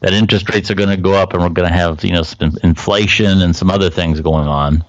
that 0.00 0.12
interest 0.12 0.52
rates 0.52 0.70
are 0.70 0.74
going 0.74 0.90
to 0.90 0.96
go 0.96 1.12
up 1.12 1.32
and 1.32 1.42
we're 1.42 1.48
going 1.48 1.68
to 1.68 1.74
have 1.74 2.04
you 2.04 2.12
know 2.12 2.22
some 2.22 2.56
inflation 2.62 3.42
and 3.42 3.54
some 3.54 3.70
other 3.70 3.90
things 3.90 4.20
going 4.20 4.46
on. 4.46 4.84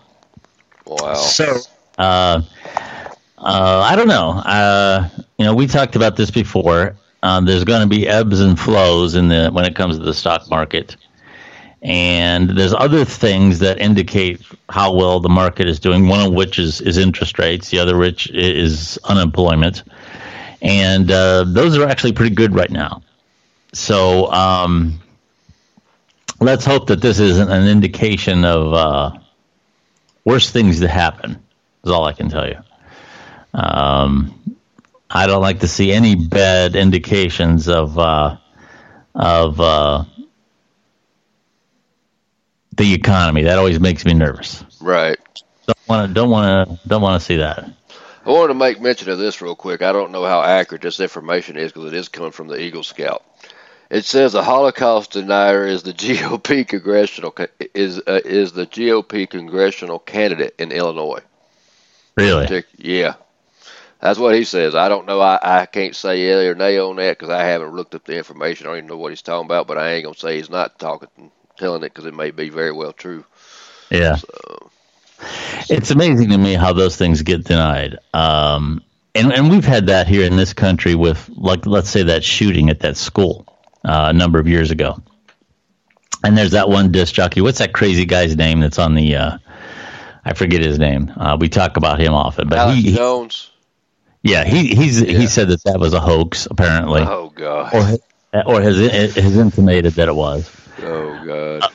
Wow. 0.85 1.13
So, 1.15 1.57
uh, 1.97 2.41
uh, 3.37 3.81
I 3.85 3.95
don't 3.95 4.07
know. 4.07 4.31
Uh, 4.31 5.09
you 5.37 5.45
know, 5.45 5.55
we 5.55 5.67
talked 5.67 5.95
about 5.95 6.15
this 6.15 6.31
before. 6.31 6.95
Um, 7.23 7.45
there's 7.45 7.63
going 7.63 7.81
to 7.81 7.87
be 7.87 8.07
ebbs 8.07 8.39
and 8.39 8.59
flows 8.59 9.15
in 9.15 9.29
the 9.29 9.49
when 9.49 9.65
it 9.65 9.75
comes 9.75 9.97
to 9.97 10.03
the 10.03 10.13
stock 10.13 10.49
market, 10.49 10.95
and 11.81 12.49
there's 12.51 12.73
other 12.73 13.03
things 13.03 13.59
that 13.59 13.79
indicate 13.79 14.41
how 14.69 14.93
well 14.93 15.19
the 15.19 15.29
market 15.29 15.67
is 15.67 15.79
doing. 15.79 16.07
One 16.07 16.25
of 16.25 16.33
which 16.33 16.59
is 16.59 16.81
is 16.81 16.97
interest 16.97 17.39
rates. 17.39 17.69
The 17.69 17.79
other 17.79 17.97
which 17.97 18.29
is 18.29 18.99
unemployment, 19.05 19.83
and 20.61 21.09
uh, 21.09 21.45
those 21.45 21.77
are 21.77 21.87
actually 21.87 22.13
pretty 22.13 22.35
good 22.35 22.53
right 22.53 22.69
now. 22.69 23.01
So. 23.75 24.31
Um, 24.31 25.01
Let's 26.39 26.65
hope 26.65 26.87
that 26.87 27.01
this 27.01 27.19
isn't 27.19 27.49
an 27.49 27.67
indication 27.67 28.43
of 28.43 28.73
uh, 28.73 29.11
worse 30.25 30.51
things 30.51 30.81
to 30.81 30.87
happen. 30.87 31.41
Is 31.83 31.91
all 31.91 32.05
I 32.05 32.13
can 32.13 32.29
tell 32.29 32.47
you. 32.47 32.57
Um, 33.53 34.57
I 35.09 35.27
don't 35.27 35.41
like 35.41 35.61
to 35.61 35.67
see 35.67 35.93
any 35.93 36.15
bad 36.15 36.75
indications 36.75 37.69
of 37.69 37.97
uh, 37.97 38.37
of 39.13 39.61
uh, 39.61 40.03
the 42.75 42.93
economy. 42.93 43.43
That 43.43 43.57
always 43.57 43.79
makes 43.79 44.03
me 44.03 44.13
nervous. 44.13 44.63
Right. 44.81 45.17
Don't 45.67 45.87
want 45.87 46.07
to 46.09 46.13
don't 46.13 46.29
want 46.29 46.69
to 46.69 46.87
don't 46.87 47.01
want 47.01 47.21
to 47.21 47.25
see 47.25 47.37
that. 47.37 47.71
I 48.25 48.29
wanted 48.29 48.49
to 48.49 48.53
make 48.55 48.81
mention 48.81 49.09
of 49.09 49.19
this 49.19 49.41
real 49.41 49.55
quick. 49.55 49.81
I 49.81 49.93
don't 49.93 50.11
know 50.11 50.25
how 50.25 50.41
accurate 50.41 50.81
this 50.81 50.99
information 50.99 51.55
is 51.55 51.71
because 51.71 51.93
it 51.93 51.97
is 51.97 52.09
coming 52.09 52.31
from 52.31 52.47
the 52.47 52.59
Eagle 52.59 52.83
Scout. 52.83 53.23
It 53.89 54.05
says 54.05 54.33
a 54.33 54.43
Holocaust 54.43 55.11
denier 55.11 55.65
is 55.65 55.83
the 55.83 55.93
GOP 55.93 56.67
congressional 56.67 57.35
is 57.73 57.99
uh, 57.99 58.21
is 58.25 58.53
the 58.53 58.65
GOP 58.65 59.29
congressional 59.29 59.99
candidate 59.99 60.55
in 60.57 60.71
Illinois. 60.71 61.21
Really? 62.17 62.63
Yeah. 62.77 63.15
That's 64.01 64.19
what 64.19 64.35
he 64.35 64.43
says. 64.43 64.75
I 64.75 64.89
don't 64.89 65.05
know. 65.05 65.19
I, 65.19 65.39
I 65.41 65.65
can't 65.65 65.95
say 65.95 66.27
yeah 66.27 66.49
or 66.49 66.55
nay 66.55 66.77
on 66.77 66.97
that 66.97 67.17
because 67.17 67.29
I 67.29 67.43
haven't 67.43 67.73
looked 67.73 67.95
up 67.95 68.05
the 68.05 68.17
information. 68.17 68.67
I 68.67 68.69
don't 68.69 68.77
even 68.77 68.89
know 68.89 68.97
what 68.97 69.11
he's 69.11 69.21
talking 69.21 69.45
about. 69.45 69.67
But 69.67 69.77
I 69.77 69.93
ain't 69.93 70.05
gonna 70.05 70.15
say 70.15 70.37
he's 70.37 70.49
not 70.49 70.79
talking, 70.79 71.31
telling 71.57 71.83
it 71.83 71.93
because 71.93 72.05
it 72.05 72.13
may 72.13 72.31
be 72.31 72.49
very 72.49 72.71
well 72.71 72.93
true. 72.93 73.25
Yeah. 73.89 74.15
So, 74.15 74.71
It's 75.69 75.91
amazing 75.91 76.29
to 76.29 76.37
me 76.37 76.53
how 76.53 76.73
those 76.73 76.97
things 76.97 77.21
get 77.21 77.45
denied. 77.45 77.97
Um, 78.13 78.83
and, 79.13 79.31
and 79.31 79.49
we've 79.49 79.65
had 79.65 79.87
that 79.87 80.07
here 80.07 80.25
in 80.25 80.35
this 80.35 80.53
country 80.53 80.93
with, 80.93 81.29
like, 81.29 81.65
let's 81.65 81.89
say 81.89 82.03
that 82.03 82.23
shooting 82.23 82.69
at 82.69 82.81
that 82.81 82.97
school 82.97 83.54
uh, 83.85 84.07
a 84.09 84.13
number 84.13 84.39
of 84.39 84.47
years 84.47 84.71
ago. 84.71 85.01
And 86.23 86.37
there's 86.37 86.51
that 86.51 86.69
one 86.69 86.91
disc 86.91 87.13
jockey. 87.13 87.41
What's 87.41 87.59
that 87.59 87.73
crazy 87.73 88.05
guy's 88.05 88.35
name 88.35 88.59
that's 88.59 88.79
on 88.79 88.95
the? 88.95 89.15
Uh, 89.15 89.37
I 90.23 90.33
forget 90.33 90.61
his 90.61 90.79
name. 90.79 91.11
Uh, 91.15 91.37
we 91.39 91.49
talk 91.49 91.77
about 91.77 91.99
him 91.99 92.13
often, 92.13 92.47
but 92.49 92.57
Alex 92.57 92.81
he, 92.81 92.95
Jones. 92.95 93.51
yeah, 94.23 94.43
he 94.43 94.73
he's 94.73 94.99
Yeah. 95.01 95.19
he 95.19 95.27
said 95.27 95.49
that 95.49 95.63
that 95.65 95.79
was 95.79 95.93
a 95.93 95.99
hoax 95.99 96.47
apparently, 96.49 97.01
Oh 97.01 97.31
god. 97.35 97.73
or 97.75 98.43
or 98.47 98.61
has 98.61 98.77
has 99.15 99.37
intimated 99.37 99.93
that 99.93 100.07
it 100.07 100.15
was. 100.15 100.49
Oh 100.81 101.23
god. 101.25 101.71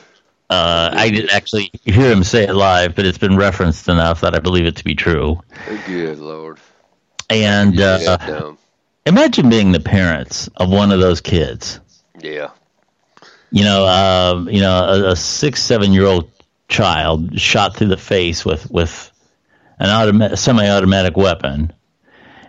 Uh, 0.49 0.89
I 0.93 1.09
didn't 1.11 1.29
actually 1.33 1.71
hear 1.85 2.11
him 2.11 2.25
say 2.25 2.43
it 2.43 2.53
live, 2.53 2.93
but 2.93 3.05
it's 3.05 3.17
been 3.17 3.37
referenced 3.37 3.87
enough 3.87 4.19
that 4.19 4.35
I 4.35 4.39
believe 4.39 4.65
it 4.65 4.75
to 4.77 4.83
be 4.83 4.95
true. 4.95 5.39
Good 5.87 6.19
lord. 6.19 6.59
And 7.29 7.79
uh, 7.79 8.53
imagine 9.05 9.47
being 9.49 9.71
the 9.71 9.79
parents 9.79 10.49
of 10.57 10.69
one 10.69 10.91
of 10.91 10.99
those 10.99 11.21
kids. 11.21 11.79
Yeah. 12.23 12.51
You 13.51 13.63
know, 13.63 13.85
um, 13.85 14.49
you 14.49 14.61
know, 14.61 14.71
a, 14.71 15.11
a 15.11 15.15
six, 15.15 15.61
seven-year-old 15.61 16.31
child 16.69 17.39
shot 17.39 17.75
through 17.75 17.89
the 17.89 17.97
face 17.97 18.45
with 18.45 18.69
with 18.71 19.11
an 19.79 19.89
automatic, 19.89 20.37
semi-automatic 20.37 21.17
weapon, 21.17 21.73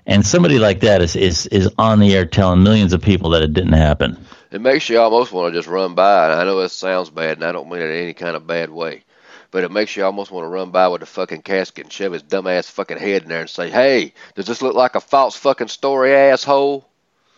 and 0.07 0.25
somebody 0.25 0.59
like 0.59 0.81
that 0.81 1.03
is 1.03 1.17
is 1.17 1.47
is 1.47 1.69
on 1.79 1.99
the 1.99 2.15
air 2.15 2.25
telling 2.25 2.63
millions 2.63 2.93
of 2.93 3.03
people 3.03 3.31
that 3.31 3.43
it 3.43 3.53
didn't 3.53 3.73
happen. 3.73 4.17
It 4.53 4.61
makes 4.61 4.89
you 4.89 5.01
almost 5.01 5.33
want 5.33 5.53
to 5.53 5.59
just 5.59 5.69
run 5.69 5.95
by. 5.95 6.31
And 6.31 6.41
I 6.41 6.45
know 6.45 6.61
it 6.61 6.69
sounds 6.69 7.09
bad, 7.09 7.39
and 7.39 7.45
I 7.45 7.53
don't 7.53 7.71
mean 7.71 7.81
it 7.81 7.91
in 7.91 8.03
any 8.03 8.13
kind 8.13 8.37
of 8.37 8.47
bad 8.47 8.71
way. 8.71 9.03
But 9.51 9.65
it 9.65 9.71
makes 9.71 9.97
you 9.97 10.05
almost 10.05 10.31
want 10.31 10.45
to 10.45 10.49
run 10.49 10.71
by 10.71 10.89
with 10.89 11.03
a 11.03 11.07
fucking 11.07 11.43
casket 11.43 11.85
and 11.85 11.93
shove 11.93 12.13
his 12.13 12.23
dumbass 12.23 12.71
fucking 12.71 12.99
head 12.99 13.23
in 13.23 13.29
there 13.29 13.41
and 13.41 13.51
say, 13.51 13.71
"Hey, 13.71 14.15
does 14.35 14.47
this 14.47 14.63
look 14.63 14.75
like 14.75 14.95
a 14.95 15.01
false 15.01 15.37
fucking 15.37 15.69
story, 15.69 16.15
asshole?" 16.15 16.89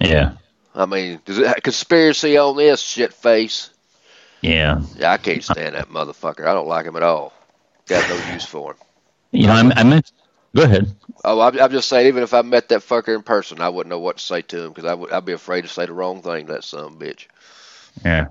Yeah, 0.00 0.32
I 0.74 0.86
mean, 0.86 1.20
does 1.24 1.38
it 1.38 1.62
conspiracy 1.62 2.36
on 2.36 2.56
this 2.56 2.80
shit 2.80 3.12
face? 3.12 3.70
yeah. 4.42 4.82
Yeah, 4.96 5.12
I 5.12 5.16
can't 5.16 5.42
stand 5.42 5.74
that 5.74 5.88
motherfucker. 5.88 6.46
I 6.46 6.52
don't 6.52 6.68
like 6.68 6.86
him 6.86 6.96
at 6.96 7.02
all. 7.02 7.32
Got 7.86 8.08
no 8.08 8.32
use 8.32 8.44
for 8.44 8.72
him. 8.72 8.78
You 9.30 9.46
know, 9.46 9.52
I'm, 9.52 9.72
I 9.72 9.82
meant. 9.84 10.12
Go 10.54 10.62
ahead. 10.62 10.94
Oh, 11.24 11.40
I'm, 11.40 11.58
I'm 11.58 11.70
just 11.70 11.88
saying, 11.88 12.06
even 12.06 12.22
if 12.22 12.32
I 12.32 12.42
met 12.42 12.68
that 12.68 12.80
fucker 12.80 13.14
in 13.14 13.22
person, 13.22 13.60
I 13.60 13.68
wouldn't 13.68 13.90
know 13.90 13.98
what 13.98 14.18
to 14.18 14.24
say 14.24 14.42
to 14.42 14.64
him 14.64 14.68
because 14.68 14.84
I 14.84 14.94
would, 14.94 15.10
I'd 15.10 15.24
be 15.24 15.32
afraid 15.32 15.62
to 15.62 15.68
say 15.68 15.86
the 15.86 15.92
wrong 15.92 16.22
thing 16.22 16.46
to 16.46 16.52
that 16.52 16.64
son 16.64 16.84
of 16.84 16.92
a 16.92 16.96
bitch. 16.96 17.26
Yeah. 18.04 18.28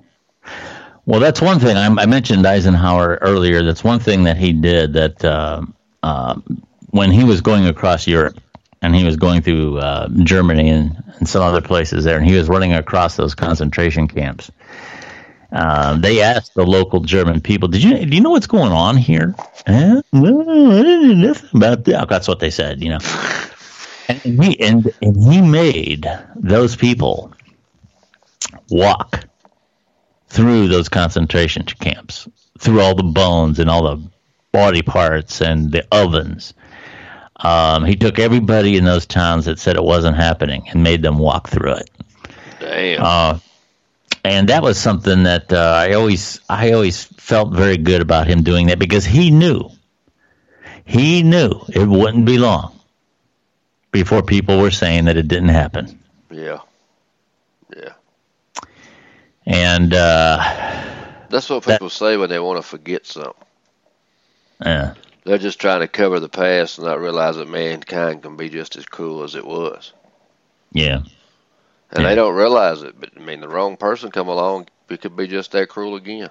Well, 1.05 1.19
that's 1.19 1.41
one 1.41 1.59
thing. 1.59 1.75
I, 1.75 1.87
I 1.87 2.05
mentioned 2.05 2.45
Eisenhower 2.45 3.17
earlier. 3.21 3.63
That's 3.63 3.83
one 3.83 3.99
thing 3.99 4.23
that 4.23 4.37
he 4.37 4.53
did 4.53 4.93
that 4.93 5.25
uh, 5.25 5.63
uh, 6.01 6.39
when 6.91 7.11
he 7.11 7.25
was 7.25 7.41
going 7.41 7.65
across 7.67 8.07
Europe 8.07 8.39
and 8.83 8.93
he 8.93 9.05
was 9.05 9.15
going 9.15 9.41
through 9.41 9.79
uh, 9.79 10.09
Germany 10.23 10.69
and, 10.69 11.03
and 11.17 11.27
some 11.27 11.41
other 11.41 11.61
places 11.61 12.03
there, 12.03 12.17
and 12.17 12.25
he 12.25 12.35
was 12.35 12.49
running 12.49 12.73
across 12.73 13.15
those 13.15 13.33
concentration 13.33 14.07
camps. 14.07 14.51
Uh, 15.53 15.95
they 15.97 16.21
asked 16.21 16.53
the 16.53 16.65
local 16.65 16.99
German 16.99 17.39
people, 17.39 17.69
"Did 17.69 17.81
you 17.81 18.05
do 18.05 18.15
you 18.15 18.21
know 18.21 18.31
what's 18.31 18.47
going 18.47 18.71
on 18.71 18.97
here?" 18.97 19.33
Eh? 19.65 20.01
I 20.13 20.19
didn't 20.19 21.07
know 21.07 21.13
nothing 21.13 21.49
about 21.53 21.85
that. 21.85 22.09
That's 22.09 22.27
what 22.27 22.39
they 22.39 22.49
said, 22.49 22.83
you 22.83 22.89
know. 22.89 22.99
And 24.09 24.43
he 24.43 24.59
and 24.59 24.93
and 25.01 25.33
he 25.33 25.41
made 25.41 26.05
those 26.35 26.75
people 26.75 27.33
walk 28.69 29.25
through 30.27 30.67
those 30.67 30.89
concentration 30.89 31.63
camps, 31.63 32.27
through 32.59 32.81
all 32.81 32.95
the 32.95 33.03
bones 33.03 33.59
and 33.59 33.69
all 33.69 33.83
the 33.83 34.11
body 34.51 34.81
parts 34.81 35.41
and 35.41 35.71
the 35.71 35.87
ovens. 35.91 36.53
Um, 37.43 37.83
he 37.83 37.95
took 37.95 38.19
everybody 38.19 38.77
in 38.77 38.85
those 38.85 39.05
towns 39.05 39.45
that 39.45 39.59
said 39.59 39.75
it 39.75 39.83
wasn't 39.83 40.15
happening 40.15 40.69
and 40.69 40.81
made 40.81 41.01
them 41.01 41.17
walk 41.19 41.49
through 41.49 41.73
it. 41.73 41.89
Damn. 42.59 43.01
Uh, 43.03 43.39
and 44.23 44.47
that 44.49 44.63
was 44.63 44.79
something 44.79 45.23
that 45.23 45.51
uh, 45.51 45.57
I 45.77 45.93
always 45.93 46.39
I 46.49 46.71
always 46.71 47.03
felt 47.03 47.51
very 47.53 47.75
good 47.77 48.01
about 48.01 48.27
him 48.27 48.43
doing 48.43 48.67
that 48.67 48.79
because 48.79 49.03
he 49.03 49.29
knew 49.31 49.69
he 50.85 51.21
knew 51.23 51.51
it 51.67 51.85
wouldn't 51.85 52.25
be 52.25 52.37
long 52.37 52.79
before 53.91 54.21
people 54.23 54.59
were 54.59 54.71
saying 54.71 55.05
that 55.05 55.17
it 55.17 55.27
didn't 55.27 55.49
happen. 55.49 55.99
yeah. 56.31 56.59
Yeah. 57.75 57.93
And 59.45 59.93
uh, 59.93 60.37
That's 61.29 61.49
what 61.49 61.63
That- 61.63 61.79
people 61.79 61.89
say 61.89 62.15
when 62.15 62.29
they 62.29 62.39
want 62.39 62.57
to 62.57 62.61
forget 62.63 63.05
something. 63.05 63.33
yeah, 64.63 64.93
They're 65.25 65.37
just 65.37 65.59
trying 65.59 65.81
to 65.81 65.87
cover 65.87 66.19
the 66.19 66.29
past 66.29 66.77
and 66.77 66.87
not 66.87 66.99
realize 66.99 67.35
that 67.37 67.47
mankind 67.47 68.23
can 68.23 68.35
be 68.37 68.49
just 68.49 68.75
as 68.77 68.85
cruel 68.85 69.23
as 69.23 69.35
it 69.35 69.45
was. 69.45 69.93
yeah. 70.71 71.01
And 71.91 72.03
Yeah. 72.03 72.09
they 72.09 72.15
don't 72.15 72.35
realize 72.35 72.81
it. 72.83 72.99
But 72.99 73.11
I 73.17 73.19
mean, 73.19 73.39
the 73.41 73.47
wrong 73.49 73.77
person 73.77 74.11
come 74.11 74.27
along, 74.27 74.67
it 74.89 75.01
could 75.01 75.15
be 75.15 75.27
just 75.27 75.51
that 75.51 75.69
cruel 75.69 75.95
again. 75.95 76.29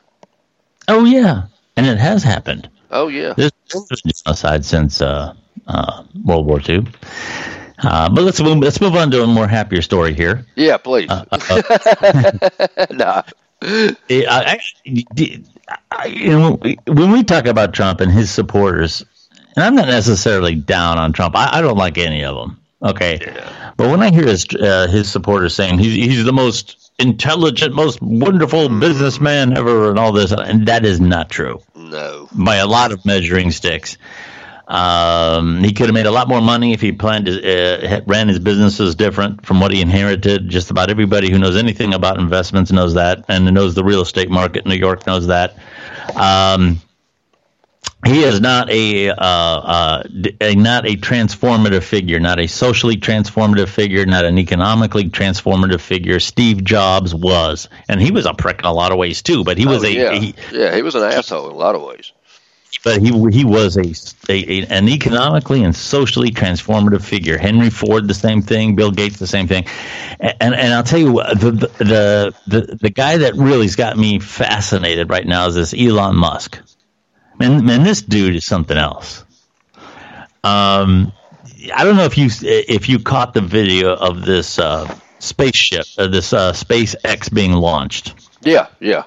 Oh 0.89 1.05
yeah, 1.05 1.45
and 1.77 1.87
it 1.87 1.99
has 1.99 2.23
happened. 2.23 2.69
Oh 2.91 3.09
yeah. 3.09 3.35
There's 3.37 3.53
been 3.73 4.13
genocide 4.25 4.65
since 4.65 5.01
uh, 5.01 5.35
uh, 5.67 6.05
World 6.25 6.47
War 6.47 6.61
II. 6.61 6.87
Uh, 7.79 8.09
but 8.11 8.23
let's 8.23 8.41
move, 8.41 8.59
let's 8.59 8.81
move 8.81 8.95
on 8.95 9.11
to 9.11 9.23
a 9.23 9.27
more 9.27 9.47
happier 9.49 9.83
story 9.83 10.13
here. 10.15 10.45
Yeah, 10.55 10.77
please. 10.79 11.11
Uh, 11.11 11.25
uh, 11.33 11.63
nah. 12.91 13.23
I, 13.63 14.59
I, 14.59 14.59
I, 15.91 16.07
you 16.07 16.31
know, 16.31 16.59
when 16.87 17.13
we 17.13 17.25
talk 17.25 17.47
about 17.47 17.73
Trump 17.75 18.01
and 18.01 18.11
his 18.11 18.31
supporters, 18.31 19.05
and 19.57 19.65
I'm 19.65 19.75
not 19.75 19.87
necessarily 19.87 20.55
down 20.55 20.99
on 20.99 21.13
Trump. 21.13 21.37
I, 21.37 21.59
I 21.59 21.61
don't 21.63 21.77
like 21.77 21.99
any 21.99 22.25
of 22.25 22.37
them. 22.37 22.59
Okay, 22.83 23.19
but 23.77 23.91
when 23.91 24.03
I 24.03 24.11
hear 24.11 24.27
his 24.27 24.47
uh, 24.59 24.89
his 24.89 25.11
supporters 25.11 25.55
saying 25.55 25.79
he's 25.79 25.95
he's 25.95 26.25
the 26.25 26.33
most 26.33 26.91
intelligent, 26.99 27.75
most 27.75 28.03
wonderful 28.03 28.69
businessman 28.81 29.57
ever, 29.57 29.91
and 29.91 29.99
all 29.99 30.13
this, 30.13 30.33
and 30.33 30.67
that 30.67 30.85
is 30.85 31.01
not 31.01 31.31
true 31.31 31.63
No. 31.77 32.29
by 32.33 32.57
a 32.57 32.67
lot 32.67 32.91
of 32.93 33.05
measuring 33.07 33.53
sticks. 33.53 33.99
Um, 34.73 35.63
he 35.63 35.75
could 35.75 35.85
have 35.85 35.95
made 35.95 36.07
a 36.07 36.11
lot 36.11 36.29
more 36.29 36.41
money 36.41 36.73
if 36.73 36.81
he 36.81 36.93
planned 36.93 37.27
to, 37.27 37.33
uh, 37.35 38.01
ran 38.07 38.29
his 38.29 38.39
businesses 38.39 38.95
different 38.95 39.45
from 39.45 39.61
what 39.61 39.71
he 39.71 39.83
inherited. 39.83 40.49
Just 40.49 40.71
about 40.71 40.89
everybody 40.89 41.31
who 41.31 41.39
knows 41.39 41.57
anything 41.57 41.93
about 41.93 42.19
investments 42.19 42.73
knows 42.73 42.95
that, 42.95 43.27
and 43.29 43.45
knows 43.53 43.75
the 43.75 43.85
real 43.85 44.01
estate 44.01 44.31
market 44.31 44.65
in 44.65 44.71
New 44.71 44.77
York 44.77 45.07
knows 45.07 45.27
that. 45.27 45.59
Um, 46.17 46.81
he 48.07 48.23
is 48.23 48.41
not 48.41 48.71
a, 48.71 49.11
uh, 49.11 49.15
uh, 49.15 50.03
a 50.41 50.55
not 50.55 50.87
a 50.87 50.97
transformative 50.97 51.83
figure, 51.83 52.19
not 52.19 52.41
a 52.41 52.47
socially 52.47 52.97
transformative 52.97 53.69
figure, 53.69 54.07
not 54.07 54.25
an 54.25 54.39
economically 54.39 55.05
transformative 55.05 55.81
figure. 55.81 56.19
Steve 56.19 56.65
Jobs 56.65 57.15
was, 57.15 57.69
and 57.91 58.01
he 58.01 58.11
was 58.11 58.25
a 58.25 58.33
prick 58.33 58.61
in 58.61 58.65
a 58.65 58.73
lot 58.73 58.91
of 58.91 58.97
ways 58.97 59.21
too. 59.21 59.45
But 59.45 59.59
he 59.59 59.67
was 59.67 59.85
oh, 59.85 59.87
a 59.87 59.91
yeah. 59.91 60.15
he, 60.15 60.35
yeah, 60.51 60.75
he 60.75 60.81
was 60.81 60.95
an 60.95 61.03
asshole 61.03 61.51
in 61.51 61.53
a 61.53 61.59
lot 61.59 61.75
of 61.75 61.83
ways. 61.83 62.13
But 62.85 63.01
he 63.01 63.11
he 63.31 63.45
was 63.45 63.77
a, 63.77 63.93
a, 64.33 64.67
an 64.67 64.89
economically 64.89 65.63
and 65.63 65.75
socially 65.75 66.31
transformative 66.31 67.03
figure. 67.03 67.39
Henry 67.39 67.71
Ford, 67.71 68.09
the 68.09 68.15
same 68.15 68.43
thing. 68.43 68.75
Bill 68.75 68.91
Gates, 68.91 69.19
the 69.19 69.27
same 69.27 69.47
thing. 69.47 69.67
And 70.21 70.55
and, 70.55 70.75
I'll 70.75 70.83
tell 70.83 70.99
you 70.99 71.13
what, 71.13 71.39
the, 71.39 71.51
the 71.51 71.69
the 71.79 72.35
the 72.47 72.79
the 72.81 72.91
guy 72.91 73.19
that 73.19 73.35
really's 73.35 73.77
got 73.77 73.97
me 73.97 74.19
fascinated 74.19 75.11
right 75.11 75.27
now 75.27 75.47
is 75.47 75.55
this 75.55 75.75
Elon 75.75 76.17
Musk. 76.17 76.59
Man, 77.39 77.65
man, 77.65 77.83
this 77.83 78.03
dude 78.03 78.37
is 78.37 78.45
something 78.45 78.77
else. 78.77 79.25
Um, 80.45 81.13
I 81.75 81.85
don't 81.85 81.97
know 81.97 82.05
if 82.05 82.19
you 82.19 82.29
if 82.43 82.89
you 82.89 82.99
caught 82.99 83.35
the 83.35 83.41
video 83.41 83.95
of 83.95 84.25
this 84.25 84.59
uh, 84.59 84.93
spaceship, 85.19 85.87
uh, 85.99 86.09
this 86.09 86.33
uh, 86.33 86.53
SpaceX 86.53 87.33
being 87.33 87.53
launched. 87.53 88.15
Yeah, 88.43 88.69
yeah. 88.81 89.05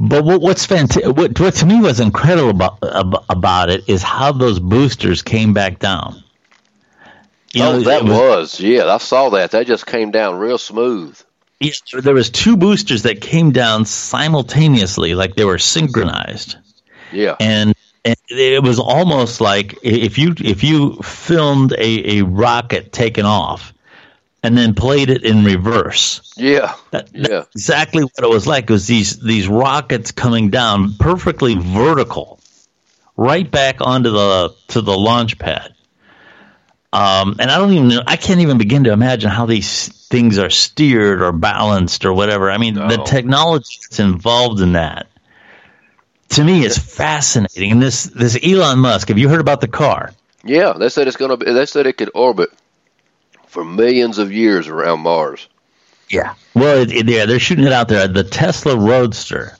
But 0.00 0.24
what, 0.24 0.40
what's 0.40 0.64
fantastic, 0.64 1.16
what, 1.16 1.38
what 1.40 1.54
to 1.54 1.66
me 1.66 1.80
was 1.80 1.98
incredible 2.00 2.50
about, 2.50 3.24
about 3.28 3.70
it 3.70 3.88
is 3.88 4.02
how 4.02 4.32
those 4.32 4.60
boosters 4.60 5.22
came 5.22 5.52
back 5.52 5.78
down. 5.80 6.22
You 7.52 7.62
oh, 7.64 7.72
know, 7.72 7.80
that 7.80 8.02
it 8.02 8.04
was, 8.04 8.60
yeah. 8.60 8.86
I 8.86 8.98
saw 8.98 9.30
that. 9.30 9.52
That 9.52 9.66
just 9.66 9.86
came 9.86 10.10
down 10.10 10.36
real 10.36 10.58
smooth. 10.58 11.18
yeah, 11.60 11.72
there 12.00 12.14
was 12.14 12.30
two 12.30 12.56
boosters 12.56 13.02
that 13.02 13.20
came 13.20 13.50
down 13.52 13.86
simultaneously, 13.86 15.14
like 15.14 15.34
they 15.34 15.44
were 15.44 15.58
synchronized, 15.58 16.56
Yeah. 17.10 17.36
and, 17.40 17.74
and 18.04 18.16
it 18.28 18.62
was 18.62 18.78
almost 18.78 19.40
like 19.40 19.78
if 19.82 20.18
you 20.18 20.34
if 20.38 20.62
you 20.62 20.96
filmed 21.02 21.72
a, 21.72 22.18
a 22.18 22.22
rocket 22.22 22.92
taking 22.92 23.24
off 23.24 23.72
and 24.42 24.56
then 24.56 24.74
played 24.74 25.10
it 25.10 25.24
in 25.24 25.44
reverse. 25.44 26.32
Yeah. 26.36 26.74
That, 26.90 27.08
Yeah. 27.12 27.44
exactly 27.54 28.02
what 28.02 28.22
it 28.22 28.28
was 28.28 28.46
like. 28.46 28.64
It 28.64 28.70
was 28.70 28.86
these 28.86 29.18
these 29.18 29.48
rockets 29.48 30.12
coming 30.12 30.50
down 30.50 30.94
perfectly 30.94 31.54
vertical, 31.56 32.40
right 33.16 33.48
back 33.50 33.80
onto 33.80 34.10
the 34.10 34.54
to 34.68 34.80
the 34.80 34.96
launch 34.96 35.38
pad. 35.38 35.74
Um, 36.90 37.36
and 37.38 37.50
I 37.50 37.58
don't 37.58 37.72
even 37.72 37.88
know, 37.88 38.02
I 38.06 38.16
can't 38.16 38.40
even 38.40 38.56
begin 38.56 38.84
to 38.84 38.92
imagine 38.92 39.28
how 39.30 39.44
these 39.44 39.88
things 40.08 40.38
are 40.38 40.48
steered 40.48 41.20
or 41.20 41.32
balanced 41.32 42.06
or 42.06 42.14
whatever. 42.14 42.50
I 42.50 42.56
mean, 42.56 42.76
no. 42.76 42.88
the 42.88 43.04
technology 43.04 43.78
that's 43.82 44.00
involved 44.00 44.62
in 44.62 44.72
that 44.72 45.06
to 46.30 46.44
me 46.44 46.64
is 46.64 46.78
fascinating. 46.78 47.72
And 47.72 47.82
this, 47.82 48.04
this 48.04 48.38
Elon 48.42 48.78
Musk, 48.78 49.08
have 49.08 49.18
you 49.18 49.28
heard 49.28 49.40
about 49.40 49.60
the 49.60 49.68
car? 49.68 50.12
Yeah, 50.44 50.72
they 50.72 50.88
said 50.88 51.08
it's 51.08 51.16
going 51.16 51.30
to 51.30 51.36
be, 51.36 51.52
they 51.52 51.66
said 51.66 51.86
it 51.86 51.98
could 51.98 52.10
orbit 52.14 52.50
for 53.48 53.64
millions 53.64 54.18
of 54.18 54.32
years 54.32 54.68
around 54.68 55.00
Mars. 55.00 55.48
Yeah. 56.10 56.34
Well, 56.54 56.78
it, 56.78 56.92
it, 56.92 57.08
yeah, 57.08 57.26
they're 57.26 57.38
shooting 57.38 57.64
it 57.64 57.72
out 57.72 57.88
there. 57.88 58.08
The 58.08 58.24
Tesla 58.24 58.76
Roadster 58.76 59.58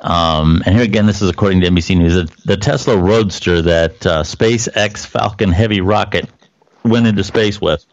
um, 0.00 0.62
and 0.64 0.74
here 0.74 0.84
again, 0.84 1.06
this 1.06 1.20
is 1.20 1.28
according 1.28 1.60
to 1.60 1.68
NBC 1.68 1.96
News. 1.96 2.14
The, 2.14 2.42
the 2.46 2.56
Tesla 2.56 2.96
Roadster 2.96 3.62
that 3.62 4.06
uh, 4.06 4.22
SpaceX 4.22 5.06
Falcon 5.06 5.50
Heavy 5.50 5.80
rocket 5.80 6.28
went 6.84 7.06
into 7.06 7.22
space 7.22 7.60
with. 7.60 7.84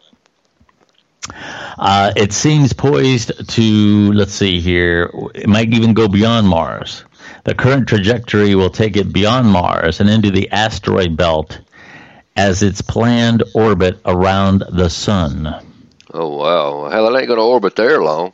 Uh, 1.78 2.12
it 2.16 2.32
seems 2.32 2.72
poised 2.72 3.48
to, 3.50 4.12
let's 4.12 4.32
see 4.32 4.60
here, 4.60 5.10
it 5.34 5.46
might 5.46 5.72
even 5.72 5.92
go 5.92 6.08
beyond 6.08 6.48
Mars. 6.48 7.04
The 7.44 7.54
current 7.54 7.86
trajectory 7.86 8.54
will 8.54 8.70
take 8.70 8.96
it 8.96 9.12
beyond 9.12 9.48
Mars 9.48 10.00
and 10.00 10.08
into 10.08 10.30
the 10.30 10.50
asteroid 10.50 11.16
belt 11.16 11.60
as 12.38 12.62
its 12.62 12.80
planned 12.80 13.42
orbit 13.52 13.98
around 14.04 14.62
the 14.70 14.88
sun. 14.88 15.60
Oh, 16.14 16.36
wow. 16.36 16.88
Hell, 16.88 17.14
it 17.14 17.18
ain't 17.18 17.26
going 17.26 17.38
to 17.38 17.44
orbit 17.44 17.74
there 17.74 18.00
long. 18.00 18.32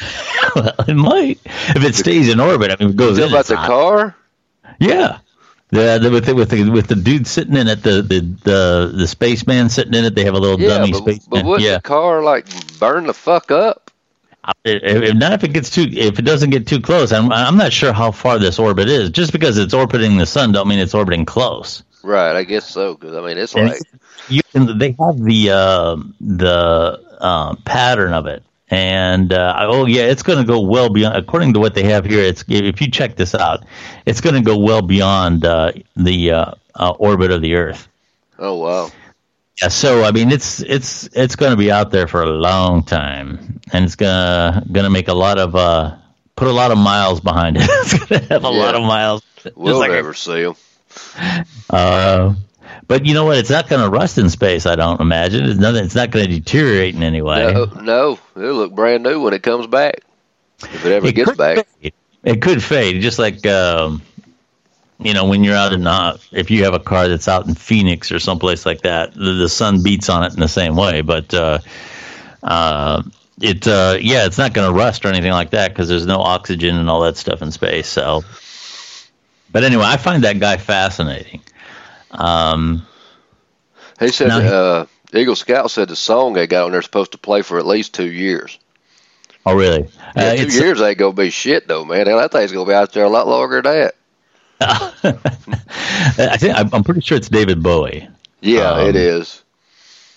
well, 0.54 0.74
it 0.88 0.94
might 0.94 1.40
if 1.44 1.84
it 1.84 1.94
stays 1.94 2.28
in 2.28 2.40
orbit. 2.40 2.70
I 2.70 2.76
mean, 2.82 2.90
it 2.90 2.96
goes. 2.96 3.18
in, 3.18 3.28
about 3.28 3.46
the 3.46 3.56
car? 3.56 4.16
Yeah, 4.80 5.18
the, 5.70 6.10
with 6.10 6.26
the, 6.26 6.34
with 6.34 6.50
the 6.50 6.68
with 6.68 6.88
the 6.88 6.96
dude 6.96 7.28
sitting 7.28 7.56
in 7.56 7.68
it, 7.68 7.82
the 7.82 8.02
the 8.02 8.20
the, 8.20 8.92
the 8.96 9.06
spaceman 9.06 9.68
sitting 9.68 9.94
in 9.94 10.04
it. 10.04 10.16
They 10.16 10.24
have 10.24 10.34
a 10.34 10.38
little 10.38 10.60
yeah, 10.60 10.78
dummy 10.78 10.90
but, 10.90 10.98
spaceman. 10.98 11.28
But 11.30 11.44
would 11.44 11.60
yeah. 11.60 11.76
the 11.76 11.82
car 11.82 12.24
like 12.24 12.46
burn 12.80 13.06
the 13.06 13.14
fuck 13.14 13.52
up? 13.52 13.92
If, 14.64 14.82
if 14.82 15.14
not, 15.14 15.32
if 15.32 15.44
it 15.44 15.52
gets 15.52 15.70
too, 15.70 15.86
if 15.88 16.18
it 16.18 16.22
doesn't 16.22 16.50
get 16.50 16.66
too 16.66 16.80
close, 16.80 17.12
I'm 17.12 17.32
I'm 17.32 17.56
not 17.56 17.72
sure 17.72 17.92
how 17.92 18.10
far 18.10 18.40
this 18.40 18.58
orbit 18.58 18.88
is. 18.88 19.10
Just 19.10 19.30
because 19.30 19.58
it's 19.58 19.74
orbiting 19.74 20.16
the 20.16 20.26
sun, 20.26 20.50
don't 20.50 20.66
mean 20.66 20.80
it's 20.80 20.94
orbiting 20.94 21.24
close. 21.24 21.84
Right, 22.04 22.36
I 22.36 22.44
guess 22.44 22.68
so. 22.68 22.94
Because 22.94 23.16
I 23.16 23.26
mean, 23.26 23.38
it's 23.38 23.54
like 23.54 23.80
you 24.28 24.42
can, 24.52 24.78
they 24.78 24.94
have 24.98 25.18
the 25.18 25.50
uh, 25.50 25.96
the 26.20 27.00
uh, 27.20 27.54
pattern 27.64 28.12
of 28.12 28.26
it 28.26 28.42
and 28.74 29.32
uh, 29.32 29.54
oh 29.60 29.86
yeah, 29.86 30.04
it's 30.04 30.22
going 30.22 30.38
to 30.38 30.44
go 30.44 30.60
well 30.60 30.88
beyond. 30.88 31.16
According 31.16 31.52
to 31.54 31.60
what 31.60 31.74
they 31.74 31.84
have 31.84 32.04
here, 32.04 32.20
it's 32.20 32.44
if 32.48 32.80
you 32.80 32.90
check 32.90 33.16
this 33.16 33.34
out, 33.34 33.64
it's 34.06 34.20
going 34.20 34.34
to 34.34 34.40
go 34.40 34.58
well 34.58 34.82
beyond 34.82 35.44
uh, 35.44 35.72
the 35.96 36.32
uh, 36.32 36.52
uh, 36.74 36.90
orbit 36.98 37.30
of 37.30 37.42
the 37.42 37.54
Earth. 37.54 37.88
Oh 38.38 38.56
wow! 38.56 38.90
Yeah, 39.62 39.68
so 39.68 40.02
I 40.02 40.12
mean, 40.12 40.32
it's 40.32 40.60
it's 40.60 41.08
it's 41.12 41.36
going 41.36 41.52
to 41.52 41.56
be 41.56 41.70
out 41.70 41.90
there 41.90 42.08
for 42.08 42.22
a 42.22 42.30
long 42.30 42.82
time, 42.82 43.60
and 43.72 43.84
it's 43.84 43.96
gonna 43.96 44.64
gonna 44.72 44.90
make 44.90 45.08
a 45.08 45.14
lot 45.14 45.38
of 45.38 45.54
uh, 45.54 45.96
put 46.34 46.48
a 46.48 46.52
lot 46.52 46.70
of 46.70 46.78
miles 46.78 47.20
behind 47.20 47.56
it. 47.56 47.62
it's 47.68 47.98
going 47.98 48.22
to 48.22 48.26
have 48.28 48.44
a 48.44 48.48
yeah. 48.48 48.58
lot 48.62 48.74
of 48.74 48.82
miles. 48.82 49.22
We'll 49.54 49.86
never 49.86 50.10
a, 50.10 50.16
see 50.16 50.42
them. 50.42 50.56
Uh, 51.70 52.34
but 52.86 53.06
you 53.06 53.14
know 53.14 53.24
what? 53.24 53.38
It's 53.38 53.50
not 53.50 53.68
going 53.68 53.82
to 53.82 53.88
rust 53.88 54.18
in 54.18 54.30
space. 54.30 54.66
I 54.66 54.76
don't 54.76 55.00
imagine. 55.00 55.44
It's 55.44 55.58
nothing. 55.58 55.84
It's 55.84 55.94
not 55.94 56.10
going 56.10 56.26
to 56.26 56.38
deteriorate 56.38 56.94
in 56.94 57.02
any 57.02 57.22
way. 57.22 57.52
No, 57.52 57.64
no, 57.64 58.18
it'll 58.36 58.54
look 58.54 58.74
brand 58.74 59.02
new 59.02 59.20
when 59.20 59.34
it 59.34 59.42
comes 59.42 59.66
back. 59.66 60.00
If 60.62 60.84
it 60.84 60.92
ever 60.92 61.06
it 61.06 61.14
gets 61.14 61.36
back, 61.36 61.66
fade. 61.80 61.94
it 62.22 62.42
could 62.42 62.62
fade. 62.62 63.00
Just 63.00 63.18
like 63.18 63.44
um, 63.46 64.02
you 64.98 65.12
know, 65.12 65.26
when 65.26 65.44
you're 65.44 65.56
out 65.56 65.72
in 65.72 65.84
the, 65.84 66.20
if 66.32 66.50
you 66.50 66.64
have 66.64 66.74
a 66.74 66.80
car 66.80 67.08
that's 67.08 67.28
out 67.28 67.46
in 67.46 67.54
Phoenix 67.54 68.12
or 68.12 68.18
someplace 68.18 68.64
like 68.64 68.82
that, 68.82 69.12
the, 69.14 69.32
the 69.32 69.48
sun 69.48 69.82
beats 69.82 70.08
on 70.08 70.24
it 70.24 70.32
in 70.32 70.40
the 70.40 70.48
same 70.48 70.76
way. 70.76 71.02
But 71.02 71.34
uh, 71.34 71.58
uh, 72.42 73.02
it, 73.40 73.66
uh, 73.66 73.98
yeah, 74.00 74.26
it's 74.26 74.38
not 74.38 74.52
going 74.52 74.68
to 74.68 74.76
rust 74.76 75.04
or 75.04 75.08
anything 75.08 75.32
like 75.32 75.50
that 75.50 75.72
because 75.72 75.88
there's 75.88 76.06
no 76.06 76.20
oxygen 76.20 76.76
and 76.76 76.88
all 76.88 77.02
that 77.02 77.16
stuff 77.16 77.42
in 77.42 77.50
space. 77.50 77.88
So, 77.88 78.22
but 79.54 79.62
anyway, 79.62 79.84
I 79.86 79.98
find 79.98 80.24
that 80.24 80.40
guy 80.40 80.56
fascinating. 80.56 81.40
Um, 82.10 82.84
he 84.00 84.08
said 84.08 84.26
now, 84.26 84.38
uh, 84.40 84.86
Eagle 85.14 85.36
Scout 85.36 85.70
said 85.70 85.88
the 85.88 85.94
song 85.94 86.32
they 86.32 86.48
got 86.48 86.64
on 86.64 86.72
there 86.72 86.82
supposed 86.82 87.12
to 87.12 87.18
play 87.18 87.42
for 87.42 87.60
at 87.60 87.64
least 87.64 87.94
two 87.94 88.10
years. 88.10 88.58
Oh, 89.46 89.54
really? 89.54 89.88
Yeah, 90.16 90.22
uh, 90.22 90.36
two 90.36 90.48
years 90.48 90.80
ain't 90.80 90.98
gonna 90.98 91.12
be 91.12 91.30
shit 91.30 91.68
though, 91.68 91.84
man. 91.84 92.06
That 92.06 92.32
thing's 92.32 92.50
gonna 92.50 92.66
be 92.66 92.74
out 92.74 92.92
there 92.92 93.04
a 93.04 93.08
lot 93.08 93.28
longer 93.28 93.62
than 93.62 93.72
that. 93.72 93.94
I 96.18 96.36
think 96.36 96.74
I'm 96.74 96.82
pretty 96.82 97.02
sure 97.02 97.16
it's 97.16 97.28
David 97.28 97.62
Bowie. 97.62 98.08
Yeah, 98.40 98.72
um, 98.72 98.88
it 98.88 98.96
is. 98.96 99.44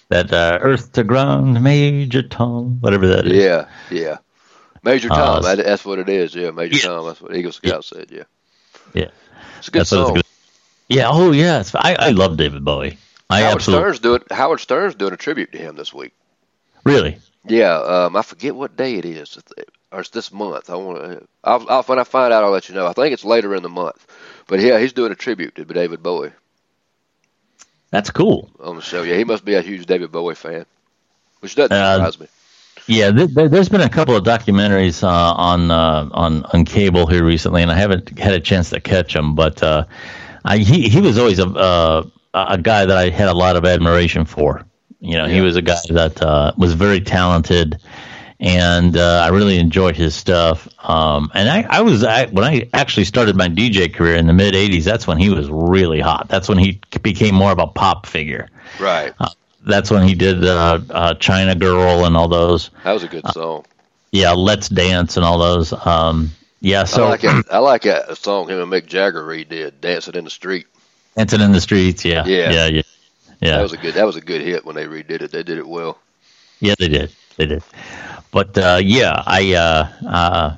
That 0.09 0.33
uh, 0.33 0.57
Earth 0.59 0.93
to 0.93 1.03
Ground, 1.03 1.61
Major 1.63 2.23
Tom, 2.23 2.79
whatever 2.79 3.07
that 3.09 3.27
is. 3.27 3.33
Yeah, 3.33 3.67
yeah. 3.91 4.17
Major 4.81 5.09
Tom, 5.09 5.45
uh, 5.45 5.55
that's 5.55 5.85
what 5.85 5.99
it 5.99 6.09
is. 6.09 6.33
Yeah, 6.33 6.49
Major 6.49 6.77
yeah. 6.77 6.81
Tom. 6.81 7.05
That's 7.05 7.21
what 7.21 7.35
Eagle 7.35 7.51
Scout 7.51 7.85
yeah. 7.93 7.97
said. 7.97 8.07
Yeah. 8.09 8.23
Yeah. 8.93 9.09
It's 9.67 9.69
a 9.69 9.71
good 9.71 9.79
that's 9.81 9.89
song. 9.89 10.21
Yeah. 10.87 11.09
Oh, 11.11 11.31
yes. 11.31 11.75
I, 11.75 11.95
I 11.99 12.09
love 12.11 12.37
David 12.37 12.63
Bowie. 12.63 12.97
I 13.29 13.41
Howard 13.41 13.55
absolutely... 13.55 13.83
Stern's 13.83 13.99
doing 13.99 14.21
Howard 14.31 14.59
Stern's 14.61 14.95
doing 14.95 15.13
a 15.13 15.17
tribute 15.17 15.51
to 15.51 15.57
him 15.57 15.75
this 15.75 15.93
week. 15.93 16.13
Really? 16.85 17.19
Yeah. 17.45 17.75
Um, 17.75 18.15
I 18.15 18.21
forget 18.21 18.55
what 18.55 18.77
day 18.77 18.95
it 18.95 19.05
is, 19.05 19.37
or 19.91 19.99
it's 19.99 20.09
this 20.11 20.31
month. 20.31 20.69
I 20.69 20.75
want 20.75 21.03
to. 21.03 21.27
I'll, 21.43 21.69
I'll, 21.69 21.83
when 21.83 21.99
I 21.99 22.05
find 22.05 22.31
out, 22.31 22.43
I'll 22.45 22.51
let 22.51 22.69
you 22.69 22.75
know. 22.75 22.87
I 22.87 22.93
think 22.93 23.13
it's 23.13 23.25
later 23.25 23.53
in 23.53 23.63
the 23.63 23.69
month. 23.69 24.07
But 24.47 24.61
yeah, 24.61 24.79
he's 24.79 24.93
doing 24.93 25.11
a 25.11 25.15
tribute 25.15 25.55
to 25.55 25.65
David 25.65 26.01
Bowie. 26.01 26.31
That's 27.89 28.09
cool. 28.09 28.49
On 28.61 28.77
the 28.77 28.81
show, 28.81 29.03
yeah, 29.03 29.15
he 29.15 29.23
must 29.23 29.43
be 29.43 29.55
a 29.55 29.61
huge 29.61 29.85
David 29.85 30.11
Bowie 30.11 30.35
fan, 30.35 30.65
which 31.41 31.55
doesn't 31.55 31.75
uh, 31.75 31.95
surprise 31.95 32.19
me. 32.19 32.27
Yeah, 32.87 33.11
th- 33.11 33.35
th- 33.35 33.51
there's 33.51 33.69
been 33.69 33.81
a 33.81 33.89
couple 33.89 34.15
of 34.15 34.23
documentaries 34.23 35.03
uh, 35.03 35.33
on 35.33 35.71
uh, 35.71 36.09
on 36.11 36.43
on 36.45 36.63
cable 36.65 37.05
here 37.05 37.23
recently, 37.23 37.61
and 37.61 37.71
I 37.71 37.75
haven't 37.75 38.17
had 38.17 38.33
a 38.33 38.39
chance 38.39 38.69
to 38.69 38.79
catch 38.79 39.13
them. 39.13 39.35
But 39.35 39.61
uh, 39.61 39.85
I, 40.45 40.59
he 40.59 40.87
he 40.87 41.01
was 41.01 41.17
always 41.17 41.39
a 41.39 41.47
uh, 41.47 42.07
a 42.33 42.57
guy 42.57 42.85
that 42.85 42.97
I 42.97 43.09
had 43.09 43.27
a 43.27 43.33
lot 43.33 43.55
of 43.55 43.65
admiration 43.65 44.25
for. 44.25 44.65
You 44.99 45.17
know, 45.17 45.25
yeah. 45.25 45.33
he 45.33 45.41
was 45.41 45.55
a 45.55 45.61
guy 45.61 45.79
that 45.89 46.21
uh, 46.21 46.53
was 46.57 46.73
very 46.73 47.01
talented, 47.01 47.79
and 48.39 48.95
uh, 48.95 49.21
I 49.25 49.29
really 49.29 49.59
enjoyed 49.59 49.95
his 49.95 50.15
stuff. 50.15 50.67
Um, 50.87 51.29
and 51.33 51.49
I, 51.49 51.65
I 51.69 51.81
was 51.81 52.03
I, 52.03 52.27
when 52.27 52.45
I 52.45 52.69
actually 52.73 53.03
started 53.03 53.35
my 53.35 53.49
DJ 53.49 53.93
career 53.93 54.15
in 54.15 54.27
the 54.27 54.33
mid 54.33 54.53
'80s. 54.53 54.83
That's 54.83 55.05
when 55.05 55.17
he 55.17 55.29
was 55.29 55.49
really 55.49 55.99
hot. 55.99 56.29
That's 56.29 56.47
when 56.47 56.57
he 56.57 56.79
became 57.01 57.35
more 57.35 57.51
of 57.51 57.59
a 57.59 57.67
pop 57.67 58.05
figure. 58.05 58.47
Right. 58.79 59.13
Uh, 59.65 59.69
that's 59.69 59.91
when 59.91 60.07
he 60.07 60.15
did 60.15 60.43
uh, 60.43 60.79
uh, 60.89 61.13
China 61.15 61.55
Girl 61.55 62.05
and 62.05 62.15
all 62.15 62.27
those. 62.27 62.69
That 62.83 62.93
was 62.93 63.03
a 63.03 63.07
good 63.07 63.27
song. 63.33 63.65
yeah, 64.11 64.31
Let's 64.31 64.69
Dance 64.69 65.17
and 65.17 65.25
all 65.25 65.37
those. 65.37 65.73
Um, 65.85 66.31
yeah, 66.59 66.85
so 66.85 67.05
I 67.05 67.09
like. 67.09 67.23
I 67.51 67.57
like 67.59 67.81
that 67.83 68.17
song 68.17 68.49
him 68.49 68.59
and 68.59 68.71
Mick 68.71 68.87
Jagger 68.87 69.23
redid, 69.23 69.73
"Dancing 69.79 70.15
in 70.15 70.23
the 70.23 70.29
Street." 70.29 70.65
Dancing 71.15 71.41
in 71.41 71.51
the 71.51 71.61
Streets, 71.61 72.03
yeah, 72.03 72.25
yeah, 72.25 72.51
yeah, 72.51 72.67
yeah. 72.67 72.81
yeah. 73.41 73.57
That 73.57 73.63
was 73.63 73.73
a 73.73 73.77
good. 73.77 73.93
That 73.93 74.05
was 74.05 74.15
a 74.15 74.21
good 74.21 74.41
hit 74.41 74.65
when 74.65 74.75
they 74.75 74.85
redid 74.85 75.21
it. 75.21 75.31
They 75.31 75.43
did 75.43 75.57
it 75.57 75.67
well. 75.67 75.99
Yeah, 76.59 76.73
they 76.79 76.87
did. 76.87 77.11
They 77.35 77.45
did. 77.45 77.63
But 78.31 78.57
uh, 78.57 78.79
yeah, 78.83 79.23
I, 79.25 79.53
uh, 79.53 80.07
uh, 80.07 80.55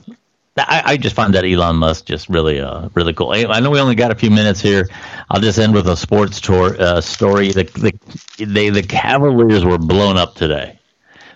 I 0.68 0.84
I 0.86 0.98
just 0.98 1.16
find 1.16 1.34
that 1.34 1.46
Elon 1.46 1.78
Musk 1.78 2.06
just 2.06 2.30
really 2.30 2.60
uh 2.60 2.90
really 2.94 3.14
cool. 3.14 3.32
I 3.32 3.60
know 3.60 3.70
we 3.70 3.80
only 3.80 3.96
got 3.96 4.12
a 4.12 4.16
few 4.16 4.32
minutes 4.32 4.62
here. 4.62 4.88
I'll 5.30 5.42
just 5.42 5.60
end 5.60 5.74
with 5.74 5.88
a 5.88 5.96
sports 5.96 6.42
tour 6.42 6.76
uh, 6.80 7.02
story. 7.02 7.52
The, 7.52 7.64
the 7.64 8.46
they 8.46 8.70
the 8.70 8.84
Cavaliers 8.84 9.64
were 9.64 9.78
blown 9.78 10.18
up 10.18 10.36
today. 10.36 10.80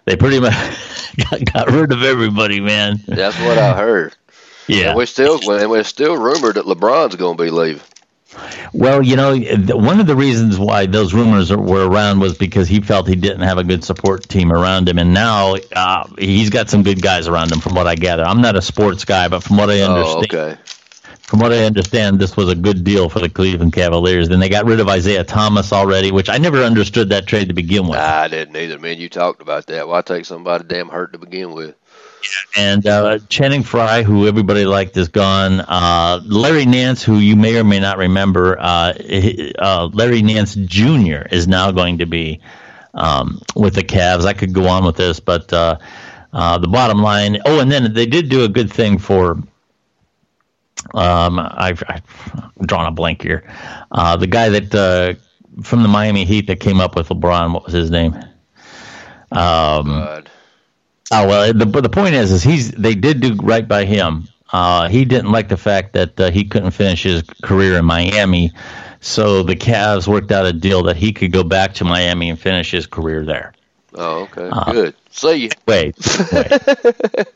They 0.06 0.18
pretty 0.18 0.40
much 0.40 0.54
got, 1.30 1.54
got 1.54 1.72
rid 1.72 1.92
of 1.92 2.04
everybody, 2.04 2.60
man. 2.60 3.02
That's 3.08 3.40
what 3.40 3.58
I 3.58 3.76
heard. 3.78 4.16
Yeah, 4.68 4.90
and 4.90 4.98
we're 4.98 5.06
still 5.06 5.40
we're 5.44 5.84
still 5.84 6.18
rumored 6.18 6.56
that 6.56 6.66
LeBron's 6.66 7.16
going 7.16 7.38
to 7.38 7.44
be 7.44 7.50
leaving. 7.50 7.82
Well, 8.74 9.04
you 9.04 9.16
know, 9.16 9.38
one 9.76 10.00
of 10.00 10.08
the 10.08 10.16
reasons 10.16 10.58
why 10.58 10.86
those 10.86 11.14
rumors 11.14 11.52
were 11.52 11.88
around 11.88 12.20
was 12.20 12.38
because 12.38 12.68
he 12.68 12.82
felt 12.82 13.08
he 13.08 13.16
didn't 13.16 13.42
have 13.42 13.58
a 13.58 13.64
good 13.64 13.84
support 13.84 14.28
team 14.28 14.52
around 14.52 14.90
him, 14.90 14.98
and 14.98 15.14
now 15.14 15.56
uh, 15.76 16.08
he's 16.18 16.50
got 16.50 16.70
some 16.70 16.84
good 16.84 17.02
guys 17.02 17.28
around 17.28 17.52
him. 17.52 17.60
From 17.60 17.76
what 17.76 17.88
I 17.88 17.96
gather, 17.96 18.24
I'm 18.24 18.42
not 18.42 18.56
a 18.56 18.62
sports 18.62 19.06
guy, 19.06 19.28
but 19.28 19.44
from 19.44 19.58
what 19.58 19.70
I 19.70 19.82
oh, 19.82 19.94
understand, 19.94 20.34
oh, 20.34 20.38
okay. 20.38 20.62
from 21.22 21.40
what 21.40 21.54
I 21.54 21.66
understand, 21.66 22.20
this 22.20 22.36
was 22.36 22.50
a 22.50 22.56
good 22.56 22.84
deal 22.84 23.10
for 23.10 23.20
the 23.20 23.30
Cleveland 23.30 23.74
Cavaliers. 23.74 24.30
Then 24.30 24.40
they 24.40 24.50
got 24.50 24.66
rid 24.66 24.80
of 24.80 24.90
Isaiah 24.90 25.24
Thomas 25.24 25.72
already, 25.72 26.12
which 26.12 26.30
I 26.30 26.38
never 26.40 26.64
understood 26.64 27.10
that 27.10 27.28
trade 27.28 27.50
to 27.50 27.54
begin 27.54 27.88
with. 27.88 28.00
I 28.00 28.28
didn't 28.28 28.56
either. 28.56 28.80
Man, 28.80 28.98
you 28.98 29.10
talked 29.10 29.42
about 29.42 29.68
that. 29.68 29.88
Why 29.88 30.02
take 30.02 30.26
somebody 30.26 30.64
damn 30.64 30.90
hurt 30.90 31.14
to 31.14 31.20
begin 31.20 31.54
with? 31.54 31.76
And 32.56 32.86
uh, 32.88 33.20
Channing 33.30 33.64
Frye, 33.64 34.04
who 34.04 34.28
everybody 34.28 34.66
liked, 34.66 34.96
is 34.98 35.08
gone. 35.08 35.62
Uh, 35.62 36.22
Larry 36.26 36.66
Nance, 36.66 37.04
who 37.04 37.18
you 37.18 37.36
may 37.36 37.58
or 37.58 37.64
may 37.64 37.80
not 37.80 37.98
remember, 37.98 38.60
uh, 38.60 38.94
uh, 39.60 39.90
Larry 39.94 40.22
Nance 40.22 40.56
Jr. 40.56 41.28
is 41.32 41.48
now 41.48 41.72
going 41.72 41.98
to 41.98 42.06
be 42.06 42.40
um, 42.94 43.42
with 43.56 43.76
the 43.76 43.84
Cavs. 43.84 44.26
I 44.26 44.34
could 44.34 44.54
go 44.54 44.68
on 44.68 44.86
with 44.86 44.98
this, 44.98 45.20
but 45.20 45.52
uh, 45.52 45.78
uh, 46.32 46.58
the 46.58 46.68
bottom 46.68 47.02
line. 47.02 47.40
Oh, 47.46 47.60
and 47.60 47.72
then 47.72 47.94
they 47.94 48.06
did 48.06 48.30
do 48.30 48.44
a 48.44 48.50
good 48.50 48.72
thing 48.72 48.98
for. 48.98 49.38
Um, 50.94 51.40
I've, 51.40 51.82
I've 51.88 52.04
drawn 52.66 52.86
a 52.86 52.92
blank 52.92 53.22
here. 53.22 53.50
The 53.92 54.28
guy 54.28 54.50
that 54.50 55.18
from 55.62 55.84
the 55.84 55.88
Miami 55.88 56.26
Heat 56.26 56.48
that 56.48 56.60
came 56.60 56.80
up 56.80 56.96
with 56.96 57.10
LeBron. 57.10 57.54
What 57.54 57.66
was 57.66 57.74
his 57.74 57.92
name? 57.92 58.14
Um, 59.32 59.86
God. 59.86 60.30
Oh 61.12 61.28
well, 61.28 61.54
the 61.54 61.66
but 61.66 61.82
the 61.82 61.90
point 61.90 62.16
is, 62.16 62.32
is 62.32 62.44
he's 62.44 62.72
they 62.72 62.96
did 62.96 63.22
do 63.22 63.36
right 63.36 63.68
by 63.68 63.86
him. 63.86 64.28
Uh, 64.52 64.88
he 64.88 65.04
didn't 65.06 65.32
like 65.32 65.50
the 65.50 65.58
fact 65.58 65.94
that 65.94 66.20
uh, 66.20 66.30
he 66.30 66.46
couldn't 66.46 66.72
finish 66.72 67.04
his 67.04 67.24
career 67.42 67.78
in 67.78 67.86
Miami, 67.86 68.52
so 69.02 69.44
the 69.44 69.56
Cavs 69.56 70.08
worked 70.08 70.32
out 70.32 70.46
a 70.46 70.54
deal 70.54 70.84
that 70.84 70.96
he 70.96 71.12
could 71.12 71.32
go 71.32 71.44
back 71.44 71.74
to 71.76 71.86
Miami 71.86 72.30
and 72.30 72.40
finish 72.40 72.72
his 72.72 72.86
career 72.86 73.26
there. 73.26 73.54
Oh, 73.96 74.22
okay. 74.24 74.50
Uh, 74.52 74.72
good. 74.72 74.96
See 75.10 75.36
you. 75.36 75.50
Wait, 75.68 75.96
wait. 76.32 76.52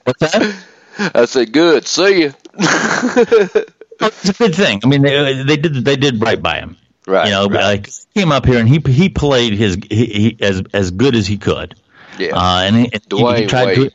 what's 0.03 0.19
that? 0.19 0.65
I 1.13 1.25
said, 1.25 1.51
good. 1.51 1.85
See 1.87 2.21
you. 2.21 2.33
It's 3.99 4.29
a 4.29 4.33
good 4.33 4.55
thing. 4.55 4.81
I 4.83 4.87
mean, 4.87 5.01
they, 5.01 5.43
they 5.43 5.57
did 5.57 5.73
they 5.73 5.95
did 5.95 6.21
right 6.21 6.41
by 6.41 6.59
him. 6.59 6.77
Right. 7.07 7.25
You 7.25 7.31
know, 7.31 7.47
right. 7.47 7.63
like 7.63 7.87
he 7.87 8.21
came 8.21 8.31
up 8.31 8.45
here 8.45 8.59
and 8.59 8.67
he 8.67 8.79
he 8.91 9.09
played 9.09 9.53
his 9.53 9.77
he, 9.89 10.05
he, 10.05 10.37
as 10.39 10.61
as 10.73 10.91
good 10.91 11.15
as 11.15 11.25
he 11.25 11.37
could. 11.37 11.75
Yeah. 12.17 12.35
Uh, 12.35 12.61
and 12.63 12.75
he, 12.75 12.81
he- 12.83 12.89
he 12.91 12.99
Dwyane 12.99 13.49
tried 13.49 13.75
to. 13.75 13.81
Wade. 13.83 13.93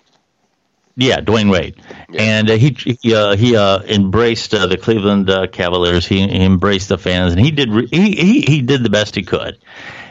Yeah, 0.95 1.21
Dwyane 1.21 1.51
Wade, 1.51 1.77
Yeah. 2.11 2.21
and 2.23 2.51
uh, 2.51 2.57
he 2.57 2.77
he, 3.01 3.15
uh, 3.15 3.35
he 3.35 3.57
uh, 3.57 3.81
embraced 3.81 4.53
uh, 4.53 4.67
the 4.67 4.77
Cleveland 4.77 5.31
uh, 5.31 5.47
Cavaliers. 5.47 6.07
He, 6.07 6.19
he 6.29 6.45
embraced 6.45 6.91
the 6.91 6.99
fans, 6.99 7.33
and 7.33 7.41
he 7.41 7.51
did 7.51 7.71
re- 7.71 7.87
he, 7.91 8.11
he 8.13 8.41
he 8.43 8.61
did 8.61 8.83
the 8.83 8.91
best 8.91 9.15
he 9.15 9.23
could. 9.23 9.57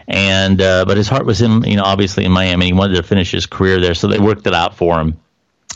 And 0.08 0.60
uh, 0.60 0.86
but 0.86 0.98
his 0.98 1.08
heart 1.08 1.28
was 1.28 1.44
in 1.44 1.64
you 1.66 1.76
know 1.78 1.84
obviously 1.84 2.26
in 2.26 2.32
Miami. 2.32 2.66
He 2.66 2.74
wanted 2.74 2.96
to 2.96 3.04
finish 3.04 3.30
his 3.32 3.46
career 3.46 3.80
there, 3.80 3.94
so 3.94 4.08
they 4.08 4.18
worked 4.20 4.48
it 4.48 4.56
out 4.56 4.76
for 4.76 5.00
him. 5.00 5.20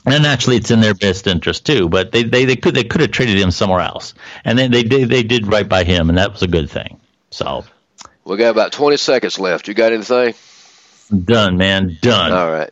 And 0.08 0.26
actually, 0.26 0.58
it's 0.58 0.72
in 0.72 0.82
their 0.82 0.96
best 0.96 1.28
interest 1.28 1.68
too. 1.68 1.88
But 1.88 2.12
they, 2.12 2.24
they, 2.24 2.46
they 2.46 2.56
could 2.56 2.74
they 2.74 2.84
could 2.84 3.02
have 3.02 3.12
traded 3.12 3.38
him 3.38 3.52
somewhere 3.52 3.82
else, 3.82 4.16
and 4.44 4.58
then 4.58 4.72
they 4.72 4.82
did 4.82 5.10
they 5.10 5.22
did 5.22 5.46
right 5.46 5.70
by 5.70 5.84
him, 5.84 6.10
and 6.10 6.18
that 6.18 6.32
was 6.32 6.42
a 6.42 6.48
good 6.48 6.70
thing. 6.72 7.00
So 7.30 7.64
we 8.24 8.38
got 8.38 8.50
about 8.50 8.72
20 8.72 8.98
seconds 8.98 9.38
left. 9.40 9.68
You 9.68 9.76
got 9.76 9.94
anything? 9.94 10.34
Done, 11.10 11.58
man, 11.58 11.98
done. 12.02 12.32
All 12.32 12.52
right. 12.52 12.72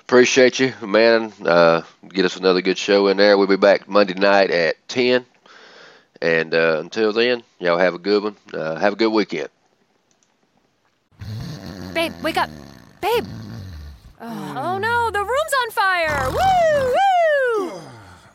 Appreciate 0.00 0.60
you, 0.60 0.72
man. 0.82 1.32
Uh, 1.44 1.82
get 2.08 2.24
us 2.24 2.36
another 2.36 2.62
good 2.62 2.78
show 2.78 3.08
in 3.08 3.16
there. 3.16 3.36
We'll 3.36 3.48
be 3.48 3.56
back 3.56 3.88
Monday 3.88 4.14
night 4.14 4.50
at 4.50 4.76
10. 4.88 5.26
And 6.22 6.54
uh, 6.54 6.78
until 6.80 7.12
then, 7.12 7.42
y'all 7.58 7.78
have 7.78 7.94
a 7.94 7.98
good 7.98 8.22
one. 8.22 8.36
Uh, 8.52 8.76
have 8.76 8.92
a 8.92 8.96
good 8.96 9.10
weekend. 9.10 9.48
Babe, 11.92 12.12
wake 12.22 12.36
up. 12.36 12.50
Babe. 13.00 13.26
Oh, 14.20 14.54
oh 14.56 14.78
no, 14.78 15.10
the 15.10 15.18
room's 15.18 15.54
on 15.62 15.70
fire. 15.70 16.30
Woo! 16.30 16.92
Woo! 16.94 17.80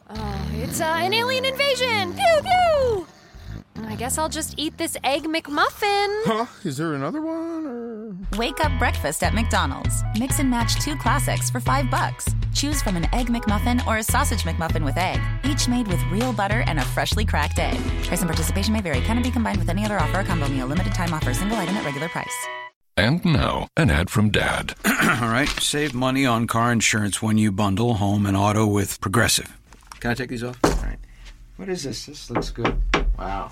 Oh, 0.10 0.50
it's 0.56 0.82
uh, 0.82 1.00
an 1.02 1.14
alien 1.14 1.46
invasion. 1.46 2.14
Pew 2.14 2.42
pew. 2.42 3.08
I 3.86 3.96
guess 3.96 4.18
I'll 4.18 4.30
just 4.30 4.56
eat 4.58 4.78
this 4.78 4.98
egg 5.04 5.24
McMuffin. 5.24 6.22
Huh? 6.26 6.46
Is 6.64 6.78
there 6.78 6.94
another 6.94 7.22
one? 7.22 7.66
Or... 7.66 8.38
Wake 8.38 8.64
up 8.64 8.72
breakfast 8.80 9.24
at 9.24 9.34
McDonald's. 9.34 10.04
Mix 10.18 10.40
and 10.40 10.50
match 10.50 10.76
two 10.76 10.96
classics 10.98 11.50
for 11.50 11.60
five 11.60 11.90
bucks. 11.90 12.26
Choose 12.54 12.82
from 12.82 12.96
an 12.96 13.08
Egg 13.14 13.28
McMuffin 13.28 13.86
or 13.88 13.98
a 13.98 14.04
Sausage 14.04 14.44
McMuffin 14.44 14.84
with 14.84 14.98
egg, 14.98 15.20
each 15.44 15.68
made 15.68 15.88
with 15.88 16.02
real 16.12 16.34
butter 16.34 16.64
and 16.68 16.80
a 16.80 16.84
freshly 16.84 17.26
cracked 17.26 17.60
egg. 17.60 17.80
Price 18.04 18.22
and 18.22 18.30
participation 18.30 18.74
may 18.74 18.82
vary. 18.82 19.02
Cannot 19.02 19.24
be 19.24 19.32
combined 19.32 19.58
with 19.58 19.70
any 19.70 19.86
other 19.86 19.98
offer 20.00 20.20
or 20.20 20.24
combo 20.24 20.48
meal. 20.48 20.68
Limited 20.68 20.94
time 20.94 21.14
offer. 21.14 21.34
Single 21.34 21.58
item 21.58 21.76
at 21.78 21.86
regular 21.86 22.10
price. 22.10 22.48
And 22.98 23.24
now, 23.24 23.68
an 23.78 23.90
ad 23.90 24.10
from 24.10 24.30
Dad. 24.30 24.76
All 24.86 25.30
right, 25.30 25.50
save 25.60 25.94
money 25.94 26.26
on 26.26 26.46
car 26.46 26.72
insurance 26.72 27.22
when 27.22 27.38
you 27.38 27.52
bundle 27.52 27.96
home 27.96 28.26
and 28.26 28.36
auto 28.36 28.68
with 28.68 29.00
Progressive. 29.00 29.58
Can 30.00 30.12
I 30.12 30.14
take 30.14 30.30
these 30.30 30.44
off? 30.44 30.60
All 30.64 30.72
right. 30.84 31.00
What 31.56 31.70
is 31.70 31.84
this? 31.84 32.06
This 32.06 32.30
looks 32.30 32.50
good. 32.50 32.80
Wow, 33.18 33.52